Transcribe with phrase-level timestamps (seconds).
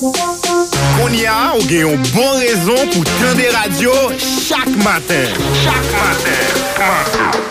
[0.00, 5.28] Konya ou gen yon bon rezon pou tende radio chak maten.
[5.60, 7.42] Chak maten.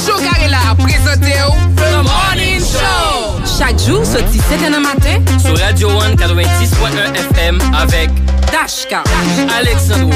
[0.00, 3.38] Choukarela a prezente ou The Morning Show.
[3.46, 5.22] Chak jou soti 7 an an maten.
[5.44, 8.10] Sou Radio 1 96.1 FM avek
[8.52, 9.02] Dashka.
[9.48, 10.12] Alexandro.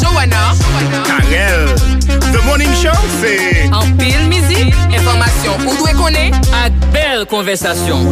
[0.00, 0.54] Joanna
[1.06, 1.74] Karel.
[2.30, 3.66] The Morning Show, se...
[3.74, 8.06] An pil mizi Informasyon ou dwe kone Ak bel konversasyon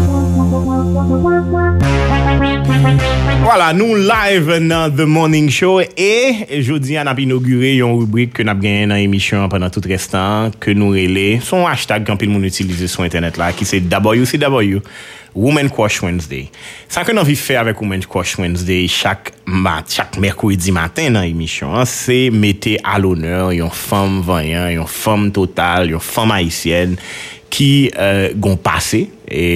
[3.42, 5.82] Voilà, nou live nan The Morning Show.
[5.82, 10.54] E jodi an ap inaugure yon rubrik ke nap genyen nan emisyon pendant tout restan
[10.62, 14.82] ke nou rele son hashtag kan pil moun utilize son internet la ki se WCW
[15.34, 16.48] Women Crush Wednesday.
[16.92, 21.28] Sa ke nan vi fe avèk Women Crush Wednesday chak, mat, chak merkwedi matin nan
[21.28, 26.98] emisyon, se mette al oneur yon fom vanyan, yon fom total, yon fom haisyen
[27.52, 29.46] ki euh, gon pase, e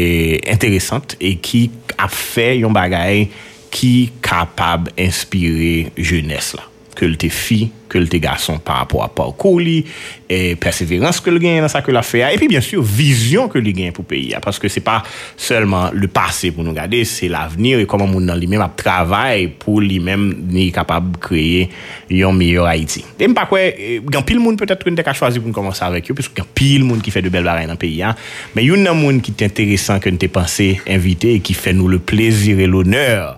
[0.52, 3.26] interesante, e ki ap fe yon bagay
[3.72, 3.92] ki
[4.24, 6.75] kapab inspire jeunesse la.
[6.96, 9.78] ke lte fi, ke lte gason par rapport a parkou li,
[10.26, 13.50] e perseverans ke l gen nan sa ke la fe a, epi bien sur vizyon
[13.52, 17.02] ke li gen pou peyi a, paske se pa selman le pase pou nou gade,
[17.06, 21.14] se l'avenir e koman moun nan li men ap travay pou li men ni kapab
[21.22, 21.68] kreye
[22.12, 23.04] yon miyor Haiti.
[23.20, 25.84] Dem pa kwe, e, gen pil moun petet kwen dek a chwazi pou nou komanse
[25.86, 28.16] avek yo, piske gen pil moun ki fe de bel baray nan peyi a,
[28.56, 31.76] men yon nan moun ki te interesan ke nou te panse invite e ki fe
[31.76, 33.36] nou le plezir e l'oneur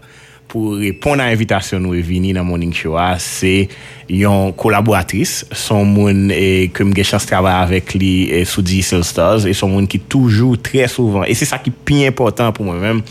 [0.49, 3.69] pou repon nan evitasyon nou e vini nan Morning Show a, se
[4.09, 9.45] yon kolaboratris, son moun e, kem gen chans travay avèk li e, sou Diesel Stars,
[9.45, 12.81] e son moun ki toujou trè souvan, e se sa ki pi important pou mwen
[12.83, 13.03] mèm,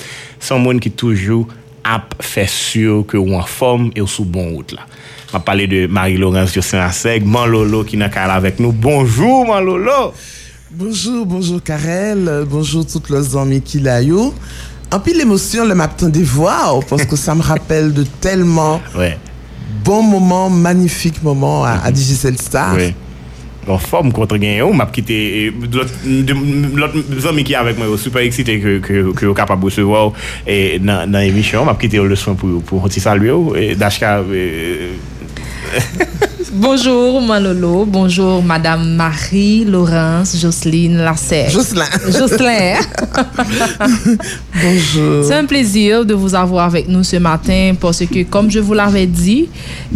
[0.42, 1.46] son moun ki toujou
[1.88, 4.88] ap fè sur ke ou an form e ou sou bon out la.
[5.34, 8.74] Ma pale de Marie-Laurence Jossin-Asseg, Man Lolo ki nan kal avèk nou.
[8.74, 10.12] Bonjour Man Lolo!
[10.70, 14.34] Bonjour, bonjour Karel, bonjour tout los zanmi ki la yo.
[14.96, 19.18] Anpil emosyon le map tan de vwa ou, pasko sa m rappel de telman ouais.
[19.84, 22.78] bon mouman, magnifik mouman a Digicel Star.
[22.80, 22.94] Oui.
[23.68, 25.18] Gon form kontre gen yo, map ki te,
[26.80, 30.14] lot zami ki avek mwen yo super eksite ki yo kapab ou se waw
[30.80, 33.44] nan emisyon, map ki te yo le swan pou konti salwe yo,
[33.80, 34.22] dashka...
[36.54, 41.50] Bonjour Manolo, bonjour Madame Marie-Laurence Jocelyne Lasserre.
[41.50, 41.86] Jocelyn.
[42.08, 42.76] Jocelyn.
[44.64, 45.26] Bonjour.
[45.26, 48.74] C'est un plaisir de vous avoir avec nous ce matin parce que, comme je vous
[48.74, 49.50] l'avais dit,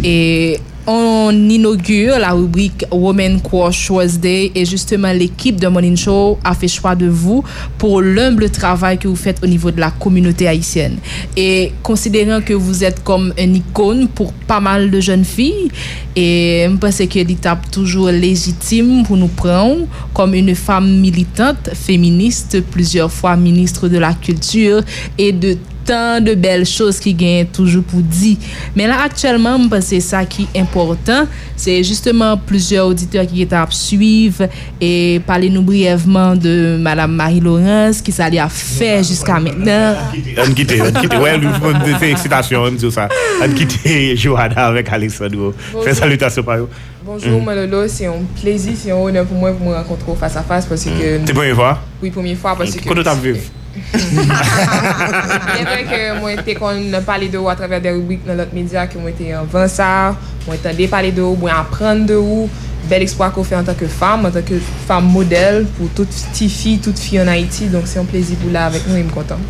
[0.04, 6.54] et on inaugure la rubrique Women Crush Wednesday et justement l'équipe de Morning Show a
[6.54, 7.44] fait choix de vous
[7.78, 10.96] pour l'humble travail que vous faites au niveau de la communauté haïtienne.
[11.36, 15.70] Et considérant que vous êtes comme une icône pour pas mal de jeunes filles,
[16.16, 22.60] et je pense que l'étape toujours légitime pour nous prendre comme une femme militante, féministe,
[22.70, 24.82] plusieurs fois ministre de la culture
[25.16, 25.56] et de
[25.86, 28.34] tan de bel chos ki gen toujou pou di.
[28.76, 34.48] Men la aktuelman mpase sa ki important, se justeman plusieurs auditeurs ki get ap suive
[34.82, 40.00] e pale nou briyevman de Madame Marie-Laurence ki sa li a fe jiska maintenant.
[40.42, 43.10] An kite, an kite, wè, mwen se eksitasyon, mwen se sa.
[43.42, 45.52] An kite Johanna avèk Alexandro.
[45.82, 46.70] Fè salutasyon pa yo.
[47.04, 47.44] Bonjour mm.
[47.44, 50.66] Malolo, c'est un plaisir, c'est un honneur pour moi pour me rencontrer face à face
[50.66, 50.90] parce que...
[50.90, 51.22] Mm.
[51.26, 52.80] C'est la première fois Oui, première fois parce mm.
[52.80, 52.88] que...
[52.88, 53.36] Quand tu as vu
[53.72, 58.52] Mwen ven ke mwen te kon pale de ou a traver de rubrik nan lot
[58.56, 62.18] media Ke mwen te yon vansar, mwen te de pale de ou, mwen apren de
[62.20, 62.50] ou.
[62.90, 66.78] Bel eksploit ko fe an tanke fam, an tanke fam model Pou tout ti fi,
[66.82, 69.40] tout fi an Haiti Donk se yon plezi pou la avek nou, yon kontan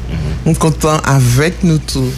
[0.44, 2.12] Mwen kontan avek nou tou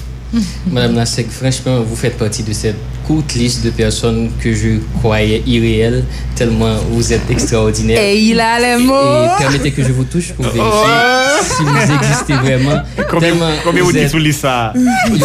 [0.66, 5.42] Madame Nasek, franchement, vous faites partie de cette courte liste de personnes que je croyais
[5.46, 6.04] irréelles,
[6.34, 8.00] tellement vous êtes extraordinaire.
[8.00, 9.24] Et il a les mots.
[9.24, 11.44] Et permettez que je vous touche pour vérifier oh.
[11.56, 12.82] si vous existez vraiment.
[13.08, 15.16] Combien vous dites sous ça non, non,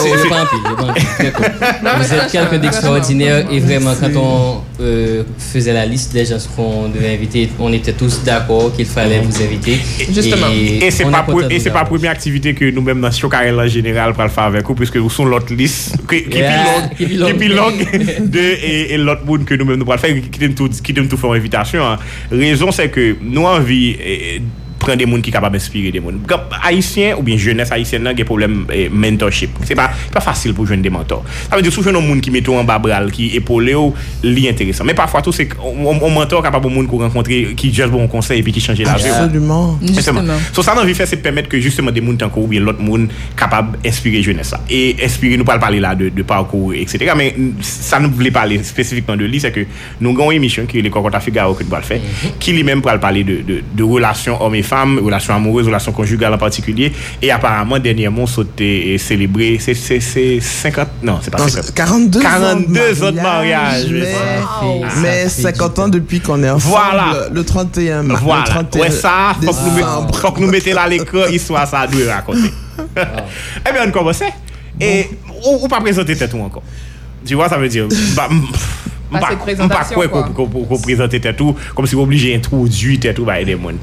[1.98, 6.38] Vous êtes non, quelqu'un d'extraordinaire et vraiment, quand on euh, faisait la liste des gens
[6.56, 9.80] qu'on devait inviter, on était tous d'accord qu'il fallait vous inviter.
[10.12, 10.48] Justement.
[10.54, 13.68] Et, et c'est pas, pour, et pas la première activité que nous-mêmes dans Chocarel en
[13.68, 16.22] général pour le faire avec vous, puisque nous sommes l'autre liste qui
[17.34, 17.69] pilote.
[17.72, 21.18] blog de et, et l'autre monde que nous-mêmes nous pourrons faire, qui t'aime tout, tout
[21.18, 21.86] faire invitation.
[21.86, 21.98] Hein.
[22.32, 23.98] Raison, c'est que nous, envie
[24.82, 26.22] pren de moun ki kapab inspire de moun.
[26.64, 29.58] Haitien ou bien jeunesse haitien nan gen problem eh, mentorship.
[29.68, 31.26] Se pa, pa fasil pou jwen de mentor.
[31.48, 33.94] Sa ve di sou jwen nou moun ki meto an babral, ki epole ou
[34.26, 34.88] li enteresan.
[34.88, 38.44] Men pafwa tou se on mentor kapab ou moun kou renkontre ki jes bon konsey
[38.44, 39.12] epi ki chanje la ve.
[39.12, 39.80] Absolument.
[40.56, 42.80] So sa nan vi fè se pèmèt ke justement de moun tankou ou bien lot
[42.82, 43.08] moun
[43.40, 44.62] kapab inspire jeunesse sa.
[44.72, 47.12] E inspire nou pal pale la de, de parkour etc.
[47.20, 49.66] Men sa nou vle pale spesifikman de li se ke
[50.00, 52.00] nou gen yon emisyon ki le Kokota Figaro ki nou pal fè
[52.42, 55.92] ki li men pal pale de, de, de relasyon homme et femmes, relations amoureuses, relations
[55.92, 56.92] conjugales en particulier.
[57.22, 61.64] Et apparemment, dernièrement, sauté et célébré, c'est c'est- c'est 50, non, c'est pas Non, 50.
[61.66, 64.86] c'est 42, 42 ans de mariage, mais mais, ça- Wow.
[65.02, 66.76] mais Ça fait 50 du ans depuis qu'on est ensemble.
[66.76, 67.28] Voilà.
[67.32, 68.22] Le 31 mars.
[68.24, 68.42] Voilà.
[68.44, 70.08] Le 31 Ouais, ça, faut que, nous, décembre.
[70.14, 72.52] met- faut que nous mettons là l'écran, histoire ça doit raconter.
[72.98, 74.22] eh bien, on commence.
[74.80, 75.10] Et,
[75.46, 76.64] ou, ou pas présenter tête ou encore.
[77.26, 78.30] Tu vois, ça veut dire, bah,
[79.12, 80.24] m- Pas pas cette pas présentation, quoi quoi.
[80.24, 83.56] qu'on qu'on- qu'on présente tête ou comme si vous obligé d'introduire tête ou bah aider
[83.56, 83.76] monde.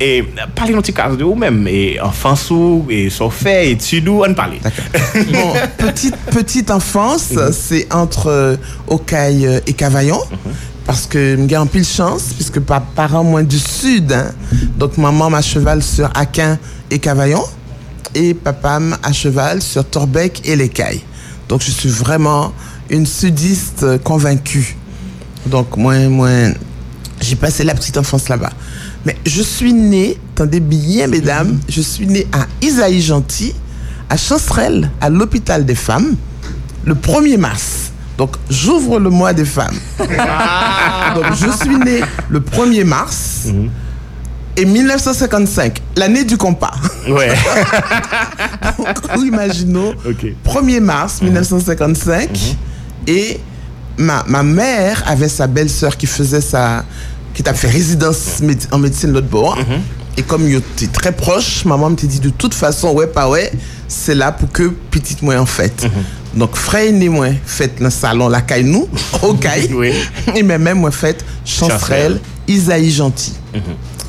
[0.00, 0.24] Et euh,
[0.54, 4.34] parlez un petit cas de vous-même et enfance ou et so fait études ou on
[4.34, 4.54] parle.
[5.32, 7.52] Bon, petite, petite enfance, Mhm.
[7.52, 8.56] c'est entre euh,
[8.88, 10.20] Ocaille euh, et Cavaillon.
[10.30, 10.52] Mhm.
[10.86, 14.12] Parce que j'ai en pile chance, puisque par parents moins du sud.
[14.12, 14.30] hein.
[14.78, 16.58] Donc maman m'a cheval sur Aquin
[16.90, 17.42] et Cavaillon.
[18.14, 21.02] Et papa m'a à cheval sur Torbec et les Cailles.
[21.48, 22.52] Donc je suis vraiment
[22.90, 24.76] une sudiste convaincue.
[25.46, 26.28] Donc moi, moi
[27.20, 28.50] j'ai passé la petite enfance là-bas.
[29.04, 33.54] Mais je suis née, attendez bien mesdames, je suis née à Isaïe Gentil,
[34.10, 36.16] à Chancerelle, à l'hôpital des femmes,
[36.84, 37.92] le 1er mars.
[38.18, 39.76] Donc j'ouvre le mois des femmes.
[39.98, 43.46] Donc je suis née le 1er mars
[44.56, 46.72] et 1955, l'année du compas.
[47.08, 47.34] Ouais.
[48.78, 50.26] Donc imaginons, Ok.
[50.46, 52.56] 1er mars 1955
[53.06, 53.38] et
[53.98, 56.84] ma, ma mère avait sa belle-sœur qui faisait sa
[57.34, 59.58] qui t'a fait résidence méde- en médecine l'autre bord.
[60.18, 63.52] Et comme il était très proche maman me dit de toute façon ouais pas ouais
[63.86, 65.86] c'est là pour que petite moi en fait.
[66.34, 68.88] Donc frère et moi fait dans le salon la caille nous
[69.22, 69.70] au caille.
[69.74, 69.92] Oui.
[70.34, 72.20] et même moi fait chancerelle.
[72.48, 73.34] Isaïe gentil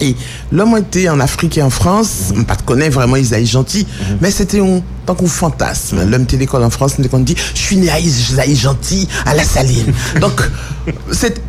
[0.02, 0.16] et
[0.52, 3.86] l'homme était en Afrique et en France, on pas te connaît vraiment Isaïe gentil,
[4.22, 6.04] mais c'était un tant qu'on fantasme.
[6.10, 9.44] L'homme était l'école en France, on dit je suis né à Isaïe gentil à la
[9.44, 9.94] Saline.
[10.22, 10.42] Donc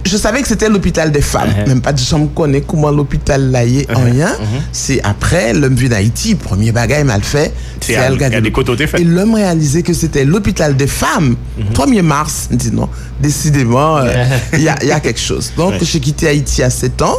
[0.04, 3.64] je savais que c'était l'hôpital des femmes, même pas de chambre connaît comment l'hôpital là
[3.64, 4.30] y est en rien.
[4.72, 9.00] C'est après l'homme vu d'Haïti, premier bagage mal fait, C'est à- à des côtés fait.
[9.00, 11.36] Et l'homme réalisait que c'était l'hôpital des femmes.
[11.74, 12.88] 1er mars, il dit non,
[13.20, 14.24] décidément, euh,
[14.54, 15.52] il y, a, il y a quelque chose.
[15.56, 15.78] Donc, Ouais.
[15.82, 17.16] j'ai quitté Haïti à 7 ans,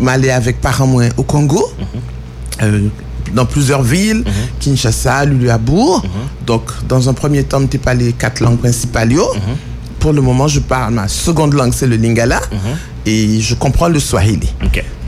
[0.00, 1.70] m'aller avec parents moins au Congo,
[2.62, 2.88] euh,
[3.34, 4.24] dans plusieurs villes,
[4.60, 6.02] Kinshasa, Luluabourg.
[6.46, 9.14] Donc, dans un premier temps, je pas les quatre langues principales.
[9.98, 12.40] Pour le moment, je parle, ma seconde langue, c'est le Lingala,
[13.06, 14.48] et je comprends le Swahili.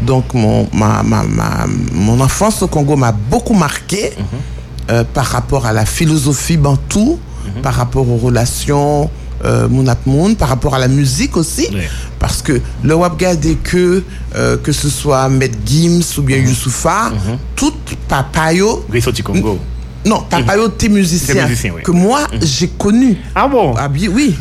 [0.03, 4.13] Donc, mon, ma, ma, ma- mon enfance au Congo m'a beaucoup marqué
[4.91, 7.19] euh, par rapport à la philosophie bantou,
[7.63, 9.11] par rapport aux relations
[9.47, 11.69] euh, moun, par rapport à la musique aussi.
[12.19, 14.03] Parce que le wap gade que,
[14.35, 17.13] euh, que ce soit Maître Gims ou bien Youssoufa,
[17.55, 17.73] tout
[18.09, 18.85] papayo,
[19.25, 19.59] Congo.
[20.07, 21.83] Non, papayo, t'es musicien, T'es musicien, oui.
[21.83, 23.17] que moi, j'ai connu.
[23.35, 23.75] Ah bon?
[23.77, 24.35] Ah oui, oui.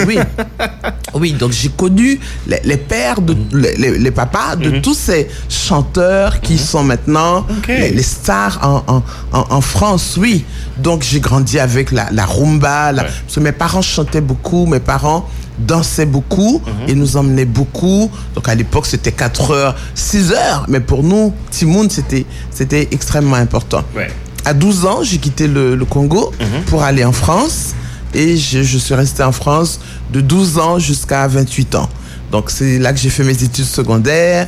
[1.16, 5.28] oui, donc j'ai connu les, les pères, de, les, les- les papas de tous ces
[5.50, 9.04] chanteurs qui sont maintenant les, stars en, en,
[9.38, 10.46] en, en France, oui.
[10.78, 13.10] Donc j'ai grandi avec la, la rumba, la- Ouais.
[13.24, 15.28] parce que mes parents chantaient beaucoup, mes parents
[15.58, 18.12] dansaient beaucoup et nous emmenaient beaucoup.
[18.36, 23.38] Donc à l'époque c'était 4 heures, 6 heures, mais pour nous, Timoun, c'était c'était extrêmement
[23.38, 23.84] important.
[23.96, 24.10] Ouais.
[24.46, 26.32] À 12 ans, j'ai quitté le, le Congo
[26.68, 27.74] pour aller en France.
[28.14, 29.80] Et je, je suis resté en France
[30.14, 31.90] de 12 ans jusqu'à 28 ans.
[32.32, 34.48] Donc c'est là que j'ai fait mes études secondaires.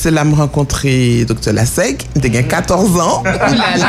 [0.00, 1.52] C'est là que j'ai rencontré Dr.
[1.52, 2.02] Lasseg.
[2.22, 3.20] J'ai 14 ans.
[3.22, 3.32] Ouh là
[3.76, 3.86] là.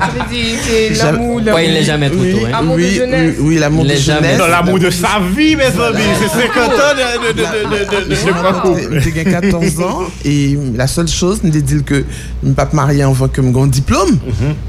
[0.00, 2.46] Ça veut dire c'est l'amour, Ouais, il n'est jamais trop Oui, tôt.
[2.46, 2.50] hein.
[2.58, 3.34] Amour de oui, jeunesse.
[3.38, 4.38] oui, oui, l'amour Il de jeunesse.
[4.38, 6.02] L'amour de sa vie, mes amis.
[6.20, 8.78] C'est 50 ans de, de, de, de, de, de, de parcours.
[9.00, 12.04] J'ai 14 ans et la seule chose, de dire que
[12.42, 14.18] je ne pas marier avant que mon diplôme.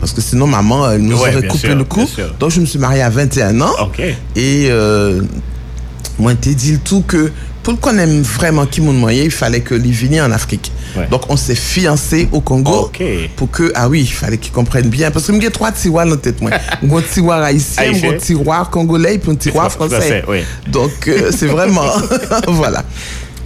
[0.01, 1.21] Parce que sinon, maman elle nous Mhm.
[1.21, 1.99] Aurait coupé le cou.
[1.99, 2.33] bien sûr.
[2.39, 3.71] Donc, je me suis marié à 21 ans.
[3.83, 4.01] Ok.
[4.35, 4.69] Et
[6.19, 7.31] moi, t'ai dit le tout que
[7.63, 10.71] pour qu'on aime vraiment qui mon moyen, il fallait que lui vienne en Afrique.
[10.95, 11.05] Ouais.
[11.11, 12.85] Donc, on s'est fiancé au Congo.
[12.85, 13.03] Ok.
[13.35, 15.11] Pour que, ah oui, il fallait qu'il comprenne bien.
[15.11, 16.51] Parce que j'ai trois tiroirs dans la tête, moi.
[16.81, 18.11] Un tiroir haïtien, Haïtien.
[18.13, 20.39] un tiroir congolais puis un tiroir Français, oui.
[20.67, 21.85] Donc, euh, c'est vraiment.
[22.47, 22.83] voilà.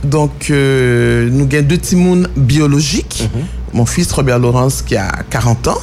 [0.04, 3.28] Donc, euh, nous avons deux timouns biologiques.
[3.34, 3.42] Mhm.
[3.74, 5.78] Mon fils Robert Laurence qui a 40 ans,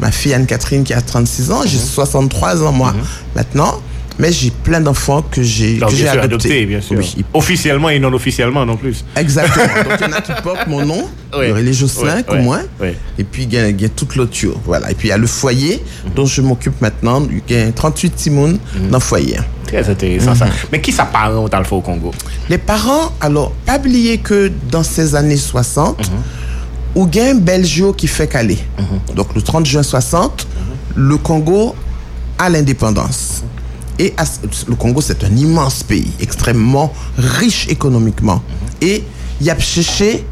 [0.00, 1.68] ma fille Anne-Catherine qui a 36 ans, Mhm.
[1.68, 2.92] j'ai 63 ans moi
[3.36, 3.80] maintenant,
[4.18, 6.20] mais j'ai plein d'enfants que j'ai bien adoptés.
[6.22, 6.98] adopté, bien sûr.
[6.98, 9.04] Oui, Officiellement et non officiellement non plus.
[9.16, 9.64] exactement.
[9.88, 11.08] Donc il y en a qui portent mon nom,
[11.38, 11.46] Oui.
[11.62, 12.88] les Jocelyn Oui, comme oui, moi, oui.
[13.18, 14.36] et puis il y a, il y a toute l'autre.
[14.64, 14.90] Voilà.
[14.90, 16.12] Et puis il y a le foyer Mhm.
[16.14, 17.26] dont je m'occupe maintenant.
[17.48, 18.58] Il y a 38 timouns
[18.90, 19.38] dans le foyer.
[19.66, 20.46] Très intéressant ça.
[20.72, 22.10] Mais qui ça parent au Talfo au Congo?
[22.48, 26.06] Les parents, alors, pas oublier que dans ces années 60, Mhm.
[26.94, 28.58] ou il un Belgio qui fait caler.
[29.14, 30.46] Donc, le 30 juin 60,
[30.96, 31.74] le Congo
[32.38, 33.42] a l'indépendance.
[33.98, 34.14] Et
[34.68, 38.42] le Congo, c'est un immense pays, extrêmement riche économiquement.
[38.80, 39.02] Et
[39.40, 40.24] il y a cherché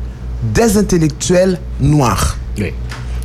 [0.54, 2.37] des intellectuels noirs.
[2.58, 2.73] Oui.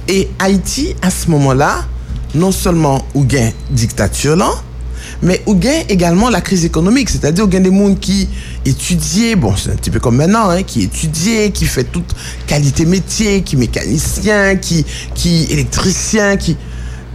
[0.08, 1.86] Et Haïti, à ce moment-là,
[2.34, 4.50] non seulement ou gain dictature là,
[5.22, 7.10] mais ou gain également la crise économique.
[7.10, 8.28] C'est-à-dire ou gain des gens qui
[8.66, 12.16] étudiaient, bon, c'est un petit peu comme maintenant, hein, qui étudiaient, qui fait toute
[12.48, 16.58] qualité métier, qui mécanicien, qui, qui électricien, qui,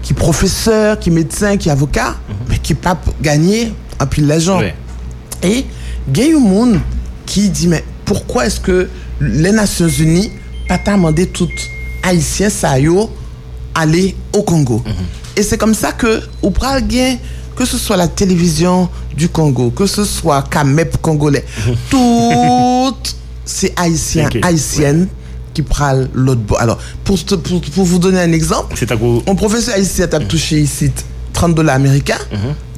[0.07, 2.15] qui professeur, qui médecin, qui avocat,
[2.49, 4.61] mais qui pas gagné un pile l'argent.
[4.61, 4.69] Oui.
[5.43, 5.67] Et
[6.07, 6.79] il y a un monde
[7.27, 8.89] qui dit mais pourquoi est-ce que
[9.21, 10.31] les Nations Unies
[10.69, 11.49] pas demandé tout
[12.05, 13.11] haïtien ça yo
[13.75, 14.85] aller au Congo?
[15.37, 17.17] Et c'est comme ça que au gain
[17.57, 21.45] que ce soit la télévision du Congo, que ce soit Camep congolais,
[21.91, 25.09] toutes ces haïtiens haïtiennes
[25.57, 26.61] qui prennent l'autre bord.
[26.61, 29.23] Alors pour, te- pour, pour vous donner un exemple, C'est à cause.
[29.27, 30.91] mon professeur haïtien a touché ici
[31.33, 32.19] 30 dollars américains,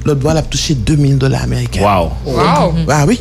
[0.05, 1.83] l'autre bord a touché 2000 dollars américains.
[1.83, 2.11] Wow.
[2.25, 2.75] Wow!
[2.89, 3.21] Ah oui.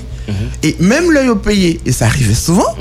[0.61, 2.75] Et même l'œil au payé, et ça arrivait souvent,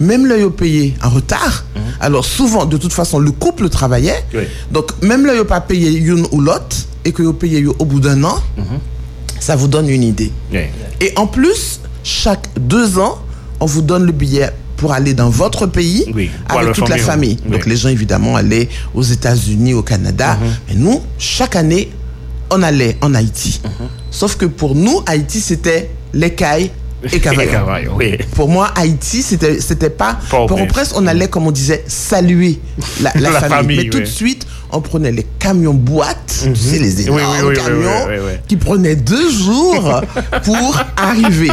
[0.00, 1.64] même l'œil au payé en retard.
[2.00, 4.24] Alors souvent, de toute façon, le couple travaillait.
[4.34, 4.44] Oui.
[4.70, 8.00] Donc même l'œil au pas payé une ou l'autre, et que vous payez au bout
[8.00, 8.36] d'un an,
[9.40, 10.32] ça vous donne une idée.
[10.52, 10.60] Oui.
[11.00, 13.18] Et en plus, chaque deux ans,
[13.60, 17.36] on vous donne le billet pour aller dans votre pays Oui, avec toute la famille,
[17.44, 17.50] oui.
[17.50, 20.38] Donc les gens, évidemment, allaient aux États-Unis, au Canada.
[20.40, 20.48] Mhm.
[20.68, 21.90] Mais nous, chaque année,
[22.50, 23.60] on allait en Haïti.
[23.64, 23.88] Mhm.
[24.10, 26.70] Sauf que pour nous, Haïti, c'était les cailles
[27.12, 27.92] et Cavaillon.
[27.96, 28.16] Oui.
[28.34, 30.18] Pour moi, Haïti, c'était c'était pas.
[30.30, 30.58] Port-au-Prince.
[30.58, 32.60] Pour presse, on allait, comme on disait, saluer
[33.00, 33.56] la, la La famille.
[33.56, 37.48] famille, Mais tout de suite, on prenait les camions boîtes, tu sais, les énormes oui,
[37.48, 38.06] oui, camions,
[38.46, 40.02] qui prenaient deux jours
[40.44, 41.50] pour arriver.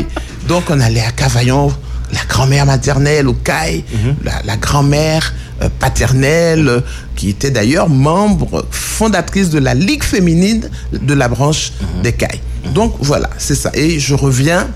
[0.48, 1.72] Donc, on allait à Cavaillon,
[2.12, 4.16] la grand-mère maternelle, au CAI, Mhm.
[4.24, 6.82] la, la grand-mère euh, paternelle, euh,
[7.16, 12.02] qui était d'ailleurs membre fondatrice de la Ligue féminine de la branche Mhm.
[12.04, 12.42] des CAI.
[12.74, 13.72] Donc, voilà, c'est ça.
[13.74, 14.68] Et je reviens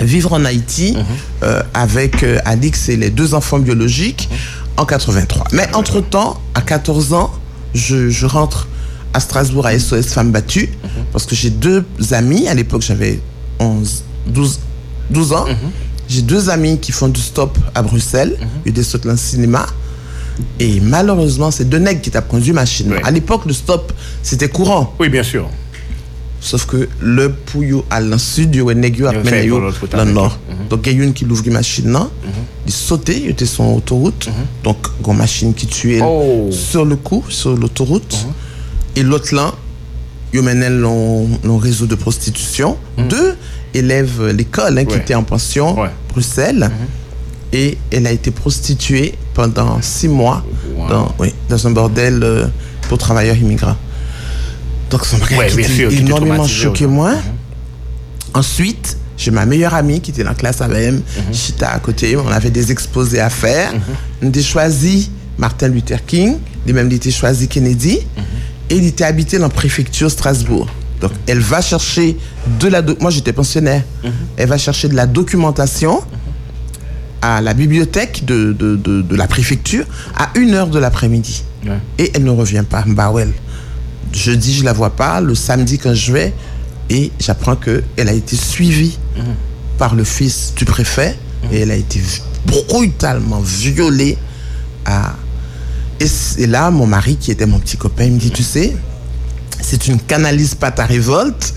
[0.00, 1.04] vivre en Haïti Mhm.
[1.44, 4.28] euh, avec Alix et les deux enfants biologiques
[4.76, 5.44] en 83.
[5.52, 7.32] Mais entre-temps, à 14 ans,
[7.74, 8.68] je, je rentre
[9.14, 10.68] à Strasbourg à SOS Femmes Battues
[11.12, 13.18] parce que j'ai deux amis, à l'époque j'avais
[13.58, 14.60] 11, 12,
[15.08, 15.46] 12 ans,
[16.08, 19.66] j'ai deux amis qui font du stop à Bruxelles, et des sauts dans le cinéma.
[20.60, 22.92] Et malheureusement, c'est deux nègres qui t'ont conduit machine.
[23.04, 24.94] À l'époque, le stop, c'était courant.
[25.00, 25.48] Oui, bien sûr.
[26.40, 29.10] Sauf que le pouillou à l'en sud, il y a un nègre
[29.58, 30.38] l'autre côté dans le nord.
[30.70, 32.08] Donc, il y a une qui l'ouvre machine là,
[32.66, 34.28] il sautait, il était sur l'autoroute.
[34.62, 36.48] Donc, une machine qui tuait Oh.
[36.52, 38.26] sur le coup, sur l'autoroute.
[38.94, 39.54] Et l'autre là,
[40.36, 42.76] il menait le réseau de prostitution.
[42.98, 43.36] Deux
[43.74, 45.00] élèves l'école hein, qui Ouais.
[45.00, 45.90] étaient en pension, Ouais.
[46.10, 46.70] Bruxelles.
[47.52, 50.44] Et elle a été prostituée pendant six mois
[50.76, 50.88] Wow.
[50.88, 52.46] dans, oui, dans un bordel euh,
[52.88, 53.76] pour travailleurs immigrants.
[54.90, 57.14] Donc, ça m'a Ouais, était énormément choqué moi.
[58.34, 61.00] Ensuite, j'ai ma meilleure amie qui était dans la classe avec elle,
[61.32, 62.16] Chita à côté.
[62.16, 63.72] On avait des exposés à faire.
[64.22, 66.36] On a choisi Martin Luther King.
[66.66, 68.00] Il même était choisi Kennedy.
[68.70, 70.68] Et il était habité dans la préfecture Strasbourg.
[71.00, 72.16] Donc, elle va chercher
[72.58, 72.82] de la...
[73.00, 73.82] Moi, j'étais pensionnaire.
[74.36, 76.02] Elle va chercher de la documentation
[77.22, 79.84] à la bibliothèque de, de, de, de la préfecture
[80.16, 81.44] à 1h de l'après-midi.
[81.66, 81.78] Ouais.
[81.98, 82.84] Et elle ne revient pas.
[82.86, 83.26] Bah ouais.
[84.12, 85.20] Jeudi, je la vois pas.
[85.20, 86.32] Le samedi, quand je vais,
[86.88, 88.98] et j'apprends qu'elle a été suivie
[89.78, 91.18] par le fils du préfet
[91.52, 92.00] et elle a été
[92.46, 94.16] brutalement violée.
[94.84, 95.14] À...
[96.38, 98.76] Et là, mon mari, qui était mon petit copain, il me dit, tu sais,
[99.60, 101.54] si tu ne canalises pas ta révolte,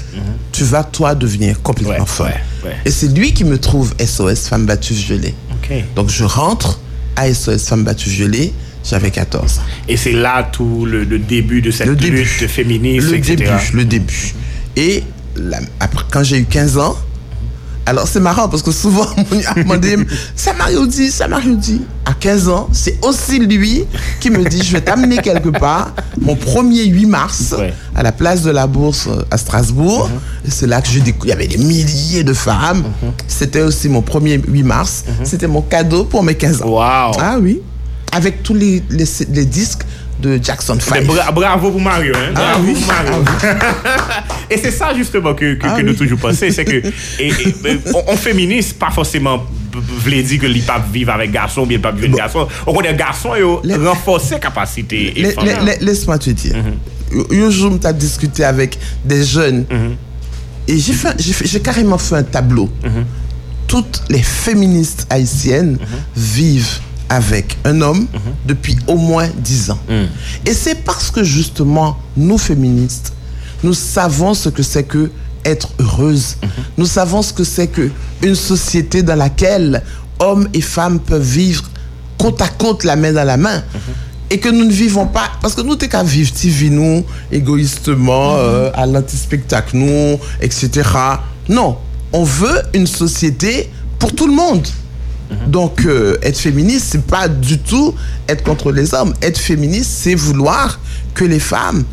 [0.51, 2.27] tu vas, toi, devenir complètement Ouais, folle.
[2.63, 2.75] ouais, ouais.
[2.85, 5.33] Et c'est lui qui me trouve SOS Femme battue violée.
[5.51, 5.73] OK.
[5.95, 6.79] Donc je rentre
[7.15, 8.53] à SOS Femme battue violée,
[8.89, 9.61] j'avais 14 ans.
[9.89, 12.17] Et c'est là tout le, le début de cette Le début.
[12.23, 13.35] lutte féministe, le etc.
[13.35, 14.33] début, le début.
[14.77, 15.03] Et
[15.35, 16.97] la- après, quand j'ai eu 15 ans,
[17.89, 19.97] alors c'est marrant parce que souvent on a demandé
[20.35, 21.81] ça m'a rien dit, ça m'a rien dit.
[22.05, 23.83] À 15 ans, c'est aussi lui
[24.19, 25.91] qui me dit je vais t'amener quelque part
[26.21, 27.73] mon premier 8 mars Ouais.
[27.95, 30.09] à la place de la Bourse euh, à Strasbourg.
[30.45, 32.83] Et c'est là que je découvre il y avait des milliers de femmes.
[33.27, 35.03] C'était aussi mon premier 8 mars.
[35.23, 36.67] C'était mon cadeau pour mes 15 ans.
[36.67, 37.11] Wow.
[37.19, 37.61] Ah oui.
[38.11, 39.81] Avec tous les, les, les disques
[40.19, 41.05] de Jackson Mais 5.
[41.05, 42.13] bra- bravo pour Mario.
[42.15, 42.33] Hein?
[42.35, 42.73] Ah bravo oui.
[42.73, 43.23] pour Mario.
[44.49, 45.83] et c'est ça justement que, que, Ah que oui.
[45.87, 46.75] nous toujours pensons, c'est que
[47.19, 49.43] et, et, on, on féministe pas forcément
[50.03, 52.47] voulait dire que les pas vivre avec garçon, bien pas vivre avec garçon.
[52.67, 55.13] On connaît garçon et Les- renforcer capacité.
[55.19, 55.33] et
[55.81, 56.55] Laisse-moi te dire.
[57.31, 59.65] Un jour, tu as discuté avec des jeunes
[60.67, 62.69] et j'ai fait- j'ai fait- j'ai carrément fait un tableau.
[63.67, 65.77] Toutes les féministes haïtiennes
[66.15, 68.07] vivent avec un homme
[68.45, 69.79] depuis au moins 10 ans.
[70.45, 73.13] Et c'est parce que justement, nous féministes,
[73.63, 75.11] nous savons ce que c'est que
[75.45, 76.37] être heureuse.
[76.77, 77.89] Nous savons ce que c'est que
[78.21, 79.83] une société dans laquelle
[80.19, 81.63] hommes et femmes peuvent vivre
[82.17, 83.63] côte à côte, la main dans la main.
[84.29, 87.03] Et que nous ne vivons pas, parce que nous, t'es qu'à vivre, tu vis nous,
[87.31, 90.87] égoïstement, euh, à l'anti-spectacle, nous, etc.
[91.47, 91.77] Non,
[92.13, 94.67] on veut une société pour tout le monde.
[95.47, 97.93] Donc, euh, être féministe, c'est pas du tout
[98.27, 99.13] être contre les hommes.
[99.21, 100.79] Être féministe, c'est vouloir
[101.13, 101.83] que les femmes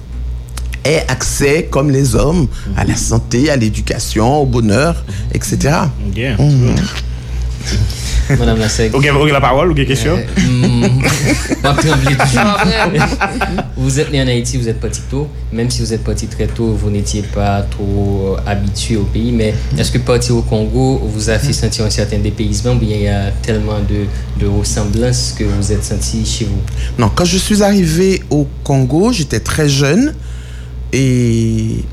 [0.84, 5.58] aient accès, comme les hommes, à la santé, à l'éducation, au bonheur, etc.
[8.38, 8.94] Madame Lasseg.
[8.94, 10.16] Ok, ok, la parole, ok, question?
[10.36, 11.02] Hmm,
[11.62, 12.40] pas trembler toujours.
[12.40, 13.00] Ah, vrai.
[13.76, 15.28] Vous êtes né en Haïti, vous êtes parti tôt.
[15.52, 19.32] Même si vous êtes parti très tôt, vous n'étiez pas trop euh, habitué au pays.
[19.32, 22.96] Mais est-ce que partir au Congo vous a fait sentir un certain dépaysement ou bien
[22.96, 24.06] il y a tellement de,
[24.40, 26.60] de ressemblances que vous êtes senti chez vous?
[26.98, 30.14] Non, quand je suis arrivé au Congo, j'étais très jeune.
[30.92, 31.84] Et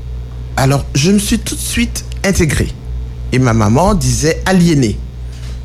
[0.56, 2.68] alors, je me suis tout de suite intégré.
[3.32, 4.96] Et ma maman disait aliéné.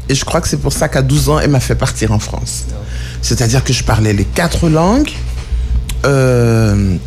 [0.10, 2.20] Et je crois que c'est pour ça qu'à 12 ans, elle m'a fait partir en
[2.20, 2.66] France.
[3.22, 5.12] C'est-à-dire que je parlais les quatre langues.
[6.06, 6.98] Euh,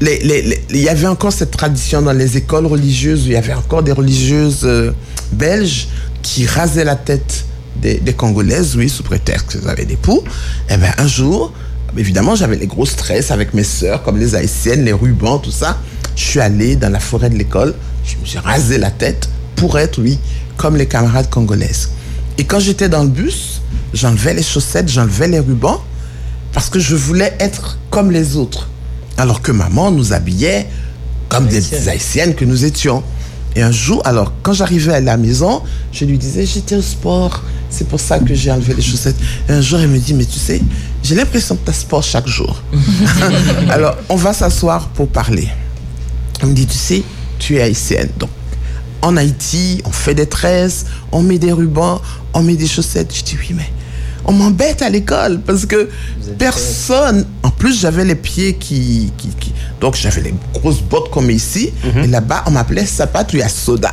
[0.00, 3.82] il y avait encore cette tradition dans les écoles religieuses, où il y avait encore
[3.82, 4.92] des religieuses euh,
[5.32, 5.88] belges
[6.22, 7.46] qui rasaient la tête
[7.80, 10.22] des, Congolaises, oui, sous prétexte qu'elles avaient des poux.
[10.68, 11.52] Et bien un jour,
[11.96, 15.78] évidemment, j'avais les gros stress avec mes sœurs, comme les haïtiennes, les rubans, tout ça.
[16.14, 17.74] Je suis allé dans la forêt de l'école,
[18.04, 20.18] je me suis rasé la tête pour être, oui,
[20.56, 21.90] comme les camarades congolaises.
[22.38, 23.60] Et quand j'étais dans le bus,
[23.92, 25.80] j'enlevais les chaussettes, j'enlevais les rubans,
[26.52, 28.68] parce que je voulais être comme les autres.
[29.16, 30.68] Alors que maman nous habillait
[31.28, 31.88] comme des Haïtiennes.
[31.88, 33.02] haïtiennes que nous étions.
[33.56, 35.62] Et un jour, alors, quand j'arrivais à la maison,
[35.92, 39.16] je lui disais, j'étais au sport, c'est pour ça que j'ai enlevé les chaussettes.
[39.48, 40.62] Et un jour, elle me dit, mais tu sais,
[41.02, 42.62] j'ai l'impression que tu as sport chaque jour.
[43.70, 45.48] alors, on va s'asseoir pour parler.
[46.40, 47.02] Elle me dit, tu sais,
[47.38, 48.10] tu es haïtienne.
[48.18, 48.30] Donc,
[49.02, 52.00] en Haïti, on fait des tresses, on met des rubans,
[52.34, 53.14] on met des chaussettes.
[53.14, 53.70] Je dis, oui, mais
[54.24, 55.88] on m'embête à l'école parce que
[56.38, 57.24] personne.
[57.42, 59.12] En plus, j'avais les pieds qui.
[59.16, 61.70] qui- qui- donc, j'avais les grosses bottes comme ici.
[62.04, 63.90] Et là-bas, on m'appelait Sapatuya Soda.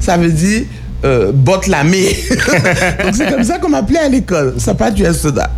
[0.00, 0.62] Ça veut dire
[1.04, 2.16] euh, botte lamée.
[3.04, 4.54] donc, c'est comme ça qu'on m'appelait à l'école.
[4.58, 5.50] Sapatuya Soda.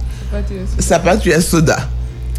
[1.38, 1.88] Es soda.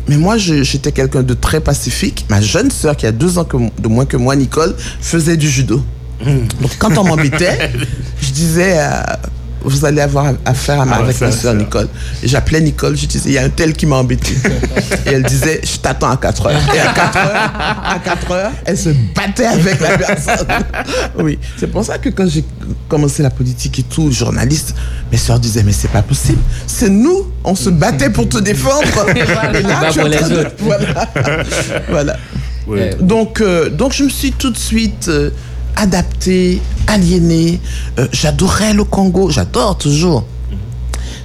[0.08, 2.26] Mais moi, j'étais quelqu'un de très pacifique.
[2.30, 5.50] Ma jeune sœur, qui a deux ans que- de moins que moi, Nicole, faisait du
[5.50, 5.82] judo.
[6.26, 7.72] Donc, quand on m'embêtait,
[8.22, 9.02] je disais, euh,
[9.64, 11.54] vous allez avoir affaire à ma, Ah, avec ma sœur ça.
[11.54, 11.88] Nicole.
[12.24, 14.34] Et j'appelais Nicole, je disais, il y a un tel qui m'a embêté.
[15.06, 16.62] Et elle disait, je t'attends à 4 heures.
[16.76, 17.52] Et à 4 heures,
[17.86, 20.48] à 4 heures, elle se battait avec la personne.
[21.20, 22.44] Oui, c'est pour ça que quand j'ai
[22.88, 24.74] commencé la politique et tout, journaliste,
[25.12, 26.40] mes sœurs disaient, mais c'est pas possible.
[26.66, 28.82] C'est nous, on se battait pour te défendre.
[29.16, 30.52] Et Pas tu es en pour les train de- autres.
[30.60, 31.08] Voilà.
[31.90, 32.18] voilà.
[32.68, 32.80] Oui.
[33.00, 35.30] Donc, euh, donc je me suis tout de suite euh,
[35.76, 37.60] adapté, aliéné.
[38.00, 40.26] Euh, j'adorais le Congo, j'adore toujours.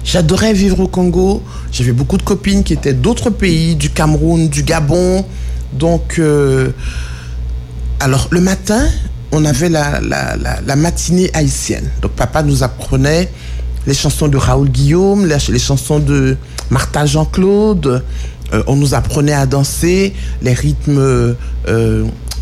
[0.03, 1.43] J'adorais vivre au Congo.
[1.71, 5.25] J'avais beaucoup de copines qui étaient d'autres pays, du Cameroun, du Gabon.
[5.73, 6.69] Donc, euh,
[7.99, 8.87] alors le matin,
[9.33, 11.89] on avait la, la, matinée haïtienne.
[12.01, 13.29] Donc papa nous apprenait
[13.85, 16.37] les chansons de Raoul Guillaume, les, chansons de
[16.69, 18.03] Martha Jean-Claude.
[18.53, 21.35] Euh, on nous apprenait à danser les rythmes,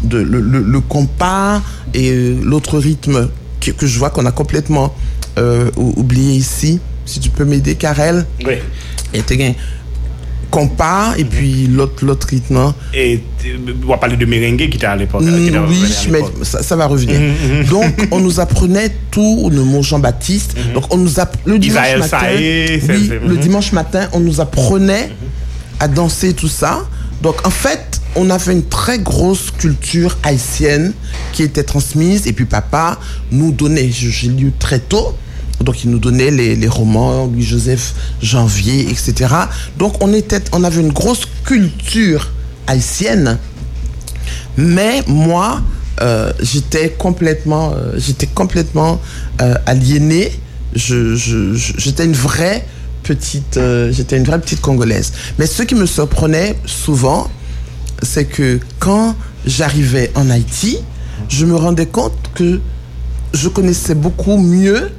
[0.06, 1.62] de, le, le- le compas
[1.94, 4.94] et euh, l'autre rythme que, que je vois qu'on a complètement
[5.38, 6.80] euh, ou- oublié ici.
[7.06, 8.26] Si tu peux m'aider, Karel.
[8.46, 8.54] Oui.
[9.14, 9.56] Et t'es gagné.
[10.52, 12.56] Compas et puis l'autre l'autre rythme.
[12.58, 12.76] hein.
[12.94, 15.22] Et tu- on va parler de merengue qui était à l'époque.
[15.24, 17.20] Mm, oui, mais ça, ça va revenir.
[17.70, 20.56] Donc, on nous apprenait tout, le mot Jean-Baptiste.
[20.74, 23.38] Donc, on nous app- le dimanche Isaël matin, Saé, oui, le mhm.
[23.40, 25.10] dimanche matin, on nous apprenait
[25.80, 26.86] à danser tout ça.
[27.22, 30.94] Donc, en fait, on avait une très grosse culture haïtienne
[31.34, 32.28] qui était transmise.
[32.28, 33.00] Et puis, papa
[33.32, 35.16] nous donnait, j'ai lu très tôt,
[35.62, 39.34] donc il nous donnait les, romans, Louis-Joseph Janvier, etc.
[39.78, 42.32] Donc, on, était, on avait une grosse culture
[42.68, 43.38] haïtienne.
[44.58, 45.62] Mais moi,
[46.02, 49.02] euh, j'étais complètement, euh, j'étais complètement
[49.42, 50.32] euh, aliéné.
[50.74, 51.16] Je,
[51.78, 52.66] j'étais une vraie
[53.04, 53.60] petite,
[53.92, 55.14] j'étais une vraie petite congolaise.
[55.38, 57.30] Mais ce qui me surprenait souvent,
[58.02, 60.80] c'est que quand j'arrivais en Haïti,
[61.30, 62.60] je me rendais compte que
[63.34, 64.92] je connaissais beaucoup mieux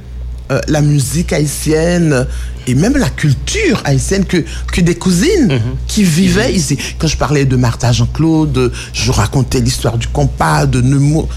[0.50, 2.26] euh, la musique haïtienne
[2.66, 6.78] et même la culture haïtienne que, que des cousines qui vivaient ici.
[6.98, 11.28] Quand je parlais de Martha Jean-Claude, je racontais l'histoire du compas, de Nemours.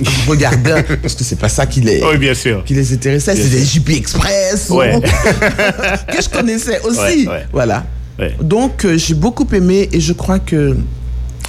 [0.00, 2.64] Je regardais, parce que c'est pas ça qui les, Oui, bien sûr.
[2.64, 3.64] qui les intéressait, c'était.
[3.64, 5.00] JP Express, Ouais.
[6.12, 6.98] que je connaissais aussi.
[6.98, 7.46] Ouais, ouais.
[7.52, 7.86] Voilà.
[8.18, 8.36] Ouais.
[8.40, 10.76] Donc, euh, j'ai beaucoup aimé et je crois que,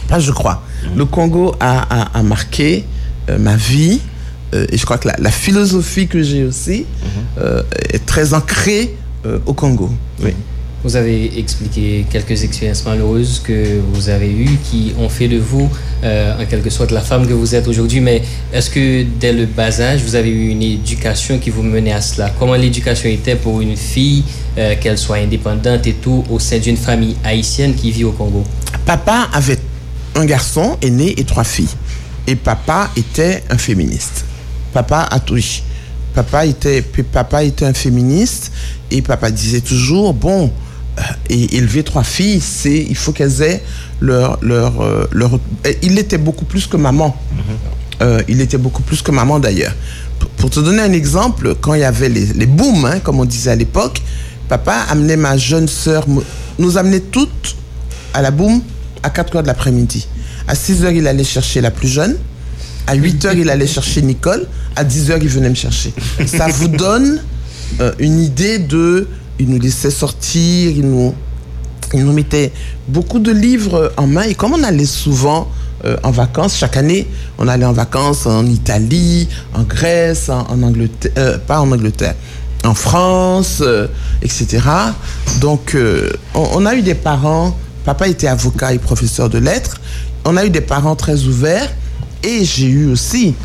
[0.08, 0.64] pas je crois,
[0.96, 2.86] le Congo a, a- a marqué
[3.30, 4.02] euh, ma vie
[4.54, 6.86] euh, et je crois que la, la philosophie que j'ai aussi
[7.40, 8.96] euh, est très ancrée
[9.48, 9.90] au Congo.
[10.24, 10.34] Oui.
[10.86, 15.68] Vous avez expliqué quelques expériences malheureuses que vous avez eues qui ont fait de vous,
[16.04, 18.02] euh, en quelque sorte, la femme que vous êtes aujourd'hui.
[18.02, 18.22] Mais
[18.54, 22.02] est-ce que dès le bas âge, vous avez eu une éducation qui vous menait à
[22.02, 22.32] cela?
[22.38, 24.24] Comment l'éducation était pour une fille,
[24.60, 28.44] euh, qu'elle soit indépendante et tout, au sein d'une famille haïtienne qui vit au Congo?
[28.86, 29.58] Papa avait
[30.14, 31.76] un garçon aîné et trois filles.
[32.28, 34.24] Et papa était un féministe.
[34.72, 35.40] Papa a tout.
[36.14, 38.52] Papa était, papa était un féministe
[38.92, 40.52] et papa disait toujours, bon,
[41.30, 43.64] et élever trois filles, c'est il faut qu'elles aient
[44.02, 45.40] leur leur euh, leur.
[45.82, 47.16] Il était beaucoup plus que maman.
[48.02, 49.74] Euh, il était beaucoup plus que maman d'ailleurs.
[50.20, 53.20] Pour, pour te donner un exemple, quand il y avait les, les booms, hein, comme
[53.20, 54.02] on disait à l'époque,
[54.50, 56.06] papa amenait ma jeune sœur,
[56.60, 57.56] nous amenait toutes
[58.14, 58.62] à la boum
[59.04, 60.08] à 4 heures de l'après-midi.
[60.48, 62.18] À 6 heures, il allait chercher la plus jeune.
[62.88, 64.48] À 8 heures, il allait chercher Nicole.
[64.76, 65.94] À 10 heures, il venait me chercher.
[66.26, 67.22] Ça vous donne
[67.82, 69.08] euh, une idée de
[69.40, 71.14] il nous laissait sortir, il nous,
[72.14, 72.52] mettait
[72.88, 74.24] beaucoup de livres en main.
[74.24, 75.48] Et comme on allait souvent
[75.86, 81.12] euh, en vacances, chaque année, on allait en vacances en Italie, en Grèce, en, Angleterre,
[81.18, 82.16] euh, pas en Angleterre,
[82.64, 83.88] en France, euh,
[84.22, 84.64] etc.
[85.42, 85.78] Donc,
[86.34, 89.78] on, on, a eu des parents, papa était avocat et professeur de lettres,
[90.26, 91.72] on a eu des parents très ouverts.
[92.26, 93.36] Et j'ai eu aussi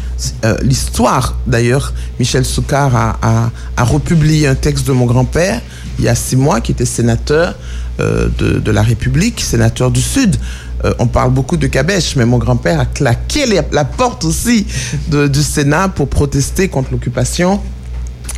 [0.45, 5.61] euh, l'histoire, d'ailleurs, Michel Soukar a, a, a, republié un texte de mon grand-père
[6.01, 7.55] il y a six mois, qui était sénateur
[8.01, 10.37] euh, de, de, la République, sénateur du Sud.
[10.85, 14.67] Euh, on parle beaucoup de Cabèche, mais mon grand-père a claqué les, la porte aussi
[15.09, 17.61] de, du Sénat pour protester contre l'occupation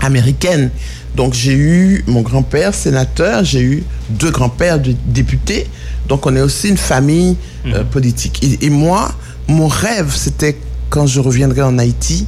[0.01, 0.71] américaine.
[1.15, 5.69] Donc j'ai eu mon grand-père sénateur, j'ai eu deux grands-pères députés.
[6.09, 8.43] Donc on est aussi une famille euh, politique.
[8.43, 9.15] Et, et, moi,
[9.49, 10.57] mon rêve, c'était
[10.91, 12.27] quand je reviendrai en Haïti,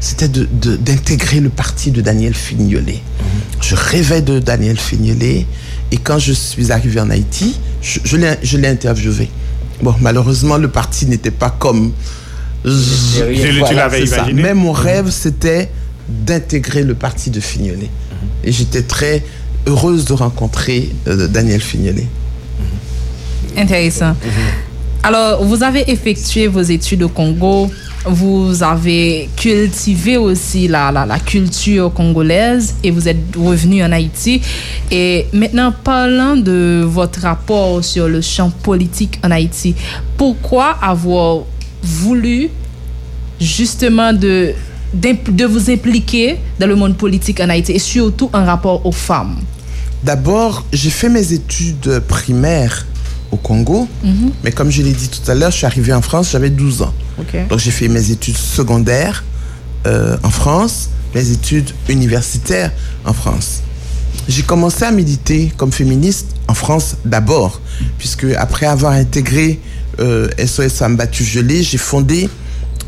[0.00, 3.00] c'était d'intégrer de, de, le parti de Daniel Fignolet.
[3.02, 3.24] Mmh.
[3.60, 5.46] Je rêvais de Daniel Fignolet.
[5.90, 9.28] Et quand je suis arrivé en Haïti, je, je l'ai interviewé.
[9.82, 11.92] Bon, malheureusement, le parti n'était pas comme...
[12.64, 13.88] Je, voilà,
[14.34, 15.70] Mais mon rêve, c'était
[16.08, 17.86] d'intégrer le parti de Fignolet.
[17.88, 18.26] Mmh.
[18.44, 19.24] Et j'étais très
[19.66, 22.06] heureuse de rencontrer euh, Daniel Fignolet.
[22.06, 23.58] Mmh.
[23.58, 24.14] Intéressant.
[25.02, 27.70] Alors, vous avez effectué vos études au Congo,
[28.04, 34.40] vous avez cultivé aussi la, la, culture congolaise et vous êtes revenu en Haïti.
[34.90, 39.74] Et maintenant, parlant de votre rapport sur le champ politique en Haïti,
[40.16, 41.42] pourquoi avoir
[41.82, 42.50] voulu
[43.40, 44.52] justement de,
[44.94, 49.36] de vous impliquer dans le monde politique en Haïti et surtout en rapport aux femmes?
[50.02, 52.86] D'abord, j'ai fait mes études primaires
[53.30, 53.88] au Congo.
[54.02, 54.30] Mm -hmm.
[54.44, 56.82] Mais comme je l'ai dit tout à l'heure, je suis arrivé en France, j'avais 12
[56.82, 56.94] ans.
[57.20, 57.44] Okay.
[57.48, 59.24] Donc j'ai fait mes études secondaires
[59.86, 62.72] euh, en France, mes études universitaires
[63.04, 63.62] en France.
[64.28, 67.60] J'ai commencé à militer comme féministe en France d'abord,
[67.98, 69.58] puisque après avoir intégré
[70.00, 72.28] euh, SOS Femmes Battues Gelées, j'ai fondé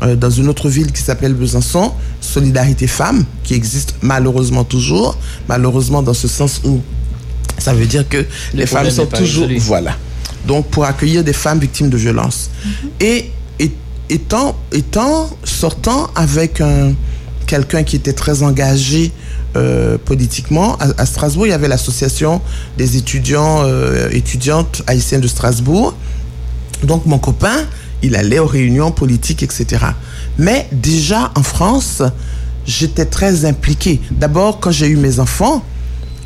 [0.03, 6.01] euh, dans une autre ville qui s'appelle Besançon, Solidarité Femmes, qui existe malheureusement toujours, malheureusement
[6.03, 6.81] dans ce sens où
[7.57, 9.47] ça veut dire que les, les femmes sont toujours...
[9.47, 9.59] Résolu.
[9.59, 9.97] Voilà
[10.45, 12.49] donc pour accueillir des femmes victimes de violences.
[12.49, 13.05] Mm -hmm.
[13.05, 13.71] Et, et
[14.09, 16.93] étant, étant, sortant avec un,
[17.47, 19.11] quelqu'un qui était très engagé
[19.57, 22.41] euh, politiquement, à, à, Strasbourg, il y avait l'association
[22.77, 25.93] des étudiants, euh, étudiantes haïtiennes de Strasbourg.
[26.83, 27.57] Donc mon copain,
[28.01, 29.65] il allait aux réunions politiques, etc.
[30.37, 32.01] Mais déjà en France,
[32.65, 33.99] j'étais très impliqué.
[34.11, 35.63] D'abord, quand j'ai eu mes enfants,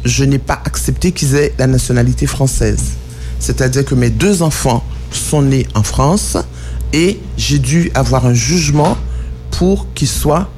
[0.04, 2.84] je n'ai pas accepté qu'ils aient la nationalité française.
[3.46, 6.36] C'est-à-dire que mes deux enfants sont nés en France
[6.94, 8.98] et j'ai dû avoir un jugement
[9.52, 10.50] pour qu'ils soient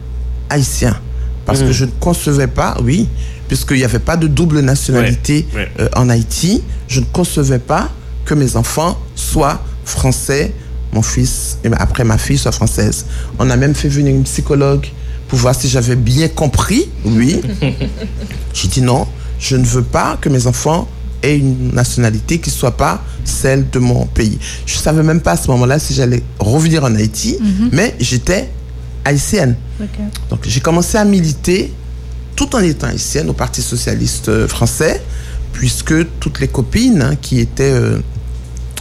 [0.50, 0.98] haïtiens.
[1.46, 1.66] Parce mmh.
[1.66, 3.10] que je ne concevais pas, oui,
[3.50, 5.70] puisqu'il n'y avait pas de double nationalité ouais, ouais.
[5.82, 7.90] Euh, en Haïti, je ne concevais pas
[8.24, 10.54] que mes enfants soient français,
[10.94, 13.06] mon fils et après ma fille soit française.
[13.38, 14.88] On a même fait venir une psychologue
[15.28, 17.42] pour voir si j'avais bien compris, oui.
[18.54, 19.08] j'ai dit non,
[19.40, 20.88] je ne veux pas que mes enfants
[21.24, 24.38] et une nationalité qui ne soit pas celle de mon pays.
[24.66, 27.70] Je ne savais même pas à ce moment-là si j'allais revenir en Haïti, mm -hmm.
[27.72, 28.50] mais j'étais
[29.06, 29.56] haïtienne.
[29.82, 30.04] Okay.
[30.30, 31.72] Donc j'ai commencé à militer
[32.36, 35.02] tout en étant haïtienne au Parti socialiste français,
[35.54, 38.00] puisque toutes les copines hein, qui étaient euh,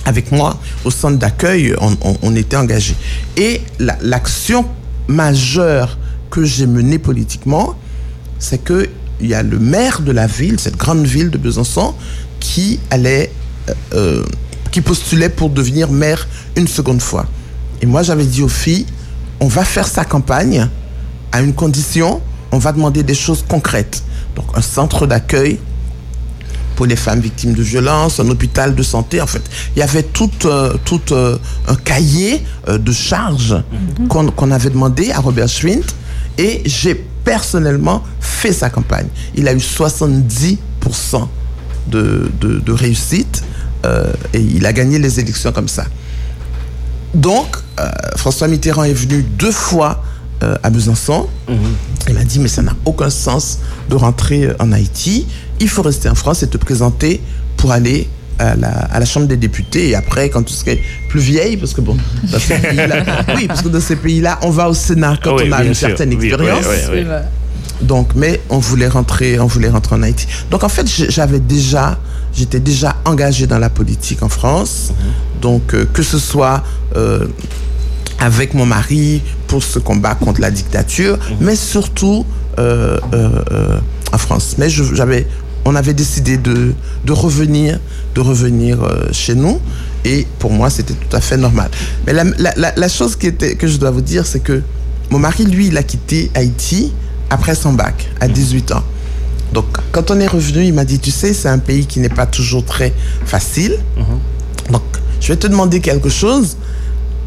[0.04, 2.96] avec moi au centre d'accueil, on, on, on, était engagés.
[3.36, 3.60] Et
[4.02, 5.98] l'action la, majeure
[6.30, 7.74] que j'ai menée politiquement,
[8.38, 8.88] c'est que
[9.20, 11.94] il y a le maire de la ville, cette grande ville de Besançon,
[12.46, 13.32] qui allait,
[13.92, 14.24] euh,
[14.70, 17.26] qui postulait pour devenir maire une seconde fois.
[17.82, 18.86] Et moi, j'avais dit aux filles,
[19.40, 20.68] on va faire sa campagne
[21.32, 22.20] à une condition,
[22.52, 24.04] on va demander des choses concrètes.
[24.36, 25.58] Donc, un centre d'accueil,
[26.76, 29.20] pour les femmes victimes de violences, un hôpital de santé.
[29.20, 29.42] En fait,
[29.74, 33.56] il y avait tout, euh, tout euh, un cahier euh, de charges
[34.08, 35.86] qu'on qu'on avait demandé à Robert Schwint
[36.38, 39.08] et j'ai personnellement fait sa campagne.
[39.34, 40.58] Il a eu 70%
[41.88, 43.42] de, de, de réussite
[43.84, 45.84] euh, et il a gagné les élections comme ça.
[47.14, 50.02] Donc, euh, François Mitterrand est venu deux fois
[50.42, 51.28] euh, à Besançon.
[52.08, 55.26] Il m'a dit, mais ça n'a aucun sens de rentrer en Haïti.
[55.60, 57.20] Il faut rester en France et te présenter
[57.56, 59.88] pour aller à la, à la Chambre des députés.
[59.90, 61.96] Et après, quand tu serais plus vieille, parce que bon,
[62.30, 65.44] dans ces pays-là, oui, parce que dans ces pays-là, on va au Sénat quand Oui,
[65.48, 65.88] on a une sûr.
[65.88, 66.64] certaine Oui, oui, expérience.
[66.92, 67.04] oui.
[67.82, 70.26] Donc, mais on voulait rentrer, on voulait rentrer en Haïti.
[70.50, 71.98] Donc, en fait, j'avais déjà,
[72.34, 74.92] j'étais déjà engagé dans la politique en France.
[75.42, 76.62] Donc, euh, que ce soit
[76.96, 77.26] euh,
[78.18, 82.24] avec mon mari pour ce combat contre la dictature, mais surtout
[82.58, 82.98] euh,
[84.12, 84.54] en France.
[84.58, 85.26] Mais j'avais,
[85.64, 86.72] on avait décidé de,
[87.04, 87.78] de revenir,
[88.14, 88.78] de revenir
[89.12, 89.60] chez nous.
[90.04, 91.70] Et pour moi, c'était tout à fait normal.
[92.06, 92.24] Mais la-
[92.76, 94.62] la chose qui était, que je dois vous dire, c'est que
[95.10, 96.92] mon mari, lui, il a quitté Haïti
[97.30, 98.82] après son bac, à 18 ans.
[99.52, 102.08] Donc, quand on est revenu, il m'a dit, tu sais, c'est un pays qui n'est
[102.08, 102.92] pas toujours très
[103.24, 103.78] facile.
[104.70, 104.82] Donc,
[105.20, 106.56] je vais te demander quelque chose.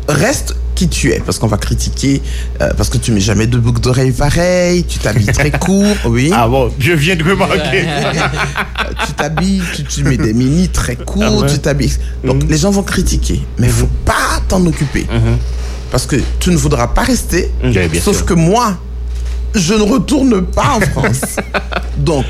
[0.08, 2.22] Reste qui tu es, parce qu'on va critiquer,
[2.62, 6.32] euh, parce que tu mets jamais de boucles d'oreilles pareilles, tu t'habilles très court, oui.
[6.34, 7.86] Ah bon, je viens de remarquer.
[9.06, 11.50] Tu t'habilles, tu, tu mets des mini très courts, Ah ouais.
[11.52, 11.94] tu t'habilles.
[12.24, 15.06] Donc les gens vont critiquer, mais il faut pas t'en occuper.
[15.92, 17.52] Parce que tu ne voudras pas rester,
[18.02, 18.26] sauf sûr.
[18.26, 18.78] que moi,
[19.56, 21.38] je ne retourne pas en France.
[21.98, 22.26] Donc,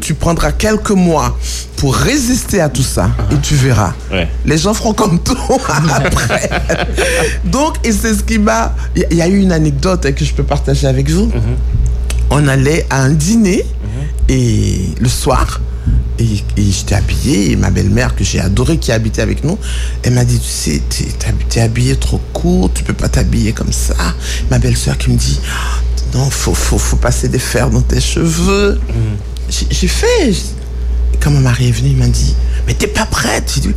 [0.00, 1.36] tu prendras quelques mois
[1.76, 3.92] pour résister à tout ça et tu verras.
[4.10, 4.28] Ouais.
[4.44, 5.36] Les gens feront comme toi
[5.94, 6.50] après.
[7.44, 8.74] Donc, et c'est ce qui m'a.
[8.96, 11.30] Il y- a eu une anecdote que je peux partager avec vous.
[12.30, 13.64] On allait à un dîner
[14.28, 15.60] et le soir.
[16.18, 16.24] Et,
[16.56, 19.58] et j'étais habillée et ma belle-mère que j'ai adorée qui habitait avec nous,
[20.04, 20.80] elle m'a dit tu sais
[21.48, 23.94] t'es habillée trop court, tu peux pas t'habiller comme ça.
[24.50, 25.40] Ma belle-sœur qui me dit
[26.14, 28.80] Non faut faut faut passer des fers dans tes cheveux.
[29.48, 30.34] J'ai j'ai fait.
[31.20, 32.34] Quand mon mari est venu, il m'a dit
[32.66, 33.70] Mais t'es pas prête dit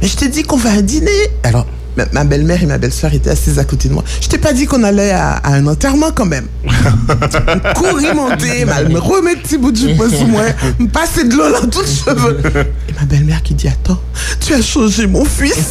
[0.00, 1.10] Mais je t'ai dit qu'on va à dîner.
[1.42, 1.66] Alors,
[2.12, 4.04] ma, belle-mère et ma belle-soeur étaient assises à côté de moi.
[4.20, 6.46] Je t'ai pas dit qu'on allait à, à un enterrement quand même.
[7.76, 10.42] Courir monter, mal me remettre petit bout de jupe sous moi,
[10.78, 12.40] me passer de l'eau dans tous les cheveux.
[12.88, 14.00] Et ma belle-mère qui dit Attends,
[14.40, 15.70] tu as changé mon fils.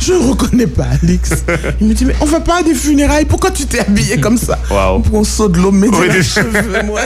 [0.00, 1.30] je ne reconnais pas Alex.
[1.80, 4.38] Il me dit Mais on va pas à des funérailles, pourquoi tu t'es habillé comme
[4.38, 4.56] ça?
[4.68, 7.00] Pour un saut de l'eau, me Oui, dans les c'est- cheveux, moi.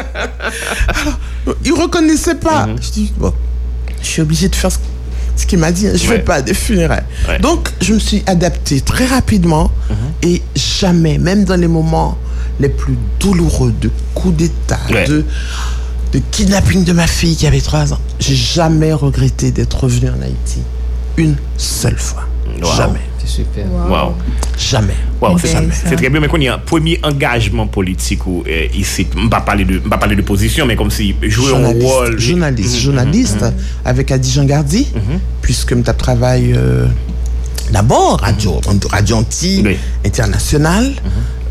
[0.89, 1.19] Alors,
[1.65, 2.67] il reconnaissait pas.
[2.81, 3.33] Je dis, bon,
[4.03, 4.79] je suis obligée de faire ce,
[5.37, 5.87] ce qu'il m'a dit.
[5.89, 5.93] hein.
[5.95, 6.17] Je Ouais.
[6.19, 7.03] vais pas à des funérailles.
[7.29, 7.39] Ouais.
[7.39, 9.71] Donc, je me suis adapté très rapidement
[10.23, 12.17] et jamais, même dans les moments
[12.61, 15.05] les plus douloureux de coups d'État, Ouais.
[15.07, 15.25] de,
[16.13, 20.23] de kidnapping de ma fille qui avait 3 ans, j'ai jamais regretté d'être revenu en
[20.23, 20.61] Haïti.
[21.17, 22.27] Une seule fois.
[22.63, 22.73] Wow.
[22.77, 23.01] Jamais.
[23.25, 23.65] C'est super.
[23.89, 24.15] Wow.
[24.59, 24.95] Jamais.
[25.21, 25.55] Wow, c'est.
[25.55, 25.83] Intéressant.
[25.89, 29.41] C'est très bien, mais qu'on y a un premier engagement politique euh, ici, on va
[29.41, 32.19] parler de, on va parler de position, mais comme si jouer un journaliste, rôle.
[32.21, 33.53] journaliste, Mhm, journaliste mhm,
[33.85, 34.89] avec Adi Jean Gardi,
[35.43, 36.87] puisque je travaille euh,
[37.73, 38.61] d'abord radio,
[38.91, 39.77] radio anti Oui.
[40.05, 40.93] international,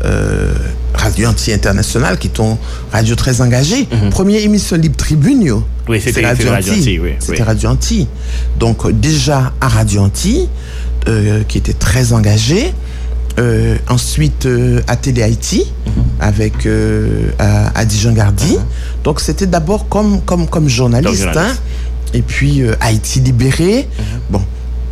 [0.04, 0.52] euh,
[0.94, 2.56] radio anti international qui est une
[2.92, 3.88] radio très engagée.
[4.10, 5.64] Première émission libre tribune, yo.
[5.86, 7.46] Oui, c'était- Radio Anti, oui, C'était oui.
[7.46, 8.08] Radio Anti.
[8.58, 10.48] Donc euh, déjà à Radio Anti,
[11.08, 12.72] euh, qui était très engagé.
[13.36, 15.66] Euh, ensuite euh, à Télé Haïti
[16.20, 18.56] avec euh, à, à Dijon Gardi.
[19.02, 21.26] Donc c'était d'abord comme, comme, comme journaliste.
[21.34, 21.52] Hein.
[22.12, 23.88] Et puis Haïti libéré.
[24.30, 24.40] Bon,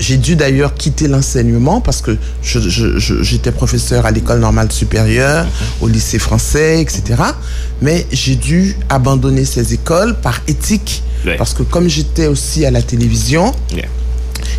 [0.01, 5.46] j'ai dû d'ailleurs quitter l'enseignement parce que j'étais professeur à l'école normale supérieure,
[5.81, 7.22] au lycée français, etc.
[7.81, 11.05] Mais j'ai dû abandonner ces écoles par éthique.
[11.25, 11.37] Ouais.
[11.37, 13.87] Parce que comme j'étais aussi à la télévision, Yeah.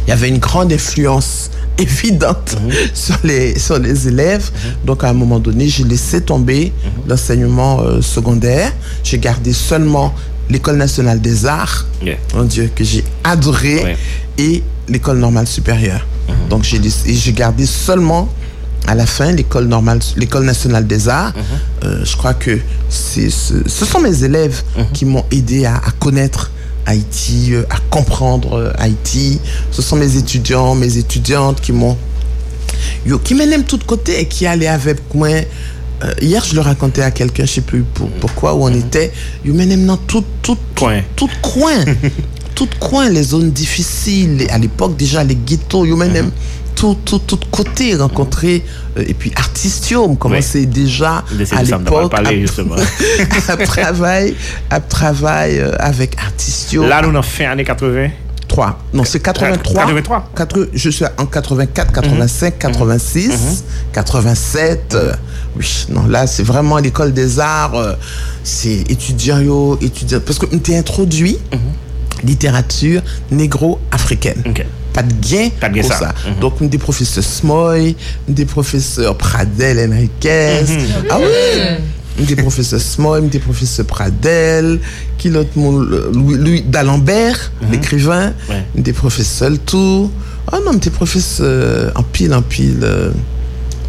[0.06, 2.56] Il y avait une grande influence évidente
[2.94, 4.52] sur, les, sur les élèves.
[4.86, 6.72] Donc, à un moment donné, j'ai laissé tomber
[7.08, 8.72] l'enseignement euh, secondaire.
[9.04, 10.14] J'ai gardé seulement
[10.50, 12.18] l'École nationale des arts, Yeah.
[12.36, 13.98] mon Dieu, que j'ai adoré, Ouais.
[14.38, 16.06] et l'école normale supérieure.
[16.50, 18.28] Donc, j'ai j'ai gardé seulement
[18.86, 21.34] à la fin l'école normale, l'école nationale des arts.
[21.84, 24.62] Euh, je crois que c'est ce, ce sont mes élèves
[24.94, 26.52] qui m'ont aidé à, à connaître
[26.86, 29.40] Haïti, euh, à comprendre euh, Haïti.
[29.72, 31.98] Ce sont mes étudiants, mes étudiantes qui m'ont
[33.24, 35.28] qui m'aiment de tous côtés et qui allaient avec moi.
[35.28, 39.12] Euh, hier, je le racontais à quelqu'un, je sais plus pour, pourquoi, où on était.
[39.46, 41.02] Ils m'aiment dans tout, tout, tout, Coin.
[41.16, 41.86] tout coin.
[42.56, 44.48] tout coin, les zones difficiles.
[44.50, 46.32] À l'époque, déjà, les ghettos, ils m'aiment
[46.76, 48.64] tout, tout, tout côté, rencontrer,
[48.98, 51.24] euh, et puis Artistium, commencer déjà
[51.58, 52.22] à l'époque à,
[53.52, 54.36] à travailler,
[54.70, 56.88] à travailler euh, avec Artistium.
[56.88, 58.10] Là, nous, dans fin années 80.
[58.48, 58.80] 3.
[58.94, 59.82] Non, c'est 83.
[59.86, 60.30] 83.
[60.36, 61.94] Quatre- je suis en 84, Mhm.
[61.96, 64.94] 85, 86, 87.
[64.96, 65.14] euh,
[65.58, 67.74] oui, non, là, c'est vraiment l'école des arts.
[67.76, 67.94] euh,
[68.44, 70.20] c'est étudiant, étudiant.
[70.24, 71.38] Parce que t'es introduit
[72.24, 74.44] littérature négro-africaine.
[74.46, 74.54] Mhm.
[74.94, 75.98] Pas de gain Pas de gain, pour ça.
[76.00, 76.14] ça.
[76.30, 76.40] Mhm.
[76.40, 77.96] Donc, des professeurs Smoy,
[78.28, 80.62] des professeurs Pradel Enriquez.
[80.68, 81.06] Mhm.
[81.10, 82.26] Ah oui!
[82.26, 84.80] Des professeurs Smoy, des professeurs Pradel,
[85.18, 88.34] qui l'autre Louis, Louis d'Alembert, l'écrivain, Mhm.
[88.56, 88.64] Ouais.
[88.76, 90.12] des professeurs tout.
[90.52, 92.80] Ah non, mais des professeurs en pile, en pile.
[92.84, 93.12] Euh,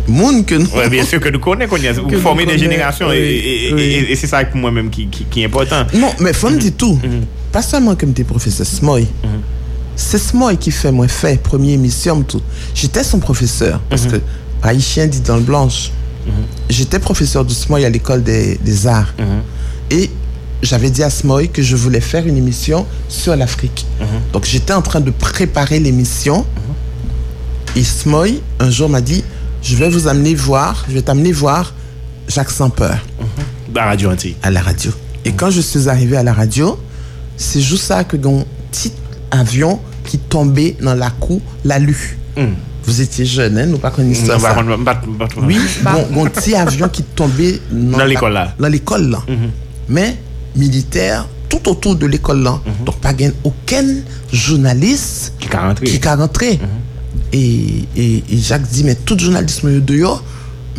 [0.08, 0.68] monde que nous.
[0.74, 3.68] Ouais, bien sûr que nous connaissons, a- vous nous formez des générations et- oui, et,
[3.68, 3.82] et- oui.
[3.82, 5.84] et- et c'est ça pour moi-même qui, qui, qui est important.
[5.94, 6.94] Non, mais faut me dire tout.
[7.02, 7.24] Mhm.
[7.52, 9.06] Pas seulement comme des professeurs Smoy.
[9.96, 12.42] C'est Smoy qui fait moi fait première émission tout.
[12.74, 13.82] J'étais son professeur Mhm.
[13.90, 14.16] parce que
[14.62, 15.90] haïtien dit dans le blanche.
[16.70, 19.12] J'étais professeur de Smoy à l'école des, des arts.
[19.18, 19.42] Mhm.
[19.90, 20.10] Et
[20.62, 23.84] j'avais dit à Smoy que je voulais faire une émission sur l'Afrique.
[24.00, 24.06] Mhm.
[24.32, 26.46] Donc j'étais en train de préparer l'émission.
[27.76, 29.22] Et Smoy, un jour, m'a dit
[29.62, 31.74] Je vais vous amener voir, je vais t'amener voir
[32.28, 32.98] Jacques Sampeur
[33.72, 34.10] Dans la radio
[34.42, 34.92] à la radio.
[35.24, 36.78] Et quand je suis arrivé à la radio,
[37.36, 38.92] c'est juste ça que un petit
[39.38, 42.18] avion qui tombait dans la cour, l'a lu.
[42.86, 44.54] Vous étiez jeune, hein, nous pas connaissons Non, ça.
[45.46, 45.56] Oui,
[46.12, 48.54] bon, petit avion qui tombait Dans la- l'école, là.
[48.58, 49.22] Dans l'école là.
[49.88, 50.16] Mais
[50.56, 52.60] militaire tout autour de l'école là.
[52.84, 53.12] Donc pas
[53.44, 53.84] aucun
[54.32, 55.32] journaliste
[55.86, 56.58] Qui est rentré.
[57.32, 60.18] Et, et, et Jacques dit, mais tout journaliste me dit, yo,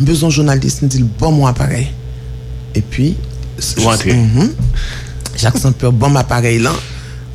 [0.00, 1.88] besoin de journaliste, il dit, bon, appareil.
[2.74, 3.16] Et puis.
[5.36, 6.72] Jacques Saint-Pierre, bon, appareil là,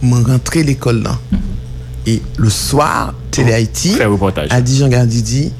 [0.02, 1.18] me rentré l'école là.
[2.08, 4.48] Et le soir, Télé Haïti Fait reportage.
[4.52, 5.52] a dit, Jean Gardidi,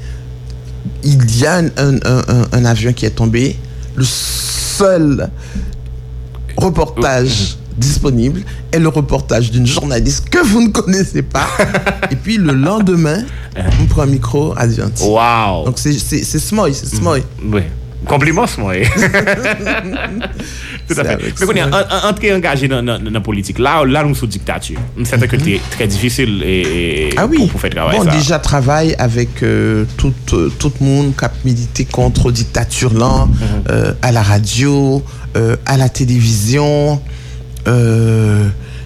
[1.04, 3.56] il y a un, un- un- un- avion qui est tombé.
[3.94, 5.30] Le seul
[6.56, 11.46] reportage disponible est le reportage d'une journaliste que vous ne connaissez pas.
[12.10, 13.22] Et puis le lendemain,
[13.80, 15.04] on prend un micro à Dianti.
[15.04, 15.64] Wow.
[15.66, 17.22] Donc c'est c'est c'est Smoy, c'est Smoy.
[17.44, 17.62] Oui.
[18.08, 18.82] Komplimans mwen.
[20.88, 21.16] Tout apè.
[21.22, 24.76] Mè konè, an tre engaje nan politik, la nou sou diktatü.
[24.98, 26.42] Mè sè te ke tre difisil
[27.14, 28.02] pou fè travay sa.
[28.02, 29.44] Bon, deja travay avèk
[30.02, 33.32] tout moun kap milite kontro diktatur lan,
[33.68, 35.02] a la radyo,
[35.34, 37.00] a la televizyon,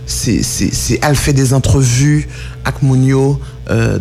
[0.06, 2.20] se al fè des entrevu
[2.66, 3.26] ak moun yo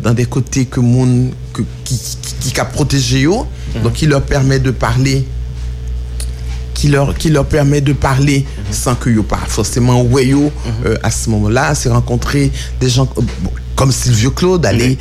[0.03, 3.45] dan de kote ke moun ki kap proteje yo,
[3.75, 3.81] Mhm.
[3.83, 5.25] donc il leur permet de parler
[6.73, 10.51] qui leur, qui leur permet de parler sans que yo pas forcément ouais yo
[10.85, 11.73] euh, à ce moment-là.
[11.73, 13.21] C'est rencontrer des gens euh,
[13.77, 14.97] comme Sylvio Claude, aller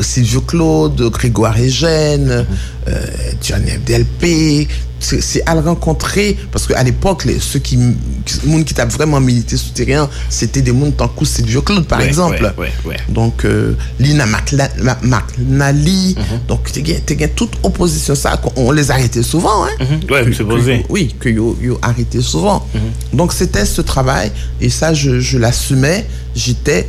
[0.00, 2.46] Sylvio Claude, Grégoire Eugène,
[2.88, 3.06] euh,
[3.42, 4.66] Johnny DLP.
[5.00, 7.76] C'est c'est à le rencontrer parce qu'à l'époque, les- ceux qui,
[8.44, 12.06] monde qui t'a vraiment milité souterrain, c'était des monde tant que Sylvio Claude, par Ouais,
[12.06, 12.42] exemple.
[12.42, 12.96] ouais, ouais, ouais.
[13.08, 14.26] Donc, euh, Lina
[15.02, 16.16] McNally.
[16.18, 16.40] Mhm.
[16.48, 19.68] Donc, t'es gain- toute opposition, ça, on les arrêtait souvent, hein.
[20.10, 22.66] Ouais, Que- c'est que oui, que yo, yo arrêté souvent.
[23.12, 24.30] Donc c'était ce travail
[24.60, 26.06] et ça je, je l'assumais.
[26.34, 26.88] J'étais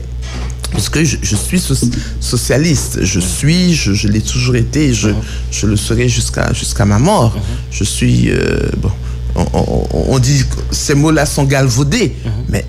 [0.72, 5.10] parce que je, je suis soci- socialiste, je suis, je, je l'ai toujours été, je,
[5.52, 7.36] je le serai jusqu'à jusqu'à ma mort.
[7.72, 8.92] Je suis euh, bon.
[9.36, 12.14] On, on- on dit que ces mots-là sont galvaudés,
[12.50, 12.66] mais,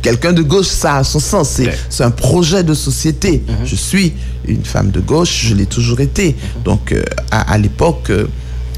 [0.00, 1.48] quelqu'un de gauche, ça a son sens.
[1.50, 2.04] C'est Ouais.
[2.06, 3.42] un projet de société.
[3.64, 4.12] Je suis
[4.46, 6.36] une femme de gauche, je l'ai toujours été.
[6.64, 8.26] Donc, euh, à, à l'époque, euh,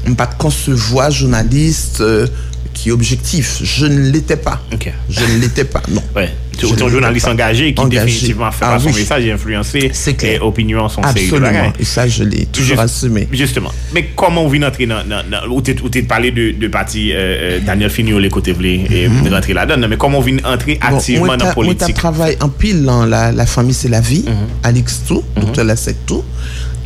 [0.07, 2.27] on pas de concevoir journaliste euh,
[2.73, 3.59] qui est objectif.
[3.63, 4.61] Je ne l'étais pas.
[4.73, 4.91] Ok.
[5.09, 6.03] Je ne l'étais pas, non.
[6.15, 6.33] Ouais.
[6.67, 8.05] Es un journaliste engagé qui Engagé.
[8.05, 8.95] définitivement fait Ah son oui.
[8.95, 11.73] message et influencer C'est et opinions sont Absolument.
[11.79, 13.27] Et ça, je l'ai toujours Juste- assumé.
[13.31, 13.71] Justement.
[13.93, 15.03] Mais comment on vient d'entrer dans,
[15.51, 18.53] où tu parlé de, de parti euh, euh, Daniel Finio, les côtés
[18.91, 21.55] et de rentrer là-dedans, mais comment on vient d'entrer Bon, activement moi, dans la t'as-
[21.55, 21.95] moi, politique?
[21.95, 24.25] travaillé en pile dans la, la famille, c'est la vie.
[24.63, 26.23] Alex Tout, docteur Lassec Tout.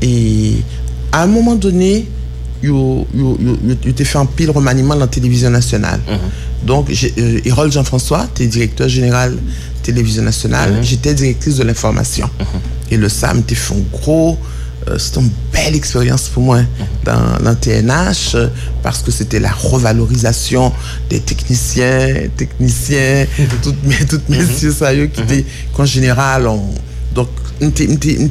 [0.01, 0.53] Et
[1.11, 2.05] à un moment donné,
[2.63, 3.07] yo
[3.95, 5.99] t'es fait un pile remaniement dans la télévision nationale.
[6.65, 7.39] Donc, euh,
[7.71, 9.37] Jean-François, tu es directeur général
[9.83, 10.79] télévision nationale.
[10.83, 12.29] J'étais directrice de l'information.
[12.91, 14.37] Et le SAM, t'es fait un gros.
[14.87, 16.61] euh, c'était une belle expérience pour moi
[17.03, 18.47] dans, dans TNH euh,
[18.83, 20.71] parce que c'était la revalorisation
[21.09, 23.25] des techniciens, techniciens,
[23.63, 26.61] toutes mes, toutes mes messieurs sérieux qui étaient, qu'en général, on,
[27.13, 27.29] donc,
[27.61, 28.29] on fait une, une-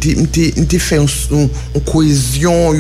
[1.81, 2.75] cohésion,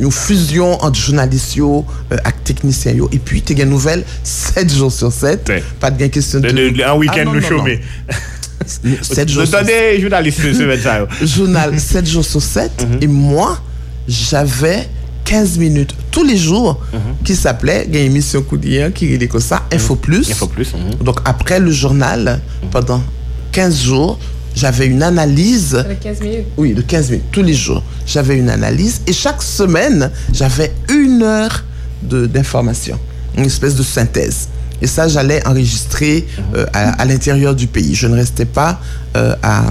[0.00, 4.92] yon fuzyon ant jounalist yo euh, ak teknisyen yo, epi te gen nouvel 7 joun
[4.94, 6.54] sur 7, pat gen kestyon de...
[6.84, 7.78] An week-end nou chome.
[8.64, 9.54] 7 joun sur 7.
[9.54, 11.08] Notande jounalist se ven sa yo.
[11.36, 13.54] Jounal 7 joun sur 7, e mwa,
[14.08, 14.82] jave
[15.24, 17.24] 15 minute tous les jours mm -hmm.
[17.24, 19.98] qui s'appelait une émission quotidienne qui est comme ça Info mm-hmm.
[19.98, 20.30] Plus.
[20.30, 21.04] Info Plus mm -hmm.
[21.04, 22.70] Donc après le journal mm-hmm.
[22.70, 23.02] pendant
[23.52, 24.18] 15 jours,
[24.54, 25.74] j'avais une analyse.
[25.74, 26.46] Avec 15 minutes.
[26.56, 27.82] oui de 15 minutes tous les jours.
[28.06, 31.64] J'avais une analyse et chaque semaine j'avais une heure
[32.02, 32.98] de- d'information
[33.36, 34.48] une espèce de synthèse.
[34.82, 37.94] Et ça j'allais enregistrer euh, à, à l'intérieur du pays.
[37.94, 38.80] Je ne restais pas
[39.16, 39.64] euh, à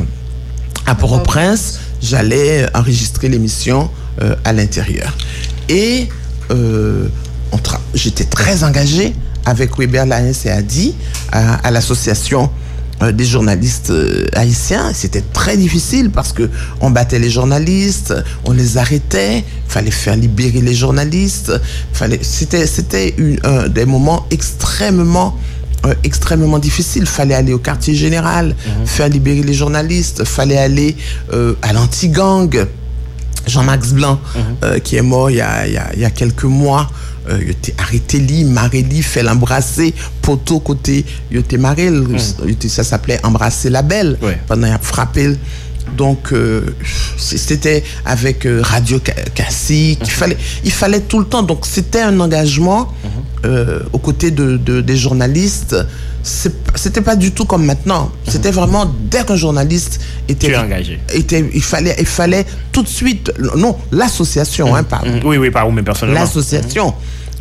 [0.86, 3.90] à Port-au-Prince, j'allais enregistrer l'émission
[4.22, 5.16] euh, à l'intérieur.
[5.70, 6.10] Et
[6.52, 7.08] euh,
[7.94, 9.14] j'étais très engagé
[9.46, 10.94] avec Weber Laens et Adi
[11.32, 12.63] à, à l'association euh,
[13.12, 14.92] des journalistes euh, haïtiens.
[14.94, 16.50] C'était très difficile parce que
[16.82, 18.14] on battait les journalistes,
[18.46, 21.52] on les arrêtait, fallait faire libérer les journalistes,
[21.94, 22.20] fallait.
[22.22, 25.38] C'était un des moments extrêmement
[25.86, 27.06] euh, extrêmement difficile.
[27.06, 30.24] Fallait aller au quartier général, faire libérer les journalistes.
[30.24, 30.96] Fallait aller
[31.34, 32.66] euh, à l'anti-gang.
[33.46, 34.22] Jean-Max Blanc,
[34.64, 36.90] euh, qui est mort il y a, il y a- il y a quelques mois,
[37.30, 42.08] euh, il était arrêté li, maré li, fait l'embrasser, poteau côté, il était maré, le-
[42.46, 44.40] il était- ça s'appelait embrasser la belle, Ouais.
[44.48, 45.36] pendant il a frappé.
[45.96, 46.62] Donc euh,
[47.18, 49.00] c'était avec euh, Radio
[49.36, 51.44] Classique, il fallait, il fallait tout le temps.
[51.44, 52.92] Donc c'était un engagement
[53.46, 55.76] euh, aux côtés de, de- des journalistes.
[56.76, 58.12] C'était pas du tout comme maintenant.
[58.28, 61.00] C'était vraiment dès qu'un journaliste était Tu es engagé.
[61.14, 65.22] était, il fallait, il fallait tout de suite, non, l'association, hein, pardon, Mhm.
[65.26, 66.22] Oui, oui, pas vous, mais personnellement.
[66.22, 66.94] l'association.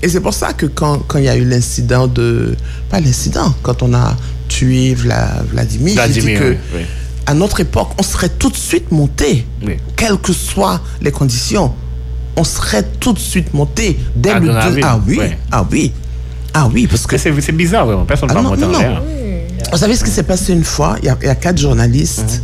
[0.03, 2.57] Et c'est pour ça que quand, quand il y a eu l'incident de,
[2.90, 4.16] pas l'incident, quand on a
[4.48, 6.80] tué Vla- Vladimir, Vladimir, que oui, oui.
[7.27, 9.77] À notre époque, on serait tout de suite monté, Oui.
[9.97, 11.73] quelles que soient les conditions,
[12.37, 15.20] on serait tout de suite monté dès le deux- Ah oui,
[15.51, 15.93] ah oui,
[16.55, 18.05] ah oui, parce que C'est bizarre, vraiment.
[18.05, 18.79] Personne ne Ah va monter en non.
[18.79, 19.03] l'air.
[19.70, 20.97] Vous savez ce qui s'est passé une fois?
[21.03, 22.43] Il y a, il y a quatre journalistes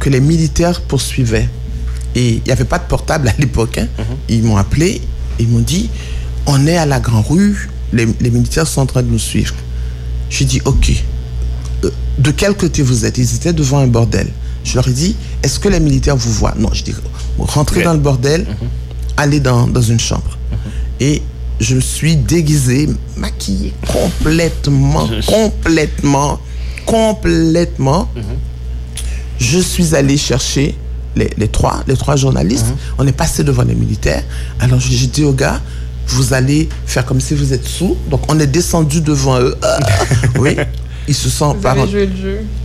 [0.00, 1.48] que les militaires poursuivaient.
[2.16, 3.78] Et il n'y avait pas de portable à l'époque.
[3.78, 3.86] hein.
[4.28, 5.00] Ils m'ont appelé,
[5.38, 5.90] ils m'ont dit
[6.46, 9.54] on est à la Grand Rue, les, les militaires sont en train de nous suivre.
[10.30, 10.92] J'ai dit ok.
[12.18, 14.28] De quel côté vous êtes Ils étaient devant un bordel.
[14.64, 16.54] Je leur ai dit est-ce que les militaires vous voient?
[16.58, 16.94] Non, je dis
[17.38, 18.46] rentrez dans le bordel,
[19.16, 20.38] allez dans, dans une chambre.
[21.00, 21.22] Et
[21.60, 26.40] je me suis déguisé, maquillé complètement, complètement,
[26.86, 28.08] complètement.
[29.38, 30.76] Je suis allé chercher
[31.16, 32.66] les, les trois, les trois journalistes.
[32.98, 34.22] On est passé devant les militaires.
[34.60, 35.60] Alors j'ai dit aux gars,
[36.08, 37.96] vous allez faire comme si vous êtes sous.
[38.08, 39.56] Donc on est descendu devant eux.
[40.38, 40.56] Oui.
[41.06, 42.08] Ils se sont Vous pas rendus-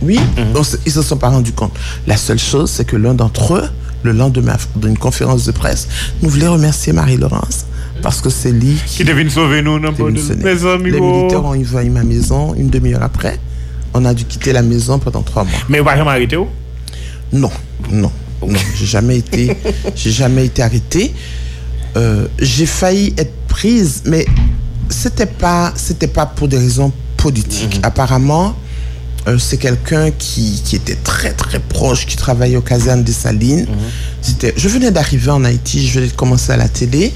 [0.02, 0.18] oui,
[0.54, 1.72] on se- ils se sont pas rendus compte.
[2.06, 3.68] La seule chose, c'est que l'un d'entre eux,
[4.02, 5.86] le lendemain d'une conférence de presse,
[6.22, 7.66] nous voulait remercier Marie-Laurence
[8.02, 9.92] parce que c'est lui qui Qui devine sauver nous, non.
[9.92, 11.18] Mes amis, Les gros.
[11.18, 13.38] militaires ont envahi ma maison une demi-heure après.
[13.92, 15.52] On a dû quitter la maison pendant trois mois.
[15.68, 16.48] Mais vous n'avez jamais arrêté, oh?
[17.32, 17.50] Non,
[17.90, 18.10] non,
[18.40, 18.58] non.
[18.74, 19.54] J'ai jamais été,
[19.94, 21.12] j'ai jamais été arrêté.
[21.96, 24.24] Euh, j'ai failli être prise, mais
[24.88, 26.90] c'était pas, c'était pas pour des raisons
[27.22, 27.80] politiques.
[27.82, 28.54] Apparemment,
[29.28, 33.66] euh, c'est quelqu'un qui, qui était très très proche, qui travaillait aux casernes des Salines.
[34.22, 37.12] C'était, je venais d'arriver en Haïti, je venais de commencer à la télé,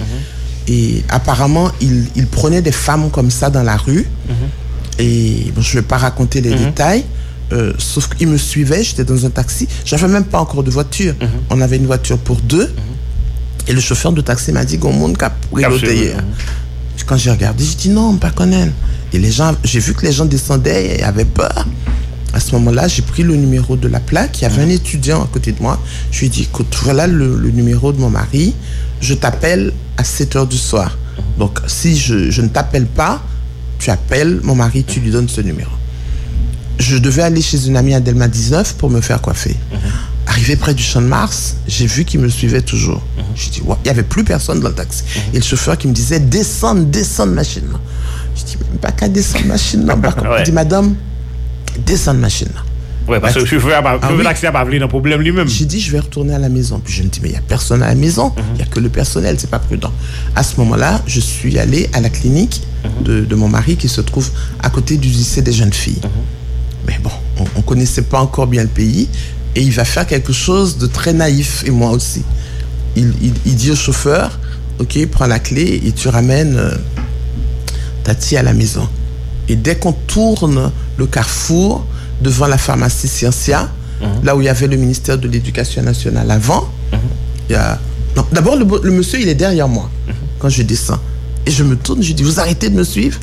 [0.69, 4.07] et apparemment il, il prenait des femmes comme ça dans la rue.
[4.99, 7.05] Et bon, je ne vais pas raconter les détails.
[7.53, 9.67] euh, sauf qu'il me suivait, j'étais dans un taxi.
[9.85, 11.15] J'avais même pas encore de voiture.
[11.51, 12.73] On avait une voiture pour deux.
[13.67, 15.35] Et le chauffeur de taxi m'a dit, Gomoun cap.
[17.07, 18.73] Quand j'ai regardé, j'ai dit non, pas connaître.
[19.15, 21.67] Et les gens, j'ai vu que les gens descendaient et avaient peur.
[22.33, 24.41] À ce moment-là, j'ai pris le numéro de la plaque.
[24.41, 25.81] Il y avait un étudiant à côté de moi.
[26.11, 28.55] Je lui ai dit, écoute, voilà le, numéro de mon mari.
[29.01, 30.99] Je t'appelle à 7 heures du soir.
[31.39, 33.23] Donc, si je, je ne t'appelle pas,
[33.79, 35.71] tu appelles mon mari, tu lui donnes ce numéro.
[36.81, 39.55] Je devais aller chez une amie à Delma 19 pour me faire coiffer.
[40.27, 43.01] Arrivé près du champ de Mars, j'ai vu qu'il me suivait toujours.
[43.37, 43.77] J'ai dit, ouais.
[43.85, 45.05] il n'y avait plus personne dans le taxi.
[45.33, 47.62] Et le chauffeur qui me disait, descends, descends de machine.
[47.71, 47.79] là.
[48.47, 49.87] Dit, mais pas qu'à descendre de machine.
[49.87, 49.97] là.
[50.39, 50.95] Il dit, madame,
[51.87, 52.49] descends de machine.
[52.55, 52.63] là.
[53.07, 54.25] Ouais, parce que le chauffeur Ah le oui.
[54.25, 55.47] taxi n'a pas voulu un problème lui-même.
[55.47, 56.81] J'ai dit, je vais retourner à la maison.
[56.83, 58.33] Puis je me dis, mais il n'y a personne à la maison.
[58.55, 59.93] Il n'y a que le personnel, c'est pas prudent.
[60.35, 62.63] À ce moment-là, je suis allé à la clinique
[63.05, 64.31] de, de mon mari qui se trouve
[64.63, 66.01] à côté du lycée des jeunes filles.
[66.87, 69.09] Mais bon, on ne connaissait pas encore bien le pays.
[69.55, 72.23] Et il va faire quelque chose de très naïf, et moi aussi.
[72.97, 74.39] Il, il- il dit au chauffeur,
[74.79, 76.75] OK, prends la clé et tu ramènes euh,
[78.05, 78.89] Tati à la maison.
[79.49, 81.85] Et dès qu'on tourne le carrefour
[82.21, 83.71] devant la pharmacie Scientia,
[84.23, 86.69] là où il y avait le ministère de l'Éducation nationale avant,
[87.49, 87.79] il y a...
[88.17, 89.91] Non, d'abord, le, monsieur, il est derrière moi
[90.39, 91.01] quand je descends.
[91.47, 93.19] Et je me tourne, je dis, vous arrêtez de me suivre?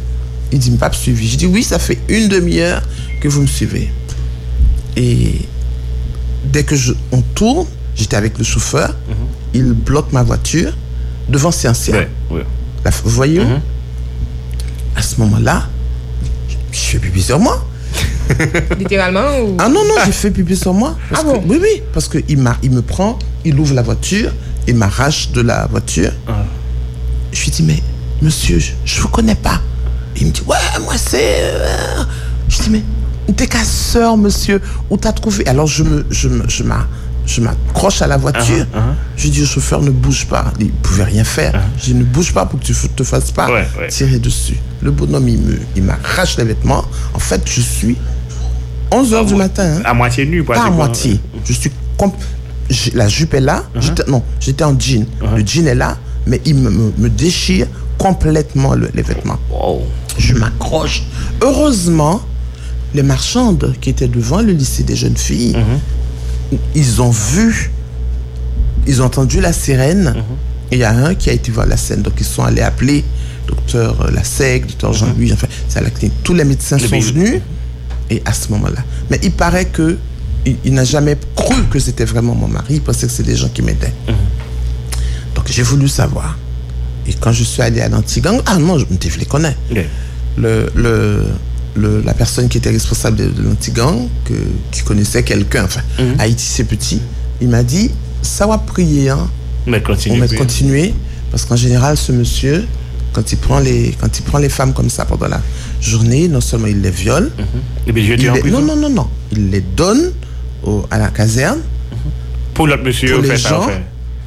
[0.51, 1.27] Il dit, pas me suivi.
[1.29, 2.81] Je dis, oui, ça fait une demi-heure
[3.21, 3.89] que vous me suivez.
[4.97, 5.41] Et
[6.51, 8.95] dès que je, on tourne, j'étais avec le chauffeur,
[9.53, 10.73] il bloque ma voiture
[11.29, 11.95] devant Scientia.
[11.95, 12.45] Ouais, ouais.
[12.83, 13.43] La- vous voyez où?
[15.01, 15.63] À ce moment-là,
[16.71, 17.65] je fais pipi sur moi.
[18.77, 19.57] Littéralement ou...
[19.57, 20.95] Ah non, non, j'ai fait pipi sur moi.
[21.09, 21.43] Parce Ah que- bon?
[21.47, 22.37] Oui, oui, parce qu'il il
[22.71, 24.31] me prend, il ouvre la voiture,
[24.67, 26.11] il m'arrache de la voiture.
[27.31, 27.79] Je lui dis, mais
[28.21, 29.59] monsieur, je vous connais pas.
[30.17, 31.45] Il me dit, ouais, moi c'est...
[31.45, 32.03] euh.
[32.47, 32.83] Je dis, mais
[33.35, 35.47] t'es casseur, monsieur, où t'as trouvé?
[35.47, 36.87] Alors je me, je me, je m'a-
[37.35, 38.65] je m'accroche à la voiture.
[39.17, 40.53] Je dis au chauffeur, ne bouge pas.
[40.59, 41.53] Il ne pouvait rien faire.
[41.77, 43.87] Je dis, ne bouge pas pour que tu ne te fasses pas Ouais, ouais.
[43.87, 44.57] tirer dessus.
[44.81, 46.83] Le bonhomme, il me, il m'arrache les vêtements.
[47.13, 47.95] En fait, je suis
[48.91, 49.77] 11 heures du matin.
[49.77, 49.81] hein.
[49.85, 51.19] À moitié nu, Pas à moitié.
[51.45, 51.71] Je suis
[52.93, 53.63] La jupe est là.
[54.07, 55.05] Non, j'étais en jean.
[55.35, 57.67] Le jean est là, mais il me, me- me déchire
[57.97, 59.37] complètement le- les vêtements.
[59.51, 59.81] Wow.
[60.17, 61.03] Je m'accroche.
[61.41, 62.21] Heureusement,
[62.93, 65.55] les marchandes qui étaient devant le lycée des jeunes filles,
[66.75, 67.71] ils ont vu,
[68.87, 70.15] ils ont entendu la sirène.
[70.71, 72.01] Et il y a un qui a été voir la scène.
[72.01, 73.03] Donc ils sont allés appeler
[73.47, 76.13] docteur euh, Lassec, docteur Jean-Louis, enfin, c'est à la clinique.
[76.23, 77.11] Tous les médecins Les sont médecins.
[77.11, 77.41] venus.
[78.09, 78.81] Et à ce moment-là.
[79.09, 79.97] Mais il paraît que
[80.45, 82.75] il, il n'a jamais cru que c'était vraiment mon mari.
[82.75, 83.93] Il pensait que c'était des gens qui m'aidaient.
[85.35, 86.37] Donc j'ai voulu savoir.
[87.07, 89.55] Et quand je suis allé à l'antigang, ah non, je, je les connais
[90.37, 91.25] le, le,
[91.75, 94.07] le- la personne qui était responsable de, de l'antigang,
[94.71, 95.81] qui connaissait quelqu'un, enfin,
[96.19, 97.01] Haïti c'est petit,
[97.41, 97.91] il m'a dit,
[98.21, 99.29] ça va prier, hein,
[99.67, 100.93] Mais on va continuer,
[101.31, 102.65] parce qu'en général, ce monsieur,
[103.13, 105.41] quand il, prend les, quand il prend les femmes comme ça pendant la
[105.81, 107.31] journée, non seulement il les viole,
[107.87, 110.11] Et puis je il les- non, non, non, non, il les donne
[110.63, 111.59] au- à la caserne,
[112.53, 113.83] Pour l'autre monsieur, pour les gens, fait.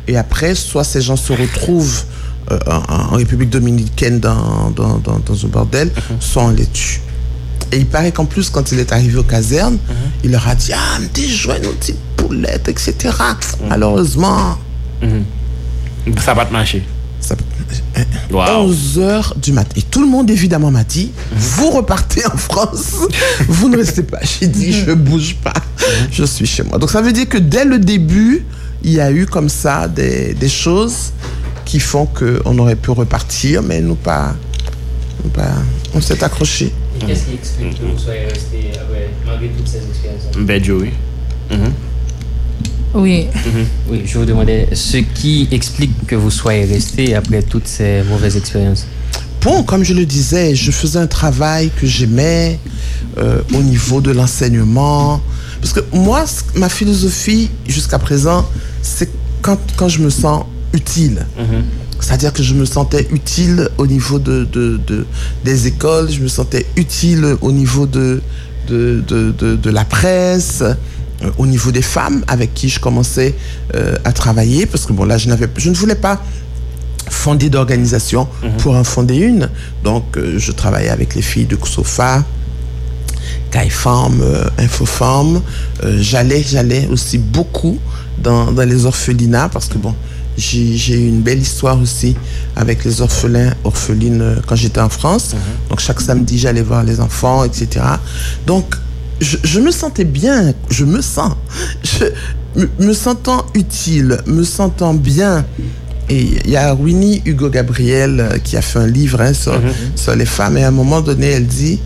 [0.09, 2.05] et après, soit ces gens se retrouvent
[2.51, 5.91] euh, en, en République dominicaine dans, dans, dans, dans un bordel,
[6.21, 7.01] soit on les tue.
[7.73, 9.79] Et il paraît qu'en plus, quand il est arrivé aux casernes,
[10.23, 12.95] il leur a dit Ah, me déjoigne nos petites poulettes, etc.
[13.69, 14.59] Malheureusement,
[16.23, 16.83] Ça va te marcher.
[17.21, 17.35] ça,
[18.31, 18.65] Wow.
[18.69, 19.73] 11 heures du matin.
[19.77, 22.95] Et tout le monde, évidemment, m'a dit Vous repartez en France,
[23.49, 24.19] vous ne restez pas.
[24.23, 25.53] J'ai dit Je bouge pas,
[26.11, 26.79] je suis chez moi.
[26.79, 28.45] Donc ça veut dire que dès le début,
[28.83, 31.13] il y a eu comme ça des, des choses
[31.65, 34.35] qui font qu'on aurait pu repartir, mais nous pas.
[35.23, 35.53] nous pas
[35.95, 36.73] on s'est accroché.
[36.97, 40.93] Et qu'est-ce qui explique que vous soyez resté après, malgré toutes ces expériences Ben Joey.
[42.95, 43.27] Oui.
[43.91, 48.37] Oui, je vous demandais ce qui explique que vous soyez resté après toutes ces mauvaises
[48.37, 48.87] expériences?
[49.43, 52.59] Bon, comme je le disais, je faisais un travail que j'aimais
[53.19, 55.21] euh, au niveau de l'enseignement.
[55.61, 56.25] Parce que moi,
[56.55, 58.49] ma philosophie jusqu'à présent,
[58.81, 59.11] c'est
[59.43, 61.27] quand, quand je me sens utile.
[62.01, 65.07] C'est-à-dire que je me sentais utile au niveau de, de- de-
[65.45, 68.21] des écoles, je me sentais utile au niveau de,
[68.69, 73.35] de, de- la presse, euh, au niveau des femmes avec qui je commençais
[73.75, 74.67] euh, à travailler.
[74.67, 75.29] Parce que bon, là, je,
[75.59, 76.21] je ne voulais pas
[77.09, 78.27] fonder d'organisation
[78.59, 79.49] pour en fonder une.
[79.83, 82.25] Donc, euh, je travaillais avec les filles de Kosofa,
[83.51, 85.41] Caifam, euh, Infofam.
[85.85, 87.79] Euh, j'allais, j'allais aussi beaucoup
[88.19, 89.95] dans, dans les orphelinats parce que bon,
[90.37, 92.17] j'ai, eu une belle histoire aussi
[92.57, 95.35] avec les orphelins, orphelines euh, quand j'étais en France.
[95.71, 97.85] Donc, chaque samedi, j'allais voir les enfants, etc.
[98.47, 98.75] Donc,
[99.21, 101.35] je, je me sentais bien, je me sens,
[101.85, 105.45] je, me, me sentant utile, me sentant bien.
[106.11, 109.59] Et il y a Winnie Hugo Gabriel euh, qui a fait un livre hein, sur,
[109.97, 110.59] sur les femmes.
[110.59, 111.81] Et à un moment donné, elle dit,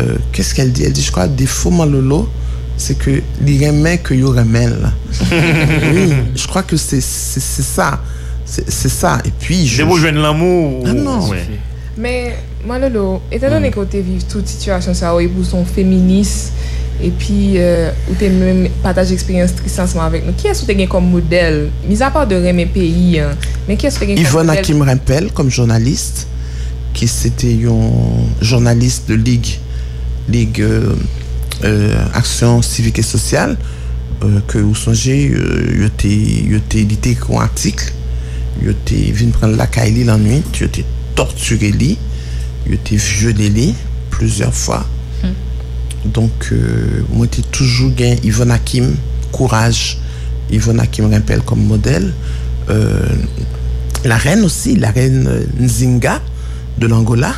[0.00, 0.84] euh, qu'est-ce qu'elle dit?
[0.84, 2.28] Elle dit, je crois, défaut malolo,
[2.76, 4.90] c'est que les remèdes que yo remèlent.
[5.20, 8.00] oui, je crois que c'est ça.
[8.44, 9.18] C'est ça.
[9.24, 9.82] Et puis, je...
[9.82, 10.84] Debo jwen l'amour.
[10.86, 11.28] Ah non.
[11.28, 11.46] Ouais.
[11.96, 16.52] Mais, Manolo, étant donné que tu vives toute situation, ça a eu pour son féministe,
[17.02, 20.82] et puis, euh, ou tu même partage expérience tristansement avec nous, qui est-ce que tu
[20.82, 23.30] as comme modèle, mis à part de remèdes pays, hein,
[23.66, 24.64] mais qui est-ce que tu as comme Yvonne modèle?
[24.64, 26.26] Yvonne Hakim Rempel, comme journaliste,
[26.92, 29.58] qui c'était un journaliste de Ligue,
[30.28, 30.60] Ligue...
[30.60, 30.94] Euh,
[31.62, 33.56] euh, Action Civique et Sociale,
[34.22, 35.32] euh, que vous songez,
[35.84, 37.92] était édité un article,
[38.62, 40.84] il était venu prendre la Kaili la nuit, il était
[41.14, 41.72] torturé
[42.66, 43.74] il était violé lui
[44.10, 44.86] plusieurs fois.
[46.04, 48.94] Donc, euh, moi, j'ai toujours gagné Yvonne Hakim,
[49.32, 49.98] courage,
[50.50, 52.12] Yvonne Hakim Rempel comme modèle.
[52.68, 53.06] Euh,
[54.04, 56.20] la reine aussi, la reine Nzinga
[56.78, 57.32] de l'Angola,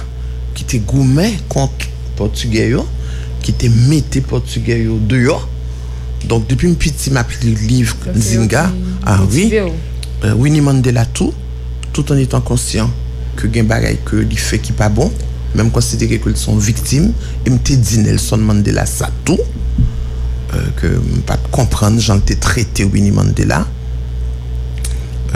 [0.55, 1.87] qui était gourmet contre
[2.17, 2.75] Portugais,
[3.47, 5.49] qui était metté Portugais yo dehors.
[6.25, 8.39] Donc, depuis une petite, m'a pris le livre aussi
[9.05, 9.53] Ah oui.
[9.65, 9.71] oh.
[10.25, 11.33] Euh, Winnie Mandela tout,
[11.93, 12.91] tout en étant conscient
[13.37, 15.13] que gen bagay que li fait qui pas bon,
[15.55, 17.13] même considérer qu'elles sont victimes,
[17.45, 19.39] et m'te dit Nelson Mandela ça tout.
[20.55, 20.87] euh, que
[21.25, 23.65] pas comprendre, j'en étais traité Winnie Mandela.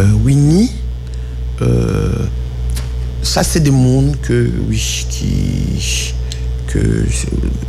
[0.00, 0.72] Euh, Winnie,
[1.62, 2.26] euh,
[3.22, 6.12] ça c'est des mondes que, oui, qui,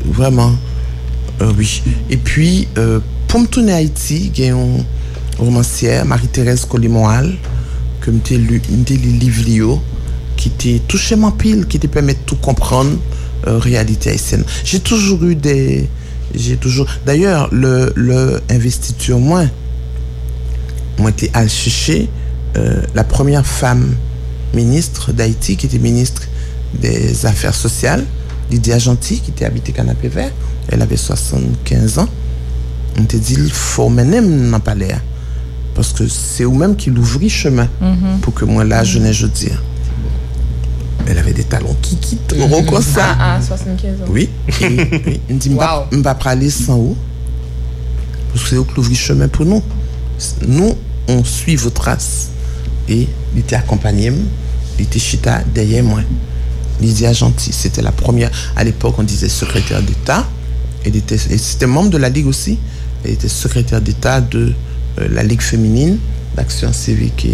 [0.06, 0.54] vraiment,
[1.41, 1.82] euh, oui.
[2.10, 4.84] Et puis, euh, pour me tourner à Haïti, une
[5.38, 7.34] romancière, Marie-Thérèse Colimoal,
[8.02, 9.82] que m'était lu, lu livre
[10.36, 12.97] qui était touché mon pile, qui te permet de tout comprendre,
[13.47, 14.43] euh, réalité haïtienne.
[14.64, 15.88] J'ai toujours eu des,
[16.34, 19.49] j'ai toujours, d'ailleurs, le, le investiture moins,
[20.97, 22.10] moi été à chercher
[22.93, 23.95] la première femme
[24.54, 26.24] ministre d'Haïti, qui était ministre
[26.74, 28.06] des Affaires sociales,
[28.52, 30.32] Lydia Gentil, qui était habitée Canapé Vert.
[30.68, 32.08] Elle avait 75 ans.
[32.99, 34.93] On te dit, il faut mener dans le palais.
[34.93, 35.02] hein.
[35.74, 37.68] Parce que c'est vous-même qui l'ouvrit chemin
[38.22, 39.64] pour que moi, là, je n'ai je dire.
[41.08, 43.16] Elle avait des talons qui quittent, gros comme ça.
[43.20, 44.06] Ah, ah, 75 ans.
[44.10, 44.30] Oui.
[44.62, 46.97] Me dit, je ne vais pas aller sans vous.
[48.32, 49.64] Parce que c'est vous qui ouvrez chemin pour nous.
[50.47, 50.76] Nous,
[51.08, 52.30] on suit vos traces.
[52.89, 54.12] Et il était accompagné,
[54.78, 56.02] il était chita derrière moi.
[56.80, 58.32] Lydia Gentil, c'était la première.
[58.56, 60.28] À l'époque, on disait secrétaire d'État.
[60.86, 62.58] Elle c'était membre de la Ligue aussi.
[63.04, 64.54] Elle était secrétaire d'État de
[65.00, 65.98] euh, la Ligue féminine
[66.36, 67.28] d'action civique.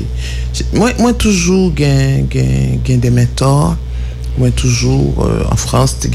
[0.54, 3.78] J'ai- moi, moi, toujours, gain des mentors.
[4.38, 6.10] Moi, toujours, euh, en France, tu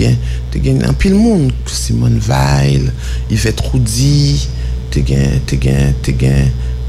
[0.85, 1.53] un pile monde.
[1.67, 2.93] Simone Weil,
[3.31, 4.49] Yvette Roudy,
[4.91, 5.41] tu gagnes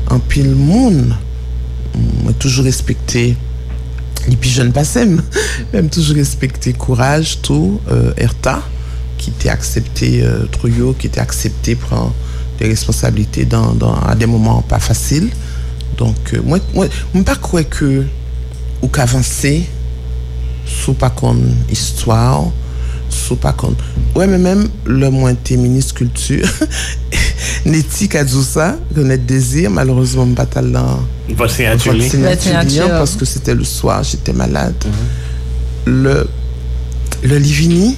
[0.10, 1.16] un pile monde.
[2.24, 3.36] Moi, toujours respecté
[4.28, 5.21] les jeunes passem,
[5.74, 8.61] même toujours respecté courage, tout, euh, Erta,
[9.17, 10.45] qui était accepté, euh,
[10.97, 12.13] qui était accepté prendre
[12.59, 15.30] des responsabilités dans, à des moments pas faciles.
[15.97, 16.88] Donc, euh, moi, moi,
[17.26, 18.05] pas que,
[18.82, 19.65] ou qu'avancer,
[20.65, 21.38] sous pas qu'on
[21.69, 22.45] histoire,
[23.14, 23.76] sous pas qu'on.
[24.16, 26.47] Ouais, mais même le moins t'es ministre culture,
[27.66, 30.99] Neti a dit ça, connaître désir, malheureusement, pas talent.
[31.30, 31.93] Votre signature.
[31.93, 34.76] Votre signature, parce que c'était le soir, j'étais malade.
[35.86, 36.28] Le,
[37.24, 37.97] le Livini,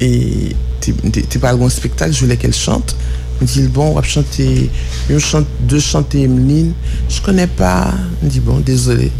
[0.00, 2.96] et t'es pas un spectacle, je voulais qu'elle chante.
[3.40, 4.70] Me dit, bon, on va chanter,
[5.10, 6.72] une chante, deux chanter Emeline.
[7.08, 7.92] Je connais pas.
[8.22, 9.10] Me dit, bon, désolé.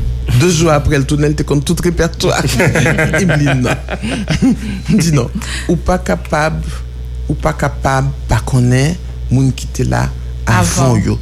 [0.41, 2.43] Deux jours après, le tunnel, t'es comme tout répertoire.
[3.21, 3.71] Emeline, non.
[4.91, 5.31] Me dit, non.
[5.69, 6.65] Ou pas capable,
[7.29, 8.99] ou pas capable, pas connaître,
[9.31, 10.11] moun qui était là
[10.47, 10.97] avant, Avant.
[10.97, 11.19] yo.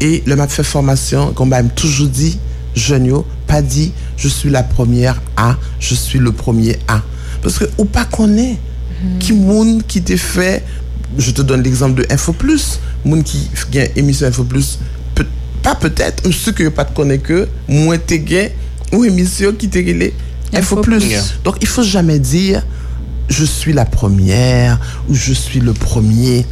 [0.00, 2.38] Et le m'a fait formation, qu'on m'a toujours dit,
[2.74, 7.02] jeune yo, pas dit, je suis la première A, je suis le premier A.
[7.42, 8.58] Parce que, ou pas connaît,
[9.20, 10.64] qui moun qui te fait,
[11.18, 14.78] je te donne l'exemple de Info Plus, moun qui gagne émission Info Plus,
[15.64, 18.50] pas peut-être, ceux que pas te connaît que, moins te gagne,
[18.92, 20.12] ou émission qui te relais
[20.52, 21.02] Info Info Plus.
[21.42, 22.62] Donc, il faut jamais dire,
[23.28, 26.46] je suis la première, ou je suis le premier.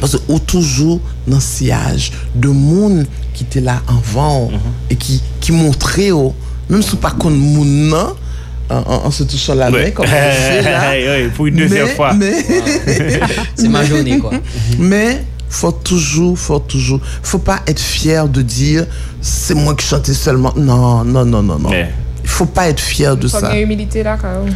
[0.00, 4.50] Parce que ou toujours dans ce sillage de monde qui était là avant
[4.90, 6.34] et qui, qui montrait, oh,
[6.68, 8.14] même si pas qu'on monde non,
[8.68, 10.92] en, en- en se touchant la main, comme on fait là.
[11.36, 12.12] Pour une deuxième mais, fois.
[12.12, 12.44] Mais,
[13.54, 14.32] C'est ma journée, quoi.
[14.78, 15.24] mais
[15.56, 18.86] faut toujours, faut toujours, faut pas être fier de dire
[19.22, 20.52] c'est moi qui chantais seulement.
[20.56, 21.70] Non, non, non, non, non.
[21.70, 23.50] Il faut pas être fier de Faut ça.
[23.50, 24.54] bien humilité là, quand même.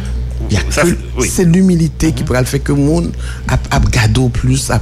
[1.17, 1.27] Oui.
[1.29, 2.13] C'est l'humilité mm -hmm.
[2.15, 2.27] qui mhm.
[2.27, 3.11] pourra le fait que monde
[3.47, 4.79] a gado plus, a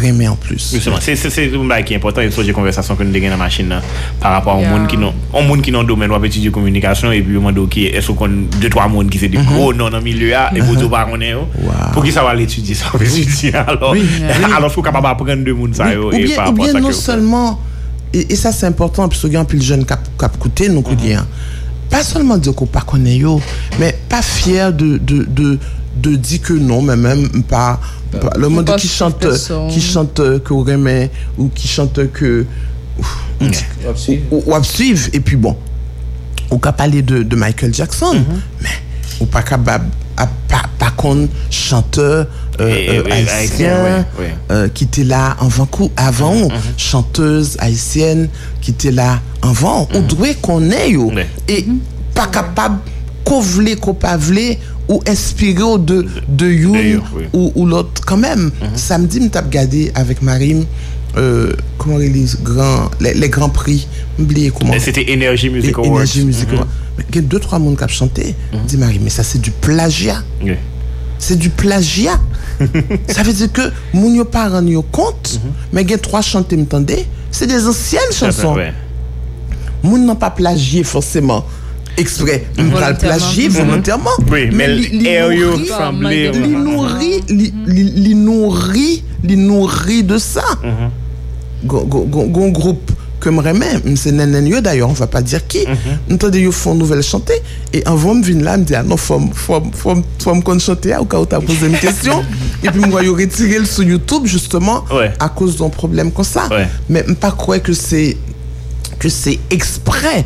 [0.00, 0.70] remet en plus.
[0.72, 3.30] Justement, c'est un bail qui est important, il faut des conversations que nous avons dans
[3.30, 3.82] la machine là,
[4.20, 7.22] par rapport au monde qui non au monde qui non domaine ou étudier communication et
[7.22, 8.28] puis au monde qui est-ce qu'on
[8.60, 10.90] deux trois monde qui c'est des gros non dans milieu là et vous mhm.
[10.90, 11.46] pas connaît oh.
[11.92, 13.94] pour qui ça va l'étudier ça va étudier alors?
[14.56, 17.60] Alors faut capable apprendre deux monde ça oh, et par rapport à ça non seulement
[18.12, 20.82] et, ça c'est important parce qu'il y a un pile jeune cap cap coûter nous
[20.82, 21.24] coûter mhm.
[21.90, 23.40] Pas seulement dire qu'on pas connaît yo,
[23.78, 25.58] mais pas fier de, de, de,
[25.96, 27.80] de dire que non, mais même pas,
[28.12, 29.68] pas- le monde qui chante, personne.
[29.68, 32.44] qui chante que remet, ou qui chante que,
[33.40, 33.44] ou,
[34.64, 35.56] suivre, et puis bon,
[36.50, 38.40] ou qu'à parler de, de Michael Jackson, Mhm.
[38.62, 38.68] mais
[39.20, 39.86] ou pas capable,
[40.16, 40.90] à pas, pas
[41.50, 42.26] chanteur
[42.60, 44.04] Euh, haïtien,
[44.50, 48.28] euh, qui était là avant, avant chanteuse haïtienne,
[48.60, 50.06] qui était là avant, on mm-hmm.
[50.06, 51.12] doit connaître,
[51.48, 51.64] et
[52.14, 52.78] pas capable,
[53.24, 57.24] qu'on voulait, qu'on pas voulait, ou inspiré ou de, de Youn oui.
[57.32, 58.00] ou, ou l'autre.
[58.06, 58.76] Quand même, mm -hmm.
[58.76, 60.64] samedi, je t'ai regardé avec Marim,
[61.16, 63.86] euh, comment ils disent, grand, les, les, grands prix,
[64.18, 64.72] oublié comment.
[64.80, 65.92] C'était Énergie Music Awards.
[65.92, 66.66] Énergie Music Awards.
[66.66, 67.10] Mm -hmm.
[67.10, 68.24] Il y a deux, trois monde qui ont chanté.
[68.26, 68.66] Mm -hmm.
[68.68, 70.22] dit Marim, mais ça c'est du plagiat.
[70.42, 70.56] Oui.
[71.18, 72.18] se du plagia.
[73.10, 75.72] Sa vezi ke moun yo paran yo kont, mm -hmm.
[75.72, 78.54] men gen 3 chante mtande, se de zansyen chanson.
[78.56, 78.72] Ouais.
[79.82, 81.42] Moun nan pa plagie forceman.
[81.98, 84.22] Ekspre, moun pral plagie volontairman.
[84.30, 85.02] Oui, men li
[86.54, 90.46] nourri, li nourri, li nourri de sa.
[91.64, 95.64] Gon groupe que me remet, c'est Nenen yo d'ailleurs, on va pas dire qui.
[96.08, 97.34] Nous entendons yo font nouvelle chanter
[97.72, 100.96] et avant me vinn là me dit ah non faut faut faut faut me chanter
[100.96, 102.22] au cas où t'as posé une question
[102.62, 105.12] et puis moi retirer le sur YouTube justement Ouais.
[105.18, 106.46] à cause d'un problème comme ça.
[106.50, 106.68] Ouais.
[106.88, 108.16] Mais pas croire que c'est
[108.98, 110.24] que c'est exprès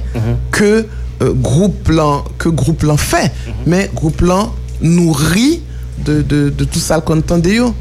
[0.50, 0.86] que
[1.22, 3.30] euh, groupe plan que groupe plan fait
[3.66, 5.60] mais groupe plan nourrit
[6.04, 7.74] de, de, de tout ça qu'on entend de yo.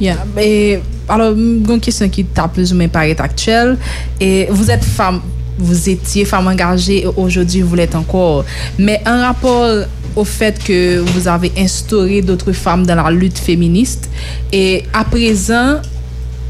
[0.00, 0.16] Yeah.
[0.38, 3.76] Et, alors, une question qui t'a plus ou moins paraît actuelle.
[4.20, 5.20] Et vous êtes femme,
[5.58, 8.44] vous étiez femme engagée, aujourd'hui vous l'êtes encore.
[8.78, 9.84] Mais en rapport
[10.14, 14.08] au fait que vous avez instauré d'autres femmes dans la lutte féministe,
[14.52, 15.80] et à présent,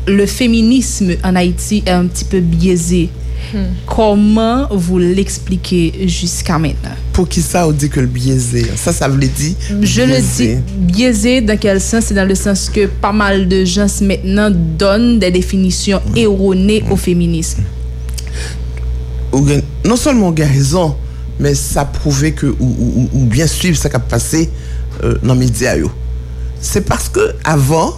[0.07, 3.11] le féminisme en Haïti est un petit peu biaisé.
[3.87, 6.95] Koman vous l'expliquez jusqu'à maintenant?
[7.13, 8.67] Pour qui ça ou dit que le biaisé?
[8.77, 9.57] Ça, ça vous l'est dit?
[9.83, 10.07] Je biaisé.
[10.07, 12.05] le dis biaisé dans quel sens?
[12.07, 16.97] C'est dans le sens que pas mal de gens maintenant donnent des définitions erronées au
[16.97, 17.63] féminisme.
[19.85, 20.97] Non seulement on a raison,
[21.39, 24.51] mais ça prouve que ou, ou, ou bien suivre ce qui a passé
[25.05, 25.75] euh, dans les médias.
[26.61, 27.97] C'est parce que avant,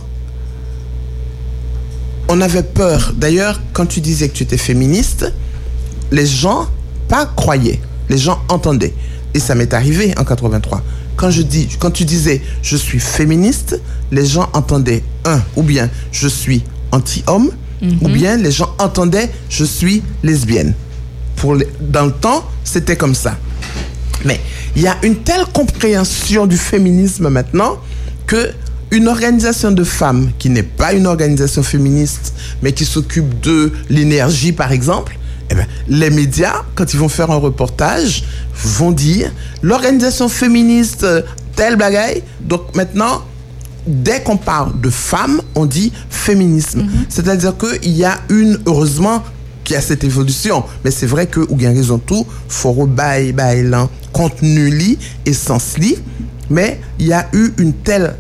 [2.29, 3.13] on avait peur.
[3.17, 5.33] D'ailleurs, quand tu disais que tu étais féministe,
[6.11, 6.67] les gens
[7.09, 8.95] pas croyaient, les gens entendaient.
[9.35, 10.83] Et ça m'est arrivé en 83.
[11.17, 13.81] Quand je dis, quand tu disais je suis féministe,
[14.13, 16.63] les gens entendaient un ou bien je suis
[16.93, 17.51] anti-homme,
[18.03, 20.75] ou bien les gens entendaient je suis lesbienne.
[21.37, 23.37] Pour les- dans le temps, c'était comme ça.
[24.25, 24.41] Mais
[24.75, 27.77] il y a une telle compréhension du féminisme maintenant
[28.27, 28.51] que
[28.91, 32.33] une organisation de femmes qui n'est pas une organisation féministe,
[32.63, 35.19] mais qui s'occupe de l'énergie, par exemple,
[35.51, 38.25] eh ben, les médias, quand ils vont faire un reportage,
[38.55, 39.33] vont dire
[39.63, 41.23] l'organisation féministe euh,
[41.57, 42.23] telle bagaille.
[42.41, 43.25] Donc maintenant,
[43.87, 46.87] dès qu'on parle de femmes, on dit féminisme.
[47.09, 49.23] C'est-à-dire qu'il y a une, heureusement,
[49.65, 50.65] qu'il y a cette évolution.
[50.85, 55.33] Mais c'est vrai que, ou bien raison tout, faut rebailler, bailler là, contenu li et
[55.33, 55.97] sens li.
[56.51, 58.17] Mais il y a eu une telle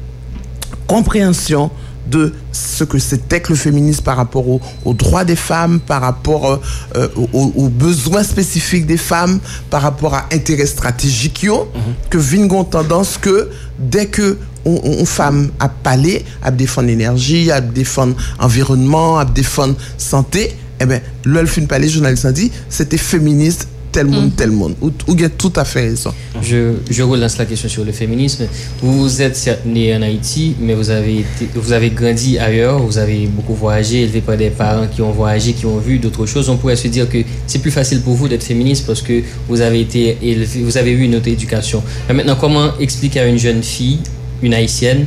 [0.88, 1.70] compréhension
[2.10, 6.00] de ce que c'était que le féminisme par rapport au- aux droits des femmes, par
[6.00, 6.58] rapport
[6.96, 11.68] euh, aux, aux besoins spécifiques des femmes, par rapport à intérêts stratégiques, yo,
[12.08, 17.50] que Vingon tendance que dès que on, on- on femme a parlé, à défendre l'énergie,
[17.50, 20.84] à défendre environnement, à défendre santé, eh
[21.24, 24.74] le fin parler, journaliste a dit, c'était féministe, tel monde, tel monde.
[24.80, 26.12] Ou, ou bien tout à fait raison.
[26.42, 28.46] Je, je relance la question sur le féminisme.
[28.82, 32.98] Vous êtes certes né en Haïti, mais vous avez, été, vous avez grandi ailleurs, vous
[32.98, 36.48] avez beaucoup voyagé, élevé par des parents qui ont voyagé, qui ont vu d'autres choses.
[36.48, 39.60] On pourrait se dire que c'est plus facile pour vous d'être féministe parce que vous
[39.60, 41.82] avez été élevé, vous avez eu une autre éducation.
[42.08, 43.98] Mais maintenant, comment expliquer à une jeune fille,
[44.42, 45.06] une haïtienne,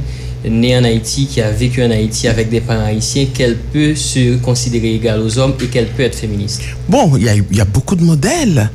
[0.50, 4.38] née en Haïti, qui a vécu en Haïti avec des parents haïtiens, qu'elle peut se
[4.38, 6.62] considérer égale aux hommes et qu'elle peut être féministe.
[6.90, 8.70] Bon, il y a, beaucoup de modèles,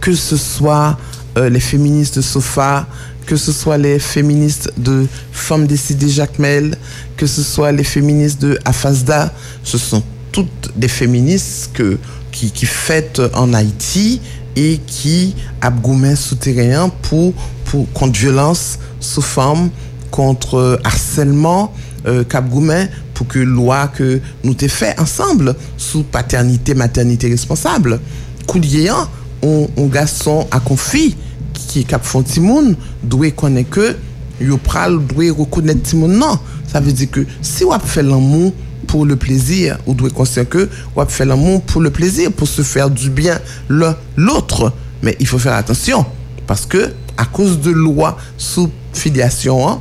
[0.00, 0.98] que ce soit
[1.36, 2.86] euh, les féministes de Sofa,
[3.26, 6.76] que ce soit les féministes de Femmes décidées Jacques Mel,
[7.16, 9.32] que ce soit les féministes de Afasda,
[9.62, 11.98] ce sont toutes des féministes que,
[12.32, 14.20] qui, qui fêtent en Haïti
[14.56, 17.32] et qui abgoumen souterrain pour,
[17.64, 19.70] pour contre violence sous forme,
[20.10, 21.72] contre harcèlement
[22.06, 28.00] euh, Cap Goumen pour que loi que nous t'ai fait ensemble sous paternité maternité responsable
[28.46, 29.08] Kouliéan
[29.42, 31.16] on, on garçon à confie
[31.52, 33.96] qui cap font timoun doit connaître que
[34.40, 38.52] yo pral doit reconnaître timoun non ça veut dire que si on fait l'amour
[38.88, 42.62] pour le plaisir ou doit conscient que on fait l'amour pour le plaisir pour se
[42.62, 43.38] faire du bien
[43.68, 44.72] l'un l'autre.
[45.02, 46.04] Mais il faut faire attention
[46.46, 49.80] parce que à cause de loi sous filiation hein,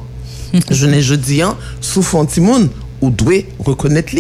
[0.72, 2.70] je n'ai je dis hein, sous Fontimoun,
[3.02, 4.14] ou doit reconnaître.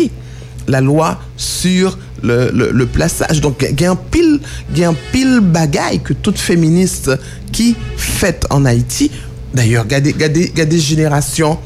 [0.69, 3.39] La loi sur le, le, le plaçage.
[3.39, 4.41] Donc, il y a un pile,
[4.73, 7.09] il y a pile bagaille que toute féministe
[7.53, 9.09] qui fait en Haïti.
[9.53, 11.57] D'ailleurs, regardez, regardez, regardez génération,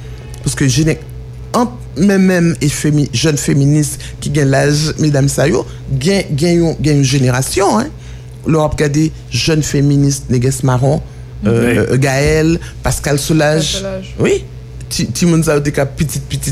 [0.43, 0.99] parce que géné-
[1.53, 7.03] entre même même et fémi, jeunes féministes qui gagnent l'âge, mesdames Sayo, gagnent gagnent une
[7.03, 7.79] génération.
[7.79, 7.87] Hein.
[8.45, 11.01] L'Europe regardez jeunes féministes, Néguès Marron,
[11.47, 13.73] euh, euh, Gaël, Pascal Solage.
[13.81, 14.15] Pascal Solage.
[14.19, 14.43] Oui.
[14.91, 15.87] Ti moun sa yo ka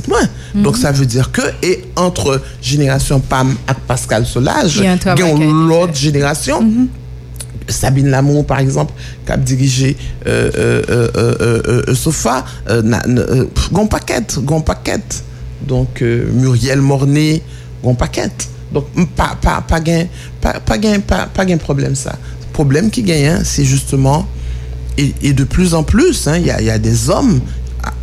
[0.07, 0.29] moins.
[0.55, 4.97] Donc ça veut dire que et entre génération Pam et Pascal Solage, gen
[5.67, 6.87] l'autre génération.
[7.67, 8.93] Sabine Lamour, par exemple,
[9.25, 12.43] qui a dirigé euh, euh, euh, Sofa,
[13.71, 14.63] gon paquet, gon.
[15.67, 17.43] Donc, Muriel Mornay,
[17.83, 18.31] gon paquet.
[18.73, 18.85] Donc,
[19.15, 20.05] pas, pas, pas, gain,
[20.41, 22.17] pas, pas, gain, pas, pas gain problème, ça.
[22.41, 24.27] Le problème qui gagne, hein, c'est justement,
[24.97, 27.39] et, et de plus en plus, hein, il y, a, il y a des hommes,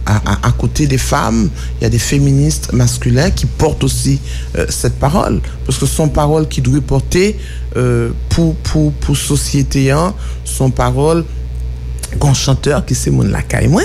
[0.07, 1.49] à, à- à côté des femmes,
[1.81, 4.19] il y a des féministes masculins qui portent aussi
[4.57, 5.41] euh, cette parole.
[5.67, 7.37] Parce que son parole qui doit porter
[7.77, 11.25] euh, pour, pour, pour société, hein, son parole
[12.21, 13.83] grand chanteur qui c'est mon lacaille moi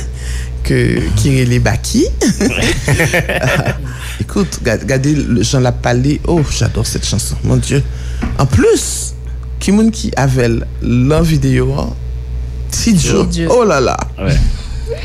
[0.63, 2.05] que qui est les Baki.
[4.19, 6.21] Écoute, ga- regardez Jean l'a parlé.
[6.27, 7.35] Oh, j'adore cette chanson.
[7.43, 7.83] Mon Dieu.
[8.37, 9.13] En plus,
[9.59, 10.49] qui moun qui avait
[10.81, 11.89] la vidéo, hein,
[12.69, 12.93] si.
[12.93, 13.47] Dieu.
[13.49, 13.97] Oh là là.
[14.19, 14.37] Ouais.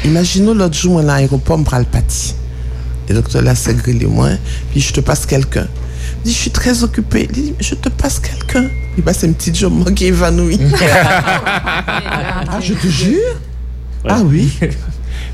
[0.04, 2.34] Imaginons l'autre jour, moi, à l'aéroport, je le pati.
[3.08, 4.30] Le docteur là, c'est grillé moi.
[4.72, 5.66] Puis je te passe quelqu'un.
[6.24, 7.28] Il dit, je suis très occupé.
[7.30, 8.68] Il dit, je te passe quelqu'un.
[8.96, 10.58] Il passe un petit jour, moi qui est évanoui.
[10.82, 13.36] ah, je te jure?
[14.08, 14.50] Ah oui?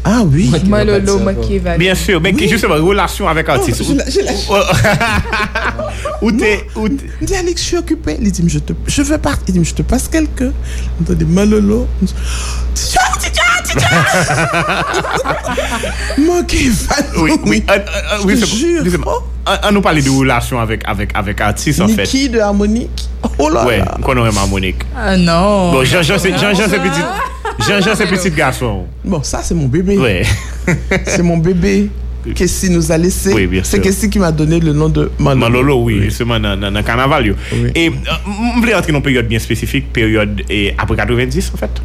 [0.04, 0.50] Ah oui?
[0.66, 1.60] Moi, Lolo, moi qui.
[1.78, 2.48] Bien sûr, mais Oui.
[2.48, 3.84] justement, relation avec Oh, artiste.
[3.84, 4.32] je l'a- je l'a-
[6.22, 8.16] Où t'es, où t'es- Il dit, Alex, je suis occupé.
[8.20, 9.44] Il dit, je, te, je veux partir.
[9.48, 10.50] Il dit, je te passe quelqu'un.
[11.00, 11.86] Il me dit, malolo.
[12.04, 12.16] Tiens,
[12.74, 13.01] tiens,
[16.22, 17.24] Manke fan nou.
[17.24, 17.62] Oui,
[18.24, 19.18] oui, c'est bon.
[19.42, 20.84] An nou pale de roulasyon avèk
[21.42, 22.06] artist an fèt.
[22.06, 23.06] Niki de harmonik.
[23.38, 23.64] Oh la la.
[23.66, 24.84] Ouè, konon rem harmonik.
[24.94, 25.72] Ah non.
[25.72, 27.02] Bon, Jean-Jean se petit.
[27.66, 28.86] Jean-Jean se petit garçon.
[29.04, 29.98] Bon, sa se mon bébé.
[29.98, 30.22] Ouè.
[31.06, 31.90] Se mon bébé.
[32.36, 33.32] Kessi nous a laissé.
[33.34, 33.70] Oui, bien sûr.
[33.72, 35.40] C'est Kessi qui m'a donné le nom de Manolo.
[35.40, 36.08] Manolo, oui.
[36.14, 37.34] Seman nan kanaval yo.
[37.74, 39.92] Et m'vle rentre yon période bien spécifique.
[39.92, 40.44] Période
[40.78, 41.82] apre 90 an fèt.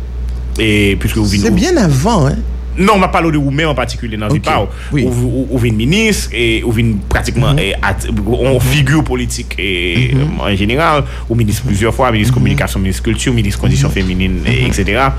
[0.58, 2.38] C'est bien avant, hein?
[2.78, 3.42] Non, ma palo de mm-hmm.
[3.42, 3.48] mm-hmm.
[3.48, 3.48] mm-hmm.
[3.48, 4.38] ou men en patikule nan okay.
[4.38, 4.68] vi pa ou.
[4.94, 5.06] Oui.
[5.10, 8.54] Ou, ou vin minis, e, ou vin pratikman mm -hmm.
[8.54, 10.52] on figyou politik e, mm -hmm.
[10.52, 12.34] en general, ou minis plusieurs fwa, minis mm -hmm.
[12.34, 15.10] komunikasyon, minis kultur, minis kondisyon femenine, etc.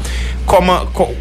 [0.46, 1.14] Koman, koman,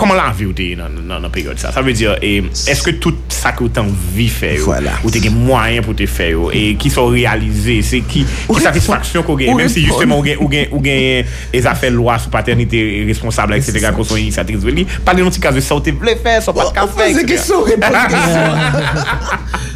[0.00, 1.70] comment la vie ou t'es dans, la période ça?
[1.72, 4.92] Ça veut dire, et, est-ce que tout ça que tu as envie de faire, Voilà.
[5.04, 8.62] ou tu as moyens pour te faire, et qui sont réalisés, c'est qui, Ou qui
[8.62, 12.30] satisfaction qu'on gagne, même si justement, ou gagne, ou gagne, gagne les affaires loi sur
[12.30, 15.80] paternité responsable, etc., qu'on soit initiatrice de lui, parlez d'un petit cas de ça, ou
[15.80, 17.26] tu voulais faire, soit pas de café, etc.
[17.26, 17.64] question.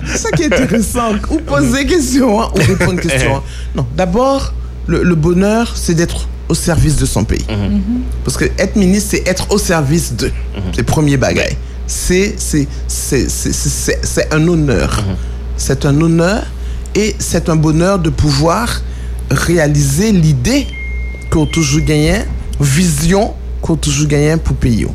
[0.06, 1.12] C'est ça qui est intéressant.
[1.30, 3.36] Ou poser question, hein, ou répondre question.
[3.36, 3.42] hein.
[3.74, 4.54] Non, d'abord,
[4.86, 7.44] le bonheur, c'est d'être au service de son pays.
[8.24, 10.30] Parce que être ministre, c'est être au service de.
[10.72, 11.56] C'est le premier bagaille.
[11.86, 15.02] C'est c'est- c'est- c'est- c'est- c'est un honneur.
[15.56, 16.42] C'est un honneur
[16.94, 18.80] et c'est un bonheur de pouvoir
[19.30, 20.66] réaliser l'idée
[21.30, 22.16] qu'on toujours gagné,
[22.60, 23.32] vision
[23.62, 24.86] qu'on toujours gagné pour pays.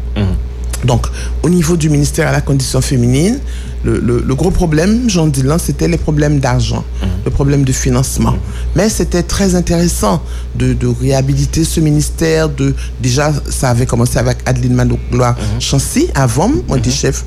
[0.85, 1.07] Donc,
[1.43, 3.39] au niveau du ministère à la condition féminine,
[3.83, 6.83] le, le- le gros problème, Jean Dylan, c'était les problèmes d'argent,
[7.25, 8.35] le problème de financement.
[8.75, 10.21] Mais c'était très intéressant
[10.55, 12.49] de, de réhabiliter ce ministère.
[12.49, 17.23] De, déjà, ça avait commencé avec Adeline Manogloire Chancy, avant, moi, j'étais chef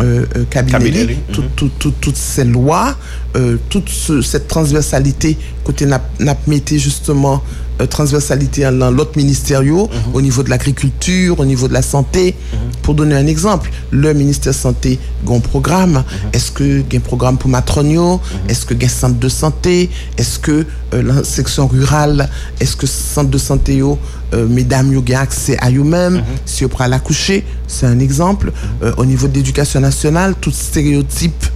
[0.00, 2.96] euh, euh, cabinet, Cabinet, tout- tout- tout- toutes ces lois,
[3.36, 7.42] euh, toute ce- cette transversalité, côté n'a n'a mettez justement
[7.86, 12.34] transversalité dans l'autre ministériaux, au niveau de l'agriculture, au niveau de la santé.
[12.82, 14.98] Pour donner un exemple, le ministère santé
[15.28, 16.04] a un programme.
[16.32, 19.28] Est-ce que y a un programme pour matronio Est-ce que y a un centre de
[19.28, 19.90] santé?
[20.16, 22.28] Est-ce que euh, la section rurale,
[22.60, 23.98] est-ce que centre de santé, yo,
[24.34, 26.22] euh, mesdames, yo, ont accès à eux-mêmes?
[26.46, 28.52] Si on prend l'accoucher, c'est un exemple.
[28.82, 31.46] Euh, au niveau de l'éducation nationale, tout stéréotype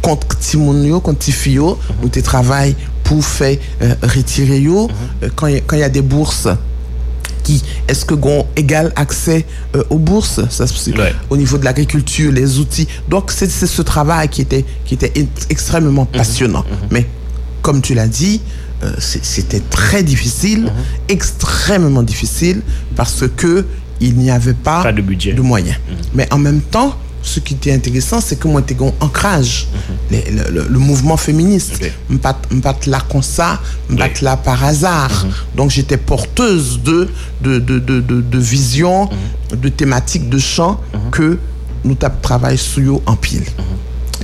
[0.00, 2.74] contre Timoun yo, contre Tifi yo, nous te travail
[3.08, 4.88] pour faire euh, retirer yo.
[5.22, 6.48] Euh, quand il y a- quand il y a des bourses
[7.42, 10.40] qui est-ce que ont égal accès euh, aux bourses?
[10.50, 11.14] Ça c'est Ouais.
[11.30, 12.86] au niveau de l'agriculture les outils.
[13.08, 16.64] Donc c'est ce travail qui était qui était ex- extrêmement passionnant.
[16.90, 17.06] Mais
[17.62, 18.40] comme tu l'as dit
[18.84, 20.70] euh, c'était très difficile
[21.08, 22.60] extrêmement difficile
[22.94, 23.64] parce que
[24.00, 25.32] il n'y avait pas, Pas de budget.
[25.34, 25.76] moyens.
[26.14, 26.94] Mais en même temps
[27.28, 29.68] ce qui était intéressant, c'est que moi, j'étais un ancrage,
[30.10, 31.78] les- le, le- le mouvement féministe.
[31.80, 32.38] Je ne pas
[32.86, 33.98] là comme ça, je Oui.
[34.22, 35.26] là par hasard.
[35.54, 37.08] Donc, j'étais porteuse de,
[37.42, 39.08] de, de, de, de, de vision,
[39.52, 40.80] de thématiques, de champs
[41.12, 41.38] que
[41.84, 43.44] nous travaillons sur en pile.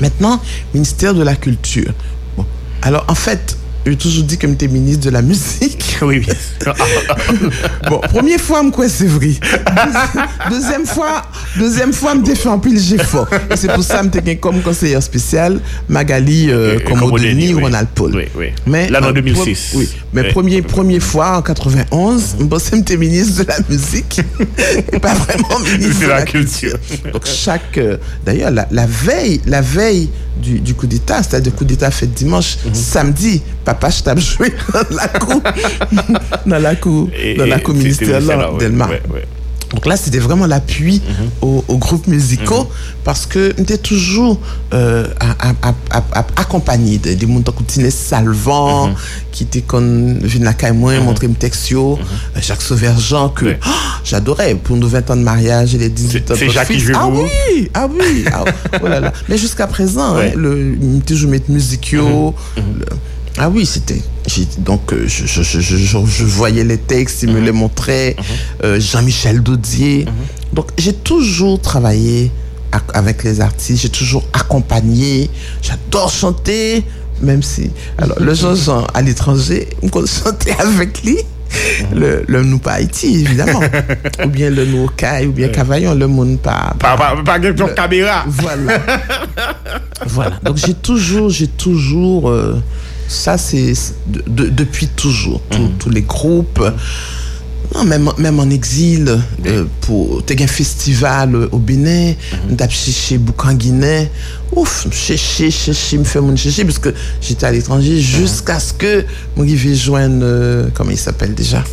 [0.00, 0.40] Maintenant,
[0.72, 1.92] ministère de la Culture.
[2.36, 2.44] Bon.
[2.82, 3.56] Alors, en fait,
[3.86, 5.80] j'ai toujours dit que j'étais ministre de la musique.
[6.02, 6.20] Oui,
[6.60, 6.74] sûr.
[7.88, 9.28] Bon, première fois, me quoi c'est vrai.
[9.28, 11.22] Deuxi- Deuxième fois,
[11.56, 13.28] deuxième fois, me fait en pile j'ai fort.
[13.50, 17.62] Et c'est pour ça me t'ai comme conseillère spéciale Magali euh, Comodeni, oui.
[17.62, 18.14] Ronald Paul.
[18.16, 18.46] Oui, oui.
[18.66, 19.68] Mais Là, en euh, 2006.
[19.70, 20.32] pro- Oui, mais Oui.
[20.32, 24.20] premier, première fois en 91, je pensais que ministre de la musique
[24.92, 26.76] et pas vraiment ministre C'est de la la culture.
[27.12, 31.58] donc chaque, euh, d'ailleurs la, la veille, la veille du, du coup d'État, c'est-à-dire le
[31.58, 32.74] coup d'État fait dimanche, Mhm.
[32.74, 35.40] samedi, papa je tape joué dans la cour,
[36.46, 38.24] dans la cour, Et- dans la cour ministérielle
[38.88, 39.24] ouais, ouais.
[39.74, 41.02] Donc là, c'était vraiment l'appui
[41.42, 42.68] aux, aux groupes musicaux
[43.02, 44.38] parce que j'étais toujours
[44.72, 48.94] euh, à- à- à- à- à- accompagné de- montants coutinés Salvant,
[49.32, 53.70] qui était comme la moi, montrer mes textio, euh, Jacques Sauverjean, que oh,
[54.04, 56.90] j'adorais pour nos 20 ans de mariage et les 18 ans de Jacques fils.
[56.94, 58.44] Ah oui, ah oui, ah,
[58.82, 59.12] oh là là.
[59.28, 60.30] Mais jusqu'à présent, Ouais.
[60.30, 62.34] hein, le, toujours mettre musicio.
[62.56, 62.62] le-
[63.38, 64.00] ah oui, c'était.
[64.58, 68.16] Donc, euh, je, je, je, je, voyais les textes, il me les montrait.
[68.62, 70.06] euh, Jean-Michel Daudier.
[70.52, 72.30] Donc, j'ai toujours travaillé
[72.92, 75.30] avec les artistes, j'ai toujours accompagné.
[75.62, 76.84] J'adore chanter,
[77.22, 77.70] même si.
[77.98, 81.18] Alors, le Jean-Jean à l'étranger, on chanter avec lui.
[81.94, 83.60] Le, le nous pas Haïti, évidemment.
[84.24, 86.74] ou bien le nous ou bien Cavaillon, le monde pas.
[86.78, 88.24] Pas, pas, pas caméra.
[88.26, 88.78] Voilà.
[90.06, 90.38] voilà.
[90.42, 92.60] Donc j'ai toujours, j'ai toujours, euh,
[93.08, 96.62] ça c'est c'est de- de- depuis toujours, Tous- tous les groupes.
[97.74, 102.12] Non, même, même en exil, euh, pour un festival euh, au Bénin,
[102.56, 104.10] t'as chez Boucanguinet,
[104.54, 106.90] ouf, chéché, chéché, me fait mon chéché, parce que
[107.22, 109.04] j'étais à l'étranger jusqu'à ce que
[109.56, 111.64] vais joindre, euh, comment il s'appelle déjà,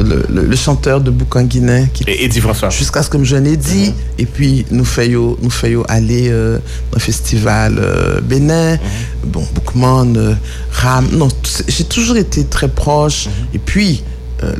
[0.00, 2.70] le, le- le chanteur de Boucanguinet, qui Et Eddie François.
[2.70, 3.92] jusqu'à ce que je n'ai dit.
[4.18, 6.58] Et puis nous faisons nous faisons aller euh,
[6.92, 8.78] le festival euh, Bénin.
[9.24, 10.34] Bon Bookman euh,
[10.72, 11.08] Ram.
[11.12, 11.28] Non
[11.68, 13.28] j'ai toujours été très proche.
[13.54, 14.02] Et puis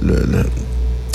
[0.03, 0.45] le-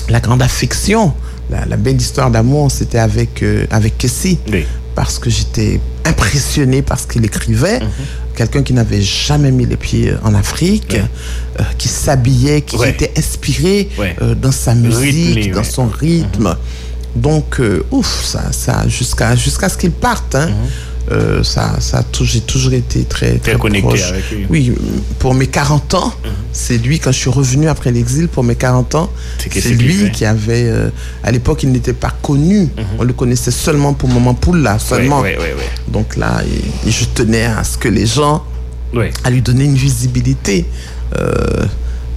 [0.10, 1.14] la grande affection
[1.52, 4.40] la, la belle histoire d'amour c'était avec avec Kessie.
[4.52, 4.66] Oui.
[4.96, 7.80] parce que j'étais impressionné par ce qu'il écrivait.
[8.36, 12.90] Quelqu'un qui n'avait jamais mis les pieds en Afrique, euh, qui s'habillait, qui Ouais.
[12.90, 14.16] était inspiré Ouais.
[14.22, 16.56] euh, dans sa musique, Rythmé, dans son rythme.
[17.16, 20.50] Donc, euh, ouf, ça, ça jusqu'à jusqu'à ce qu'il parte, hein,
[21.12, 21.76] euh, ça,
[22.22, 24.10] j'ai toujours été très, très, connecté proche.
[24.12, 24.46] avec lui.
[24.50, 24.74] Oui,
[25.20, 26.14] pour mes 40 ans,
[26.52, 30.12] c'est lui, quand je suis revenu après l'exil, pour mes 40 ans, C'est lui fait.
[30.12, 30.90] qui avait, euh,
[31.24, 32.70] à l'époque, il n'était pas connu.
[32.98, 34.38] On le connaissait seulement pour Maman
[34.80, 35.22] seulement.
[35.22, 36.42] Ouais, ouais, ouais, Donc là,
[36.88, 38.44] je tenais à ce que les gens,
[39.24, 40.66] à lui donner une visibilité.
[41.18, 41.66] Euh,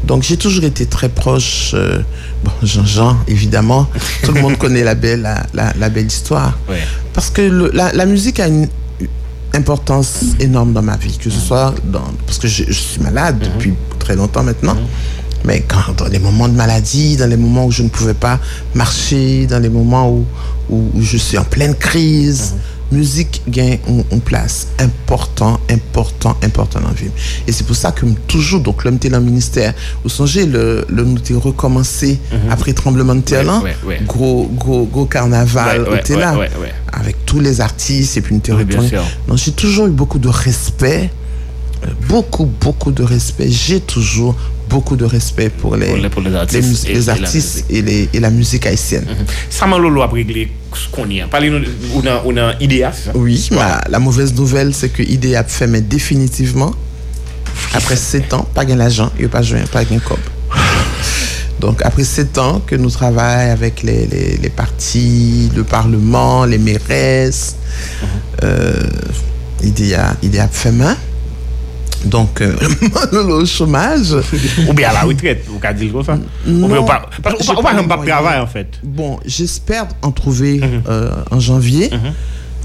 [0.05, 1.73] donc j'ai toujours été très proche.
[1.75, 1.99] euh,
[2.45, 3.87] bon, Jean-Jean, évidemment.
[4.23, 6.59] Tout le monde connaît la belle, la, la- la belle histoire.
[6.69, 6.79] Ouais.
[7.13, 8.69] Parce que le- la, la musique a une
[9.55, 13.39] importance énorme dans ma vie, que ce soit dans, parce que je, je suis malade
[13.55, 14.77] depuis très longtemps maintenant.
[15.45, 18.39] Mais quand, dans les moments de maladie, dans les moments où je ne pouvais pas
[18.75, 20.25] marcher, dans les moments où,
[21.01, 22.55] je suis en pleine crise,
[22.91, 27.11] musique gagne une, place important, important, important dans la vie.
[27.47, 30.85] Et c'est pour ça que toujours, donc l'homme était dans le ministère, vous songez, le,
[30.89, 32.19] le nous était recommencé
[32.51, 34.01] après tremblement de terre, là, ouais, ouais.
[34.07, 36.73] gros, gros, gros carnaval ouais, ouais.
[36.93, 39.05] avec tous les artistes et puis une Oui, bien territoire.
[39.05, 39.19] sûr.
[39.29, 41.11] Donc j'ai toujours eu beaucoup de respect,
[42.09, 43.49] beaucoup, beaucoup de respect.
[43.51, 44.35] J'ai toujours
[44.69, 48.09] beaucoup de respect pour les, Pour les- pour les artistes et- la artistes et, les,
[48.13, 49.07] et la musique haïtienne.
[49.49, 51.27] Saman Lolo a réglé ce qu'on y a.
[51.27, 51.65] Parlez-nous,
[51.95, 52.03] ou
[52.33, 53.13] dans IDEA, ça?
[53.15, 56.75] Oui, ma- la mauvaise nouvelle, c'est que ID a fait, mais définitivement,
[57.75, 60.19] après 7 ans, pas gain l'argent, il n'y a pas joué, pas gain cob.
[61.61, 66.59] Donc, après 7 ans que nous travaillons avec les, les, les partis, le Parlement, les
[66.59, 67.57] mairesses,
[68.45, 68.75] euh,
[69.65, 70.97] ID a, ID a fait main.
[72.05, 72.57] Donc, euh,
[73.13, 74.15] le chômage,
[74.69, 76.19] Ou bien à la retraite, vous pouvez dire comme ça?
[76.47, 78.69] Ou bien pas, parce que j'ai ou pas, de travail, en fait.
[78.83, 81.91] Bon, j'espère en trouver euh, en janvier.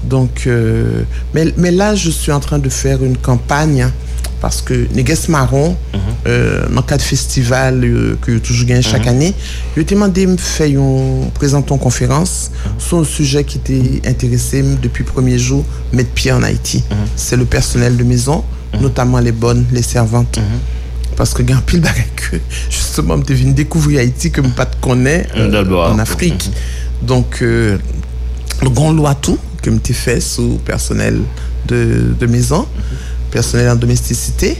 [0.04, 1.02] Donc, euh,
[1.34, 3.88] mais, mais là, je suis en train de faire une campagne
[4.40, 5.74] parce que Neges Marron,
[6.26, 9.32] euh, dans le cadre festival euh, que je toujours gagne chaque année,
[9.74, 14.62] je t'ai demandé de faire une présenter une conférence sur un sujet qui était intéressé
[14.82, 15.64] depuis le premier jour,
[15.94, 16.84] mettre pied en Haïti.
[17.16, 18.44] C'est le personnel de maison,
[18.80, 20.38] notamment les bonnes, les servantes.
[21.16, 22.36] Parce que y a un pile bagay que
[22.68, 25.92] justement je devine découvrir Haïti que je pas de connais euh, D'abord.
[25.92, 26.50] en Afrique.
[27.02, 27.78] Donc euh,
[28.62, 31.20] le grand loi tout que je fait sous personnel
[31.66, 32.66] de, de maison,
[33.30, 34.58] personnel en domesticité.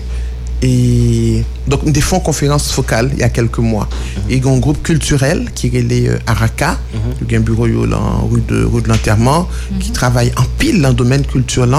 [0.63, 3.87] Et donc, nous avons une conférence focale il y a quelques mois.
[4.31, 6.79] Et il y a un groupe culturel qui est les euh, Araka,
[7.31, 9.47] y a un bureau en rue de, rue de l'enterrement,
[9.79, 11.75] qui travaille en pile dans le domaine culturel.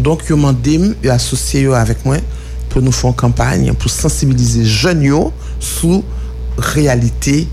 [0.00, 2.16] Donc, ils m'ont demandé associé yo avec moi
[2.68, 5.30] pour nous faire une campagne pour sensibiliser les jeunes
[5.60, 6.02] sous
[6.58, 7.46] réalité.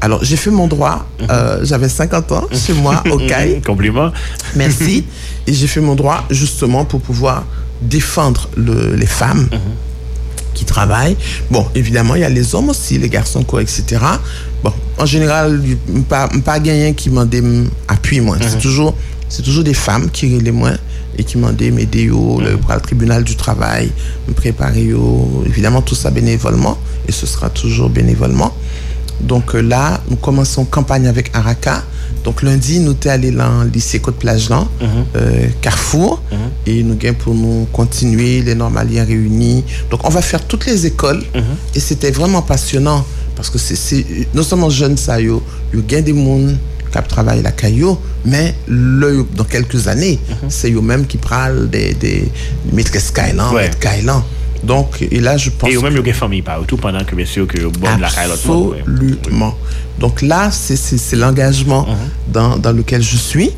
[0.00, 3.62] Alors, j'ai fait mon droit, euh, j'avais 50 ans chez moi au CAI.
[3.64, 4.12] Compliment.
[4.54, 5.04] Merci.
[5.46, 7.44] Et j'ai fait mon droit justement pour pouvoir
[7.80, 9.48] défendre le- les femmes
[10.54, 11.16] qui travaillent.
[11.50, 13.84] Bon, évidemment, il y a les hommes aussi, les garçons, quoi, etc.
[14.62, 15.60] Bon, en général,
[16.08, 17.42] pas, pas gagné qui m'ont dit
[17.88, 18.36] appui moi.
[18.40, 18.94] C'est toujours,
[19.42, 20.72] toujours des femmes qui les moi
[21.18, 23.90] et qui m'ont dit m'aider yo, le, tribunal du travail,
[24.28, 25.42] me préparer yo.
[25.46, 26.76] Évidemment, tout ça bénévolement
[27.08, 28.52] et ce sera toujours bénévolement.
[29.20, 31.82] Donc euh, là, nous commençons campagne avec Araka.
[32.22, 34.66] Donc lundi, nous sommes allés dans le lycée Côte-Plage, là,
[35.16, 36.22] euh, Carrefour.
[36.66, 39.64] Et nous gagnons pour nous continuer, les normaliens réunis.
[39.90, 41.22] Donc on va faire toutes les écoles.
[41.74, 43.04] Et c'était vraiment passionnant.
[43.36, 45.42] Parce que c'est- non seulement jeunes, ça, yo,
[45.72, 46.56] yo des monde
[47.02, 50.18] qui travaillent la caillou, mais le, dans quelques années,
[50.48, 52.30] c'est eux-mêmes qui parlent des, des
[52.72, 53.70] maîtresses Skyland, Ouais.
[53.72, 54.22] Skyland.
[54.64, 57.04] Donc, et là, je pense Et ou même, il y a des familles partout pendant
[57.04, 58.30] que, bien sûr, que bon de la caille.
[58.32, 59.54] Absolument.
[59.98, 61.96] Donc là, c'est- l'engagement Mhm.
[62.32, 63.50] dans, dans lequel je suis.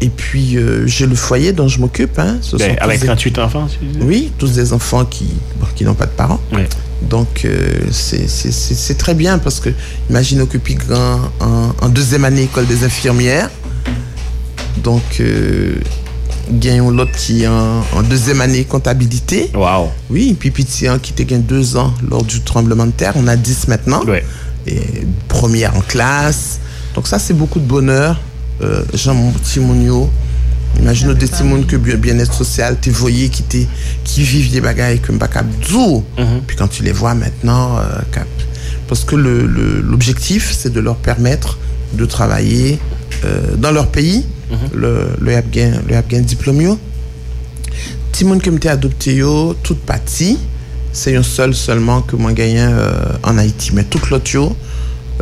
[0.00, 2.18] Et puis, euh, j'ai le foyer dont je m'occupe.
[2.18, 2.38] Hein.
[2.58, 4.04] Ben, avec des- 38 enfants, tu disais?
[4.04, 5.26] Oui, tous des enfants qui,
[5.60, 6.40] bon, qui n'ont pas de parents.
[6.52, 6.68] Ouais.
[7.08, 9.70] Donc, euh, c'est- très bien parce que,
[10.10, 13.50] imagine que puis grand en, en deuxième année école des infirmières.
[14.78, 15.74] Donc, euh,
[16.50, 19.50] gagnons l'autre qui est en, en deuxième année comptabilité.
[19.54, 19.90] Wow.
[20.10, 23.12] Oui, puis petit un qui était gagné deux ans lors du tremblement de terre.
[23.16, 24.04] On a 10 maintenant.
[24.04, 24.24] Ouais.
[24.66, 24.80] Et
[25.28, 26.60] première en classe.
[26.94, 28.20] Donc ça, c'est beaucoup de bonheur.
[28.62, 29.14] Euh, Jean
[29.60, 30.08] Mounio.
[30.80, 33.68] Imagine des petits monde que bien- bien-être social, tu voyais qui, t'es-
[34.04, 36.02] qui vivent des bagailles comme pas cap dur.
[36.46, 38.26] Puis quand tu les vois maintenant, euh, cap.
[38.88, 41.58] Parce que le- le- l'objectif, c'est de leur permettre
[41.94, 42.78] de travailler
[43.24, 44.24] euh, dans leur pays.
[44.74, 46.60] Le, le Afghan, le Afghan diplôme.
[46.60, 46.78] yo.
[48.12, 50.36] Ti moun ke mte adopté yo, tout parti,
[50.92, 52.90] c'est un seul seulement que moi gagné euh,
[53.22, 53.70] en Haïti.
[53.72, 54.52] Mais tout l'autre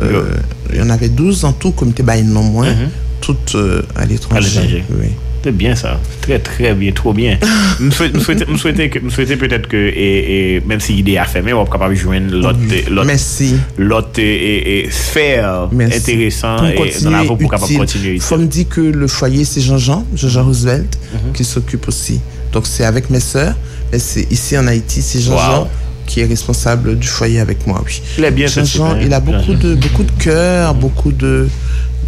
[0.01, 0.23] euh,
[0.71, 2.73] il y en avait 12 en tout, comme t'es bail non moins,
[3.21, 4.57] toutes euh, à l'étranger.
[4.57, 4.85] À l'étranger.
[4.99, 5.07] Oui.
[5.43, 5.99] C'est bien ça.
[6.21, 7.37] Très, très bien, trop bien.
[7.79, 11.95] Je souhaiter peut-être que, et, et même si l'idée a fait, mais on va capable
[11.95, 13.55] de joindre l'autre, l'autre, Merci.
[13.77, 15.97] l'autre et, et sphère Merci.
[15.97, 18.19] intéressant Pour et dans la voie pour capable continuer.
[18.19, 21.33] Faut me dire que le foyer, c'est Jean-Jean, Jean-Jean Roosevelt, Mhm.
[21.33, 22.19] qui s'occupe aussi.
[22.53, 23.55] Donc c'est avec mes sœurs,
[23.91, 25.67] mais c'est ici en Haïti, c'est Jean-Jean Wow.
[26.05, 28.01] qui est responsable du foyer avec moi, oui.
[28.17, 31.47] Il est bien, Jean-Jean, il a beaucoup de, beaucoup de cœur, beaucoup de...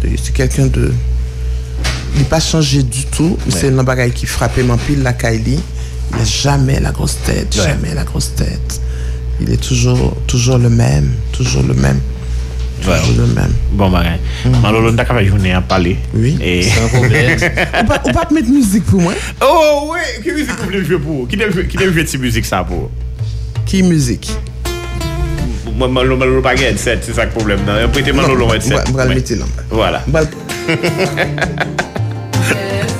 [0.02, 0.92] de- c'est quelqu'un de...
[2.14, 3.54] li pa chanje du tout, ouais.
[3.54, 7.62] se nan bagay ki frape man pil la Kylie, il jamais la grosse tête, ouais.
[7.62, 8.80] jamais la grosse tête.
[9.40, 12.00] Il est toujours, toujours le même, toujours le même.
[12.86, 12.98] Ouais.
[13.00, 13.52] Toujours le même.
[13.72, 14.18] Bon bagay.
[14.44, 14.60] Mm.
[14.62, 15.96] Malolo, nda ka fè jounen an pale.
[16.14, 16.62] Oui, Et...
[16.62, 17.38] sans problème.
[17.38, 19.16] ou pa mèt müzik pou mwen?
[19.40, 21.24] Oh, oui, ki müzik pou mwen fè pou?
[21.30, 22.90] Ki dem fè ti müzik sa pou?
[23.70, 24.28] Ki müzik?
[25.74, 27.88] Mwen malolo pa gen non, set, se sa k problem nan.
[27.94, 28.92] Prete malolo wè set.
[28.92, 29.58] Mwen al meti lan.
[29.72, 30.04] Voilà.
[30.10, 31.92] Mwen al...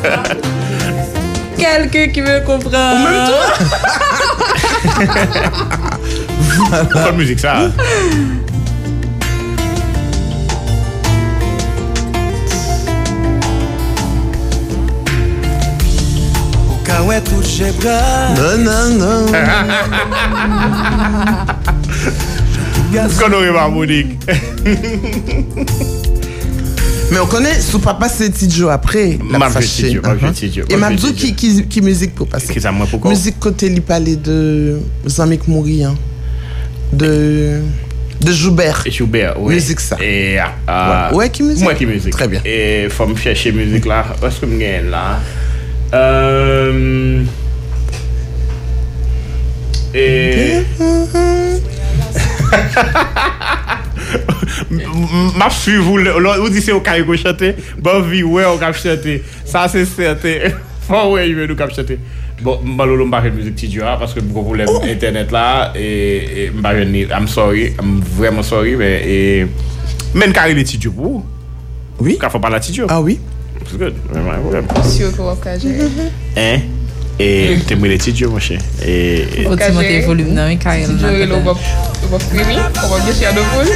[1.59, 2.99] Quelqu'un qui me comprend.
[2.99, 3.45] Même toi.
[6.39, 6.85] voilà.
[6.85, 7.71] Pas de musique, ça.
[17.05, 18.01] Ouè touche bra
[18.35, 19.27] Non, non, non
[23.19, 24.07] Konon rewa mounik
[27.15, 29.93] Men on konen sou pa pase Tidjo apre la fache.
[30.67, 32.51] E mabdou ki mizik pou pase.
[33.07, 35.95] Mizik kote li pale de Zamik Mourian.
[36.91, 37.63] De...
[38.19, 38.83] De Joubert.
[38.91, 39.55] Joubert, oui.
[39.55, 39.99] Muzik sa.
[40.03, 41.11] E, a...
[41.15, 41.63] Ouè ki muzik?
[41.67, 42.17] Mwen ki muzik.
[42.17, 42.43] Trè bien.
[42.47, 44.03] E, fòm fèche muzik la.
[44.19, 45.07] Wè s'ke mwen gen la?
[45.95, 47.31] Ehm...
[49.95, 51.74] E...
[55.39, 55.99] Map suiv ou
[56.43, 59.21] Ou di se ou ka yon chante Bon vi we ou e kap chante.
[59.49, 60.37] Sa se sente
[60.87, 61.99] Fon we yon e nou kap chante.
[62.43, 64.87] Bon, malolo mba jen müzik ti djwa Paske mbo problem oh!
[64.91, 65.87] internet la e,
[66.45, 68.75] e mba jen ni I'm sorry I'm vreman sorry
[70.15, 71.23] Men kare li ti djwa pou
[72.03, 72.17] Oui.
[72.19, 73.21] Ka fwa pala ti djwa Ah oui.
[73.61, 75.71] It's good Mwen mwen problem Syo kou wap kaje
[76.35, 76.84] Eh
[77.19, 78.59] E te mwile ti djo mwenche?
[78.83, 79.47] E, e.
[79.47, 83.29] O ti mwote volum nan mi kare Ti djo e lo wap primi Wap geshe
[83.29, 83.69] adopol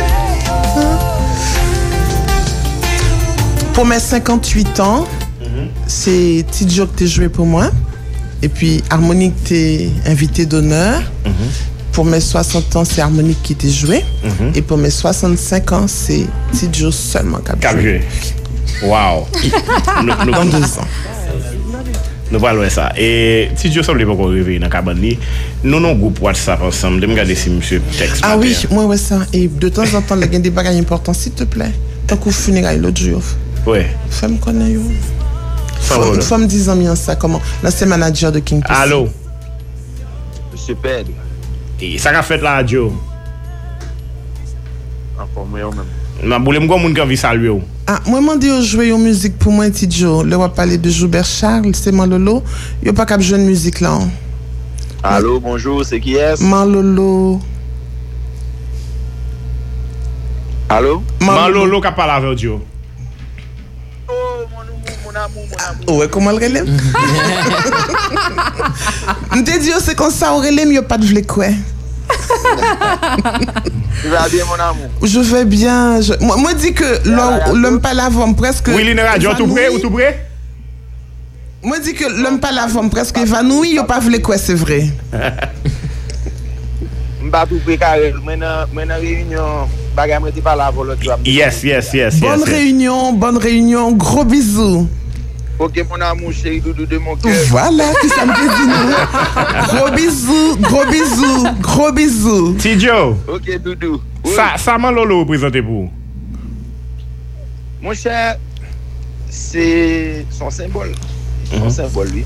[3.77, 5.06] Pou mwen 58 an
[5.86, 7.70] Se ti djo ki te jwe pou mwen
[8.43, 9.60] E pi harmonik te
[10.06, 11.02] invité d'honneur.
[11.94, 14.01] Pou mwen 60 an se harmonik ki te jwe
[14.51, 16.24] E pou mwen 65 an se
[16.56, 18.01] ti djo selman kap jwe
[18.82, 19.28] Wow
[20.27, 21.18] Dans 2 an
[22.29, 22.91] Nou pal wè sa.
[22.93, 25.15] E ti diyo sable pou kon reveye nan kaban li,
[25.65, 26.99] nou nou goup WhatsApp ansam.
[27.01, 28.25] Dem gade si msye tekst.
[28.27, 29.23] Ah oui, mwen wè sa.
[29.33, 31.71] E de tan zan tan le gen de bagay important, si te ple.
[32.09, 33.23] Tan kou funeray lot diyo.
[33.65, 33.87] Ouè.
[34.19, 34.85] Fèm konen yo.
[36.29, 37.41] Fèm dizan mi an sa koman.
[37.65, 38.77] Nan se manager de King Pussy.
[38.83, 39.07] Alo.
[40.53, 41.17] Msye Pedre.
[41.81, 42.91] E sa ka fèt la diyo.
[45.17, 45.97] An pou mwen yo mèm.
[46.19, 47.62] Mwen boulè mwen kon moun kan vi salwe ou.
[47.86, 50.24] Ah, mwen mandi yo jwe yo müzik pou mwen ti djo.
[50.27, 52.40] Le wap pale de Joubert Charles, se man lolo.
[52.82, 54.09] Yo pa kap jwen müzik la ou.
[55.07, 55.45] Alo, Mais...
[55.47, 56.43] bonjou, se ki es?
[56.43, 57.39] Man lolo.
[60.74, 60.99] Alo?
[61.23, 62.59] Man lolo kap pale ave ou djo.
[64.09, 65.95] Oh, mon amou, mon amou, mon amou.
[65.95, 66.66] Ouwe, koman l relem?
[69.31, 71.55] Mwen te djo se kon sa ou relem yo pat vle kwe.
[74.02, 74.90] Tu va bien, mon amour?
[75.02, 76.01] Je vais bien.
[76.01, 76.14] Je...
[76.20, 77.09] Moi, moi, dis que
[77.55, 78.68] l'homme pas l'avant presque.
[78.68, 80.24] Oui, Lina Radio, tout prêt ou tout prêt?
[81.62, 84.86] Moi, dis que l'homme pas l'avant presque évanoui, yo pas voulu quoi, c'est vrai.
[87.22, 88.14] Mba tout prêt, Karel.
[88.24, 89.68] Maintenant, euh, réunion.
[89.97, 91.02] Bagay, moi, pas l'avant, l'autre.
[91.24, 92.20] Yes, yes, yes.
[92.20, 93.18] Bonne yes, réunion, yes.
[93.18, 93.90] bonne réunion.
[93.93, 94.89] Gros bisous.
[95.59, 97.32] Ok, mon amour, chéri, doudou de mon cœur.
[97.48, 102.55] Voilà, qui ça me dit Gros bisous, gros bisous, gros bisous.
[102.55, 103.16] Tidjo.
[103.26, 104.01] Ok, doudou.
[104.24, 104.30] Oui.
[104.36, 105.90] Ça, ça m'a lolo présenté pour
[107.82, 108.36] Mon cher,
[109.28, 110.93] c'est son symbole.
[111.51, 111.70] Son mm -hmm.
[111.70, 112.24] symbole, lui.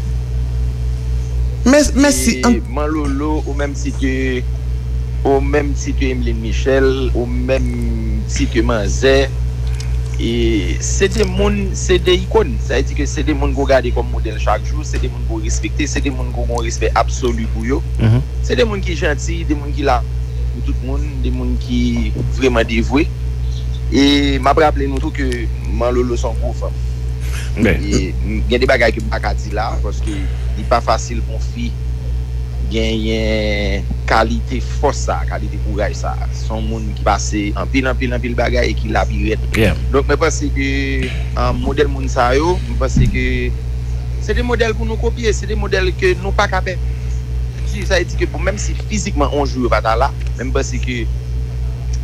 [1.64, 2.42] Mais, mais si...
[2.68, 4.42] Mon lolo, ou même si tu...
[5.24, 9.28] Ou même si tu Emeline Michel, ou même si tu Manzé...
[10.22, 13.64] E se de moun, se de ikon, sa yi di ke se de moun go
[13.66, 16.62] gade kom model chak jou, se de moun go respekte, se de moun go gon
[16.62, 18.28] respek absolu pou yo, mm -hmm.
[18.46, 19.98] se de moun ki janti, de moun ki la
[20.52, 23.08] pou tout moun, de moun ki vreman devwe.
[23.90, 26.72] E map rappele nou tou ke man lolo son kou fam.
[27.58, 28.14] E
[28.48, 30.14] gen de bagay ke m baka di la, paske
[30.56, 31.72] di pa fasil bon fi.
[32.72, 36.14] genyen kalite fos sa, kalite kouraj sa.
[36.36, 39.42] Son moun ki pase anpil, anpil, anpil bagay e ki la piret.
[39.58, 39.78] Yeah.
[39.92, 40.68] Donk mwen pase ke
[41.38, 43.24] an model moun sa yo, mwen pase ke
[44.22, 46.76] se de model pou nou kopye, se de model ke nou pa kape.
[47.70, 51.02] Si sa eti ke pou mèm si fizikman onjou vata la, mwen pase ke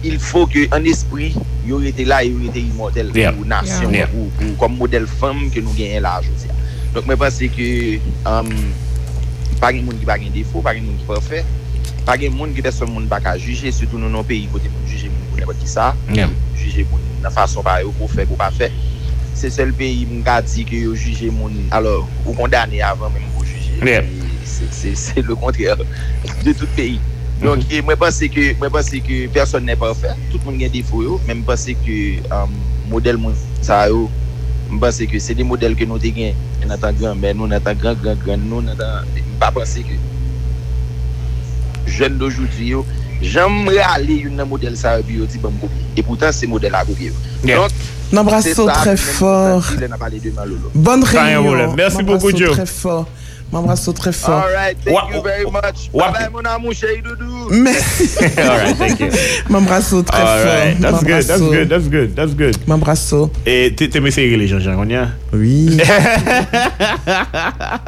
[0.06, 1.32] il fò ke an espri
[1.66, 3.34] yo rete la, yo rete imotel yeah.
[3.34, 4.12] pou nasyon, yeah.
[4.12, 6.20] pou kom model fem ke nou genyen la.
[6.92, 7.70] Donk mwen pase ke...
[8.28, 8.52] Um,
[9.58, 11.42] Pa gen moun ki bagen defo, pa gen moun ki prefe,
[12.06, 15.10] pa gen moun ki person moun baka juje, sütou nou nou peyi kote moun juje
[15.10, 16.30] moun konen kote sa, yeah.
[16.58, 18.70] juje moun nan fason pa yo pou fe, pou pa fe.
[19.38, 23.30] Se sel peyi moun ka di ki yo juje moun, alor, ou kondane avan moun
[23.34, 24.06] pou juje, yeah.
[24.46, 25.74] se le kontre
[26.44, 27.00] de tout peyi.
[27.38, 27.84] Donk mm -hmm.
[27.86, 31.38] mwen pense ke, mwen pense ke person nen prefe, tout moun gen defo yo, men
[31.38, 31.98] mwen pense ke
[32.30, 32.48] um, euh,
[32.90, 34.08] model moun sa yo,
[34.68, 36.36] Mpense ke se de model ke nou te gen
[36.68, 39.02] Nan ta gran men, nou nan ta gran gran gran Nou nan ta...
[39.40, 39.98] Mpense ke
[41.88, 42.86] Jen dojouti yo
[43.24, 46.46] Jan mrali yon nan model sa e Bi yo ti ban mkopi E poutan se
[46.46, 47.14] model a kopi yo.
[48.12, 49.64] N'embrasso très fort.
[50.74, 51.74] Bonne réunion.
[51.74, 52.56] Merci beaucoup Joe.
[53.52, 54.44] M'embrasso très fort.
[54.44, 55.90] All right, thank you very much.
[55.92, 57.27] Bye bye mon amou chéri doudou.
[57.50, 58.08] Merci.
[58.38, 59.08] All right, thank you.
[59.48, 60.80] M'embrasse très All right, fort.
[60.80, 62.56] that's good, that's good, that's good, that's good.
[62.66, 63.14] M'embrasse.
[63.46, 65.08] Et t'es t'es essayé les Jean-Jean, on y a?
[65.32, 65.76] Oui.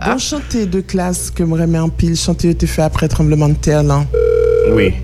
[0.06, 2.16] bon, chanter de classe que me remet en pile.
[2.16, 4.04] Chanter, tu fait après tremblement de terre, là.
[4.72, 4.94] Oui.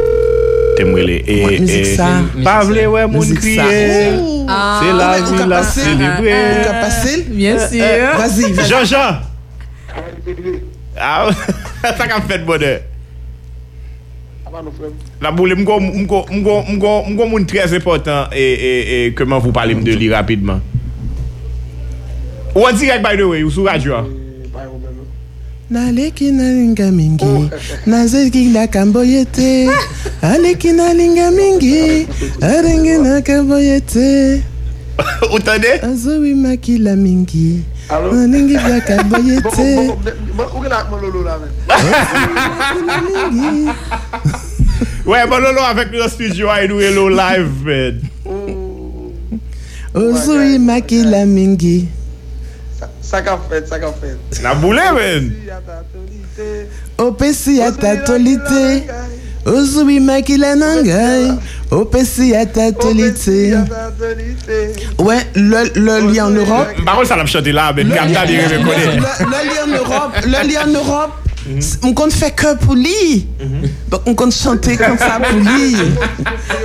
[0.77, 1.25] T'aimes les.
[1.27, 2.09] Et, musique et- ça.
[2.45, 3.65] Pas vle, ouais, mon Musique ça.
[3.65, 4.11] crier.
[4.49, 6.63] Ah, C'est la ou vie, la célébrer.
[6.65, 7.27] qu'a passé?
[7.29, 7.85] Bien sûr.
[8.19, 8.69] Vas-y, vas-y.
[8.69, 9.19] Jean-Jean!
[10.99, 11.29] Ah,
[11.83, 12.81] ça qu'a fait bonheur.
[15.21, 19.53] La boule, m'go, m'go, m'go, m'go, m'go moun très important et, et, et comment vous
[19.53, 20.61] parlez de lui rapidement.
[22.55, 23.95] Ou en direct, by the way, ou sur radio.
[23.97, 24.07] hein?
[25.69, 27.51] Naleki nalinga mingi
[27.87, 29.69] nazeki na kamboyete
[30.23, 32.07] aleki nalinga mingi
[32.41, 34.43] arenge na kamboyete
[35.33, 35.81] Ou tande?
[35.83, 37.65] azowimaki la mingi
[38.13, 39.91] nalingi vya kamboyete
[43.11, 43.69] mingi
[45.07, 48.01] Ouè, bon lolo avèk nou studio a inou e lo live, men.
[49.97, 51.77] Ozoui oh, oh, maki la mingi.
[53.07, 54.41] Sa ka fèt, sa ka fèt.
[54.45, 55.31] Na boulè, men.
[57.01, 58.65] Opesi atatolite.
[59.47, 61.31] Ozoui maki la nangay.
[61.71, 63.63] Opesi atatolite.
[64.99, 66.83] Ouè, le li en Europe.
[66.83, 67.95] Barol sa la m chante la, men.
[67.95, 70.27] Le li en Europe.
[70.27, 71.26] Le li en Europe.
[71.47, 73.27] m kon fè kè pou li.
[73.41, 75.77] M kon chante kon sa pou li.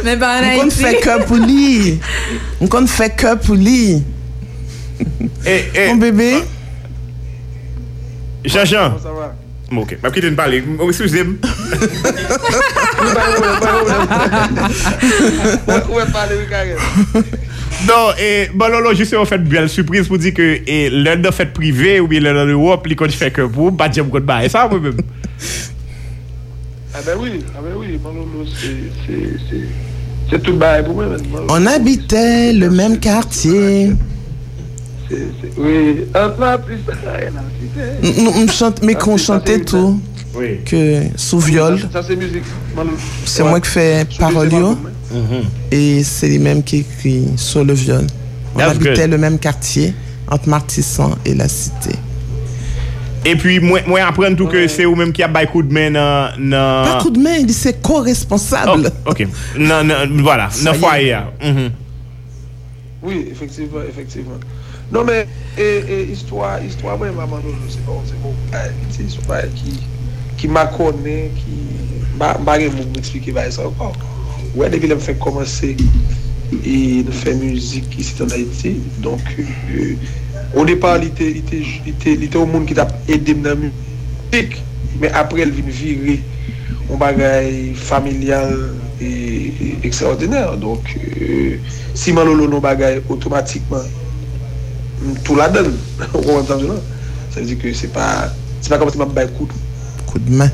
[0.06, 0.26] M
[0.58, 1.99] kon fè kè pou li.
[2.62, 4.02] M kon fè kè pou li.
[5.02, 6.34] Mon bébé?
[6.41, 6.58] Ah.
[8.44, 8.98] Jean-Jean.
[9.72, 11.38] Bon, ok, m ap kite n pale, m wè sou zem
[15.88, 16.76] Ou wè pale wè kage
[17.88, 20.60] Non, et bon, Lolo, juste en fait, belle surprise pour dire que
[20.91, 23.90] l'un de fête privée ou bien l'un de Europe, il compte faire que pour, pas
[23.90, 24.45] dire qu'on va.
[24.45, 24.98] Et ça, moi-même.
[26.94, 28.68] Ah ben oui, ah ben oui, Manolo, c'est-
[29.08, 29.62] c'est- c'est...
[30.30, 31.06] C'est tout bail pour moi,
[31.49, 33.91] on habitait le même quartier.
[35.58, 38.22] Oui, la plus rien à citer.
[38.22, 39.99] Nous, chante, mais qu'on chantait tout.
[40.66, 42.44] Que sous viol, Ça, c'est musique,
[43.26, 44.49] c'est moi qui fais parole.
[45.14, 45.44] Mm -hmm.
[45.72, 48.06] Et c'est les mêmes qui écrivent sur le viol.
[48.56, 49.12] On That's habitait good.
[49.12, 49.94] le même quartier
[50.28, 51.96] entre Martissan et la cité.
[53.24, 54.66] Et puis, moi, moi apprendre tout ouais.
[54.66, 56.32] que c'est vous-même qui a bail coup de main dans...
[56.40, 56.84] Na...
[56.86, 58.92] Pas coup de main, c'est co-responsable.
[59.06, 59.28] Oh, ok.
[59.60, 61.20] non, non, voilà, dans foyer.
[61.44, 61.72] Mm -hmm.
[63.04, 64.40] Oui, effectivement, effectivement.
[64.92, 65.26] Non men,
[66.12, 68.36] histwa mwen maman nou, se bon, se bon,
[68.92, 69.78] se sou pa ki,
[70.36, 71.60] ki ma konen, ki,
[72.20, 73.96] ba gen moun mwen eksplike ba e sa wakon.
[74.56, 75.76] wè ouais, devile m fè komanse
[76.52, 76.76] e
[77.06, 78.73] nou fè müzik isi tan Haiti
[79.03, 79.94] donk euh,
[80.52, 84.57] ou depa li te ou moun ki tap edem nan müzik
[84.99, 86.18] men apre el vin viri
[86.90, 88.52] ou bagay familial
[88.99, 89.11] e
[89.88, 91.56] ekstraordinèr donk euh,
[91.95, 93.88] si man lolo nou bagay otomatikman
[95.23, 95.72] tout la den
[96.11, 96.84] ou an tan jounan
[97.32, 98.28] sa vizi ke se pa
[98.60, 99.56] se pa komanse m ap bay kout
[100.11, 100.52] kout men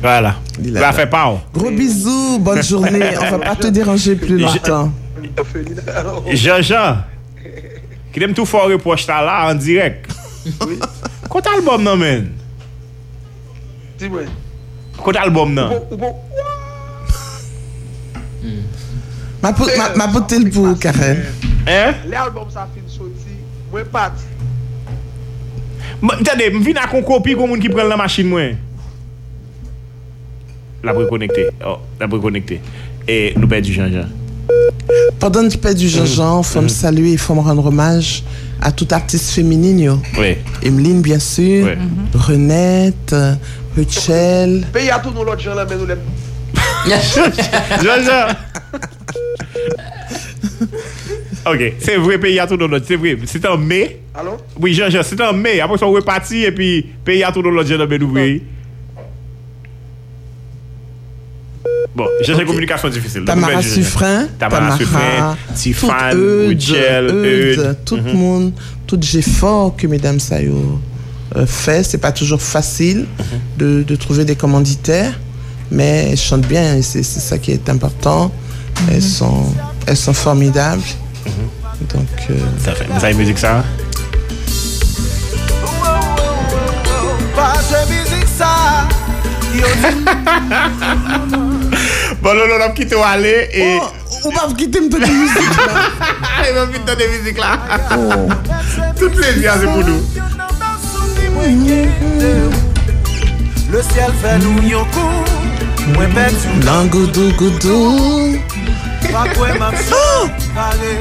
[0.00, 0.36] Voilà.
[0.62, 1.40] Il va faire part.
[1.52, 3.16] Gros bisous, bonne journée.
[3.20, 4.92] On va pas te déranger plus longtemps.
[6.30, 6.98] Jean-Jean,
[8.12, 10.10] qui aime tout fort reproche ta là en direct.
[10.66, 10.78] Oui.
[11.34, 12.26] Kote albom nan men?
[13.98, 14.28] Ti mwen?
[15.00, 15.72] Kote albom nan?
[15.72, 16.12] Ou bon?
[16.12, 16.14] bon
[18.44, 18.60] hmm.
[19.42, 21.10] Ma pote l pou kare.
[21.66, 23.34] Le albom sa fin soti,
[23.72, 24.30] mwen pati.
[26.22, 28.60] Tade, m vin akon kopi kon moun ki pren la masin mwen.
[30.84, 31.48] La prekonekte.
[31.64, 32.60] Oh, la prekonekte.
[33.08, 34.08] E nou pe du Jean-Jean.
[35.18, 38.22] Pendant que tu paies du Jean-Jean, faut me saluer, il faut me rendre hommage
[38.60, 39.80] à toute artiste féminine.
[39.80, 39.98] yo.
[40.18, 40.36] Oui.
[40.62, 41.64] Emeline, bien sûr.
[41.64, 41.78] Ouais.
[42.14, 43.34] Renette, euh,
[43.76, 44.66] Rachel.
[44.72, 46.00] Pays à tout nous l'autre gens là, mais nous l'aime.
[46.86, 48.34] Jean-Jean!
[51.46, 52.84] ok, c'est vrai, pays à tout dans l'autre.
[52.86, 53.16] C'est vrai.
[53.24, 54.00] C'était en mai.
[54.14, 54.36] Allô?
[54.60, 55.60] Oui, Jean-Jean, c'était en mai.
[55.60, 58.40] Après, on est reparti et puis pays à tout dans l'autre, j'ai nommé d'ouvrir.
[61.94, 63.24] Bon, j'ai une communication difficile.
[63.24, 63.62] Tamara.
[63.62, 64.28] Suffren.
[64.38, 66.70] Tamara Suffren, Tiffany, Eudes,
[67.10, 67.76] Eudes.
[67.84, 68.52] tout le monde,
[68.86, 70.80] tout effort que Mesdames Sayo
[71.36, 71.84] euh, fait.
[71.84, 73.06] C'est pas toujours facile
[73.58, 75.12] de, de trouver des commanditaires,
[75.70, 78.32] mais elles chantent bien c'est c'est ça qui est important.
[78.90, 79.44] Elles, sont,
[79.86, 80.82] elles sont formidables.
[81.94, 83.64] Donc, euh, Ça fait, ça fait musique ça?
[92.24, 93.78] Bon, là, on a quitté ou aller et...
[94.24, 95.74] on va quitter me donner musique là.
[96.38, 97.58] Allez, on va vite donner musique là.
[98.98, 100.02] Tout plaisir, c'est pour nous.
[103.70, 104.56] Le ciel fait nous
[104.86, 105.24] coup
[105.92, 108.38] Mwen pet sou Lan goudou goudou.
[109.12, 110.92] Pa kwe mam chan pare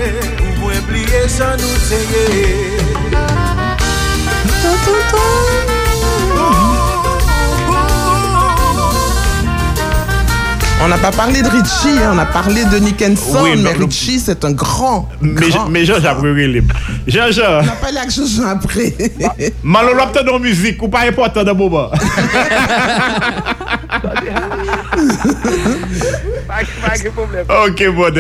[0.44, 2.84] Ou mwen pliye chan nou teye
[10.84, 13.72] On n'a pas parlé de Richie, hein, on a parlé de Nick Henson, Oui, mais.
[13.72, 15.08] Richie c'est un grand.
[15.22, 15.70] Mais, grand.
[15.70, 16.18] mais Jean-Jean.
[17.08, 18.94] Jean-Jean, On n'a pas l'air que je joue après.
[19.64, 21.90] Malon l'obten dans musique ou pas important dans le moment.
[26.48, 27.46] Pas pas de problème.
[27.48, 28.12] ok, bon.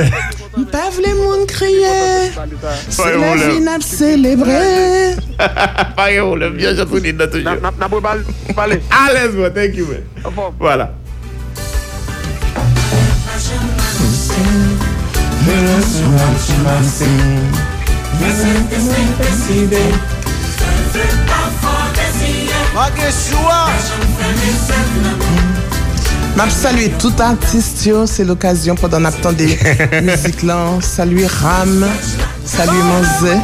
[0.71, 2.31] Pas les monde crier.
[2.89, 5.15] C'est Ouais, la on l'a- vie n'a célébrer.
[5.37, 7.43] Pas de problème, bien, j'ai tout dit dans toujours.
[7.43, 8.21] N'a n'a pas parlé.
[8.55, 8.81] parler.
[8.89, 10.33] À l'aise, bon, thank you, man.
[10.59, 10.93] Voilà.
[26.35, 29.57] M'a salué tout artiste, yo, c'est l'occasion pendant qu'on des
[30.01, 30.65] musiques là.
[30.81, 31.85] Saluer Ram,
[32.45, 33.37] saluer Manzé.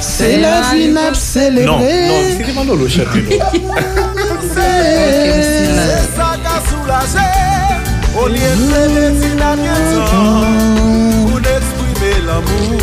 [0.00, 2.08] C'est la vie n'a Non, célébrer.
[2.08, 2.36] non,
[6.68, 7.55] soulaje
[8.18, 10.56] O liye sede ti nan gen tan
[11.26, 12.78] Pou n'esprime l'amou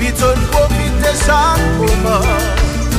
[0.00, 2.26] Biton profite chak pouman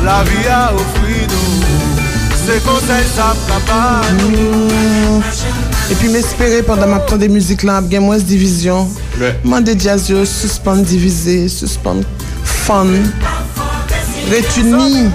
[0.04, 2.02] La vi a ofri nou.
[2.44, 5.22] Se konsey sa prapan nou.
[5.88, 8.90] E pi m'espere pandan m'ap ton de müzik lan ap gen mwes divizyon
[9.48, 12.04] Man de jazz yo suspande divize, suspande
[12.44, 12.92] fan
[14.28, 15.08] Retuni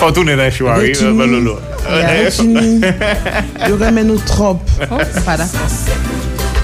[0.00, 1.58] Fantounen nan chouari, euh, bel lolo.
[3.68, 4.60] Yo remen nou trop.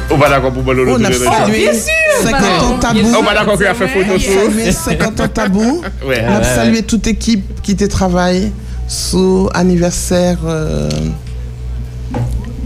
[0.09, 0.96] Ou pa d'akon pou bel lolo.
[0.96, 3.12] Ou na fadwe, 50 an tabou.
[3.12, 4.50] Ou pa d'akon ki a fe foto sou.
[4.80, 5.78] 50 an tabou.
[6.09, 8.50] On a salue tout ekip ki te travaye
[8.88, 10.36] sou aniverser...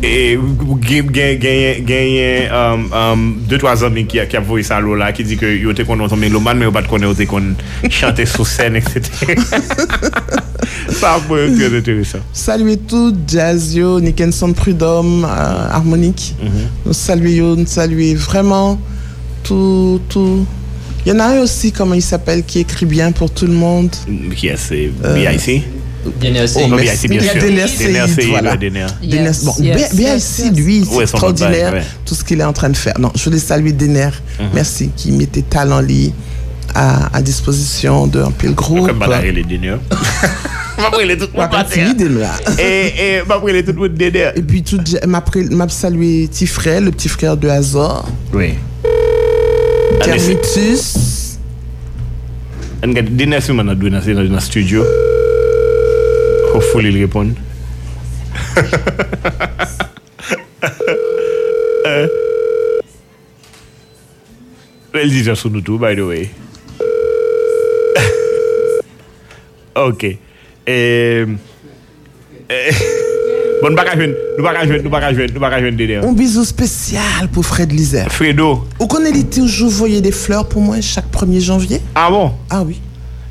[0.03, 0.37] E
[1.15, 2.51] genyen
[3.47, 6.11] 2-3 anmen ki ap voye sa lò la ki di ki yo te kon don
[6.11, 7.53] ton men loman men yo bat konen yo te kon
[7.87, 8.99] chante sou sen etc.
[11.01, 12.19] Ça être très intéressant.
[12.33, 16.35] Saluer tout, Jazzio, Nickenson Prudhomme, euh, Harmonique.
[16.87, 18.79] Nous saluer, nous saluer vraiment
[19.43, 20.47] tout, tout.
[21.05, 23.55] Il y en a un aussi, comment il s'appelle, qui écrit bien pour tout le
[23.55, 23.91] monde.
[24.37, 25.65] Qui est c'est Euh, BIC?
[26.05, 26.11] Oh,
[26.69, 27.09] Non, merci.
[27.09, 27.43] BIC, bien sûr.
[27.43, 28.57] Dener, Seyid, c'est voilà.
[29.03, 30.53] Yes, bon, yes, yes, yes.
[30.57, 32.99] lui, c'est extraordinaire, tout ce qu'il est en train de faire.
[33.01, 34.11] Non, je voulais saluer Dener,
[34.41, 34.47] Mhm.
[34.55, 36.13] merci, qui mettait talent lit
[36.75, 38.87] à, à disposition d'un pile groupe.
[38.87, 38.99] Comme
[39.33, 39.79] les.
[40.79, 41.85] M'aprele tout moun pater.
[42.59, 44.31] Eh, eh, M'aprele tout moun deder.
[44.37, 44.65] Et puis
[45.07, 48.09] m'apsalue ti frè, le petit frère de Azor.
[48.33, 48.55] Oui.
[50.03, 51.13] Termitus.
[52.83, 54.83] An gade dene sou man adwe nan se nan studio.
[56.53, 57.31] Hopefully il repon.
[64.93, 66.27] El di jan sou nou tou by the way.
[69.73, 70.05] Ok.
[70.67, 71.27] E...
[72.49, 72.59] e
[73.63, 76.01] bon, nou baka jwen, nou baka jwen, nou baka jwen, nou baka jwen dede.
[76.07, 78.11] Un bizou spesyal pou Fred Lizer.
[78.15, 78.55] Fredo.
[78.79, 81.83] Ou konen li toujou voye de fleur pou mwen chak 1er janvye?
[81.95, 82.33] Ah bon?
[82.51, 82.81] Ah oui.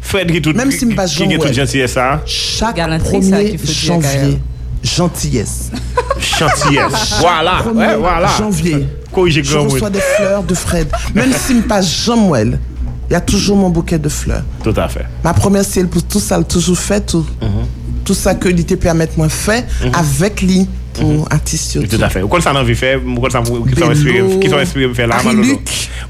[0.01, 2.21] Fred ki tout, Même si m'pas ki tout gentillesse sa.
[2.25, 4.39] Chak 1er janvye.
[4.81, 5.71] Gentillesse.
[6.17, 7.19] Gentillesse.
[7.19, 8.29] Voilà, ouais, voilà.
[8.37, 8.87] Janvye.
[9.13, 10.87] Je reçois des fleurs de Fred.
[11.13, 12.57] Même si m'pas Jean-Mouel.
[13.11, 14.43] y a toujou moun bouquet de fleur.
[14.63, 15.03] Tout a fè.
[15.23, 19.17] Ma promersi el pou tout sa l toujou fè, tout sa ke li te permèt
[19.19, 19.59] mwen fè,
[19.99, 20.63] avèk li
[20.95, 21.83] pou artist yo.
[21.91, 22.23] Tout a fè.
[22.23, 23.75] Ou kol sa nan vi fè, ou kol sa ki
[24.47, 25.59] son espri fè la aman lolo.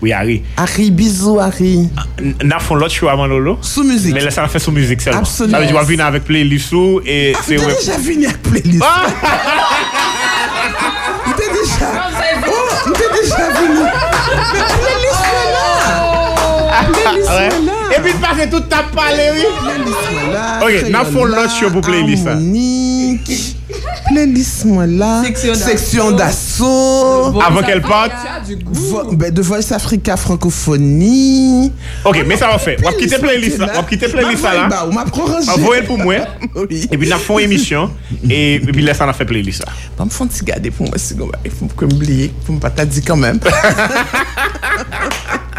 [0.01, 0.41] Oui, Harry.
[0.57, 1.89] Harry, bizou Harry.
[1.97, 2.05] Ah,
[2.45, 3.57] na fon lot chou aman lolo.
[3.65, 4.13] Sou mouzik.
[4.17, 5.25] Men lè sa fè sou mouzik selman.
[5.25, 5.57] Absolut.
[5.57, 7.01] Sa vè di wavina avèk playlist ou.
[7.01, 8.85] Ah, te deja vini ak playlist.
[11.33, 11.93] Te deja.
[12.93, 13.85] Te deja vini.
[14.53, 15.40] Playlist ou.
[17.01, 19.23] E pi pase tout tap pale
[20.61, 22.35] Ok, nan fon lot show pou playlist sa
[24.11, 26.69] Playlist mwen la Seksyon d'asso
[27.41, 28.13] Avant kel pat
[28.45, 31.71] The Voice Africa Francophonie.
[32.05, 34.83] Ok, men sa wafè Wap kite playlist sa Wap kite playlist sa la
[35.55, 36.21] Avoye pou mwen
[36.69, 37.89] E pi nan fon emisyon
[38.29, 41.01] E pi lè sa nan fè playlist sa Pan m fon ti gade pou mwen
[41.01, 45.50] si goma Pou m bliye Pou m pata di kanmèm Ha ha ha ha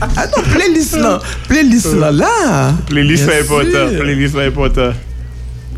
[0.00, 1.20] Anon, playlist lan.
[1.48, 2.74] Playlist lan la.
[2.86, 3.88] Playlist la important.
[3.98, 4.92] Playlist la important.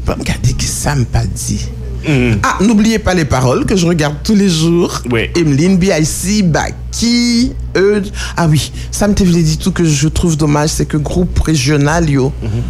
[0.05, 1.67] Pas me garder qui ça me pas dit.
[2.07, 2.39] Mm.
[2.43, 5.03] Ah, n'oubliez pas les paroles que je regarde tous les jours.
[5.11, 5.31] Oui.
[5.37, 8.03] Emeline, BIC, Baki, eux.
[8.37, 12.33] Ah oui, ça me dit tout que je trouve dommage, c'est que groupe régional, yo.
[12.43, 12.63] Mm -hmm.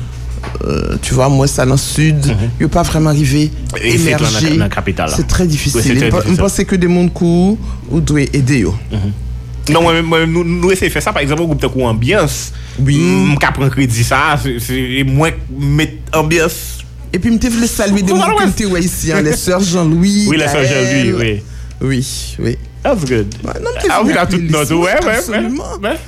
[0.64, 2.60] Euh, tu vois, moi, ça dans le sud, il mm -hmm.
[2.60, 3.50] n'est pas vraiment arrivé
[3.82, 4.58] émerger.
[5.16, 5.98] C'est très difficile.
[6.26, 7.58] Je ne pense que des mondes courts
[7.90, 8.64] ou doit aider.
[8.64, 9.27] Mm -hmm.
[9.72, 12.36] Non, mwen mwen nou, nou ese fè sa, par exemple, ou goup te kou ambyans,
[12.80, 12.96] oui.
[12.96, 15.40] mwen ka pren kredi sa, mwen
[15.78, 16.58] met ambyans.
[17.12, 20.26] E pi mte vle salwe de mwen koum te wè isi, an, le sèr Jean-Louis.
[20.30, 21.34] Oui, le sèr Jean-Louis, oui.
[21.80, 22.00] Oui,
[22.40, 22.56] oui.
[22.82, 23.34] That's good.
[23.44, 25.44] Nan mte ah, vle apil tout not, wè, wè,
[25.84, 25.98] wè.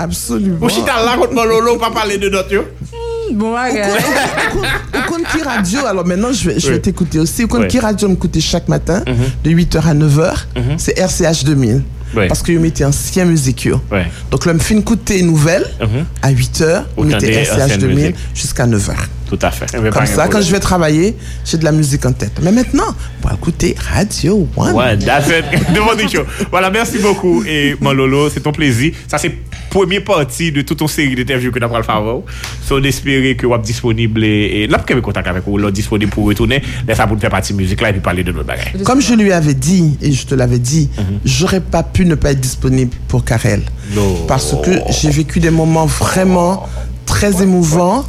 [0.00, 0.64] Absolument.
[0.64, 2.64] Ou chita lakot mwen lolo, ou pa pale de not yo.
[2.90, 6.70] Hmm, bon, Ou kon ki radio, alors maintenant je vais, oui.
[6.70, 7.68] vais t'écouter aussi, ou kon oui.
[7.68, 9.44] ki radio m'koute chaque matin, mm -hmm.
[9.44, 10.78] de 8h à 9h, mm -hmm.
[10.78, 11.82] c'est RCH 2000.
[12.28, 13.68] Parce que je mettais ancien musique.
[13.90, 14.06] Ouais.
[14.30, 16.04] Donc là, je me fais écouter une nouvelle Mhm.
[16.22, 18.16] à 8h, on RCH anciennes 2000 musiques.
[18.34, 18.94] jusqu'à 9h.
[19.30, 19.66] Tout à fait.
[19.92, 22.32] Comme ça, quand je vais travailler, j'ai de la musique en tête.
[22.42, 24.74] Mais maintenant, on va écouter Radio One.
[24.74, 25.44] Ouais, that's it.
[25.74, 26.24] Demandez chaud.
[26.50, 27.44] Voilà, merci beaucoup.
[27.44, 28.92] Et mon Lolo, c'est ton plaisir.
[29.06, 29.32] Ça, c'est
[29.70, 32.22] première partie de toute ton série d'interviews que nous avons le faveur.
[32.66, 36.26] So, d'espérer que vous êtes disponible et, là, pour contact avec vous, là, disponible pour
[36.26, 36.60] retourner.
[36.88, 38.72] Laisse ça pour nous faire partie musique là et puis parler de notre bagage.
[38.84, 40.90] Comme je lui avais dit, et je te l'avais dit,
[41.24, 43.62] j'aurais pas pu ne pas être disponible pour Karel.
[43.94, 44.24] Non.
[44.26, 46.68] Parce que j'ai vécu des moments vraiment
[47.06, 48.04] très émouvants.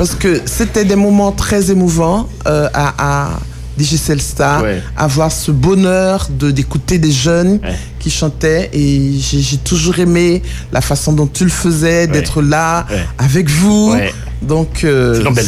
[0.00, 3.40] Parce que c'était des moments très émouvants euh, à, à
[3.80, 4.82] Digicel Star, Ouais.
[4.96, 7.76] avoir ce bonheur de d'écouter des jeunes Ouais.
[7.98, 8.68] qui chantaient.
[8.74, 12.86] Et j'ai toujours aimé la façon dont tu le faisais, d'être là
[13.18, 13.94] avec vous.
[14.42, 15.38] Donc, euh, donc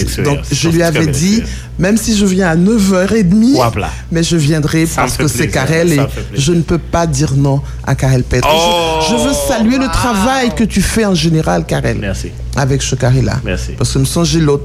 [0.50, 1.42] je lui avais dit,
[1.78, 3.90] même si je viens à 9h30, Voilà.
[4.10, 6.00] mais je viendrai Ça parce que c'est Karel et
[6.34, 8.46] je ne peux pas dire non à Karel Petre.
[8.48, 11.96] Je- Oh, je, veux saluer le travail que tu fais en général, Karel.
[11.98, 12.28] Merci.
[12.54, 13.40] Avec ce Karel-là.
[13.44, 13.72] Merci.
[13.78, 14.62] Parce que me songe l'autre,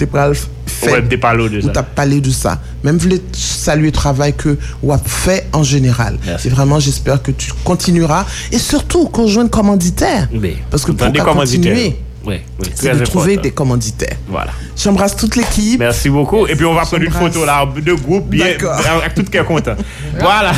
[0.77, 1.01] fait.
[1.09, 1.69] T'es parlé de Ou ça.
[1.73, 2.59] t'as parlé de ça.
[2.83, 6.17] Même voulais saluer le travail que WAP fait en général.
[6.25, 6.47] Merci.
[6.47, 8.25] Et vraiment, j'espère que tu continueras.
[8.51, 10.27] Et surtout, qu'on joigne commanditaire.
[10.31, 11.73] Mais, Parce que pour des qu'à commanditaires.
[11.73, 11.95] continuer,
[12.25, 12.67] Oui, oui.
[12.75, 13.41] c'est de trouver important.
[13.43, 14.17] des commanditaires.
[14.27, 14.51] Voilà.
[14.75, 15.79] J'embrasse toute l'équipe.
[15.79, 16.45] Merci beaucoup.
[16.47, 19.75] Et puis on va prendre une photo là de groupe bien avec tout cœur content.
[20.19, 20.51] voilà.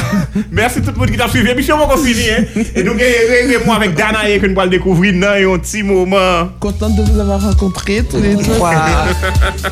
[0.51, 1.49] Merci tout le monde qui t'a suivi.
[1.49, 2.39] Émission on va finir.
[2.57, 2.61] Hein.
[2.75, 2.93] Et nous
[3.65, 6.49] moi avec Dana que nous allons découvrir dans un petit moment.
[6.59, 8.73] Contente de vous avoir rencontrés tous les trois.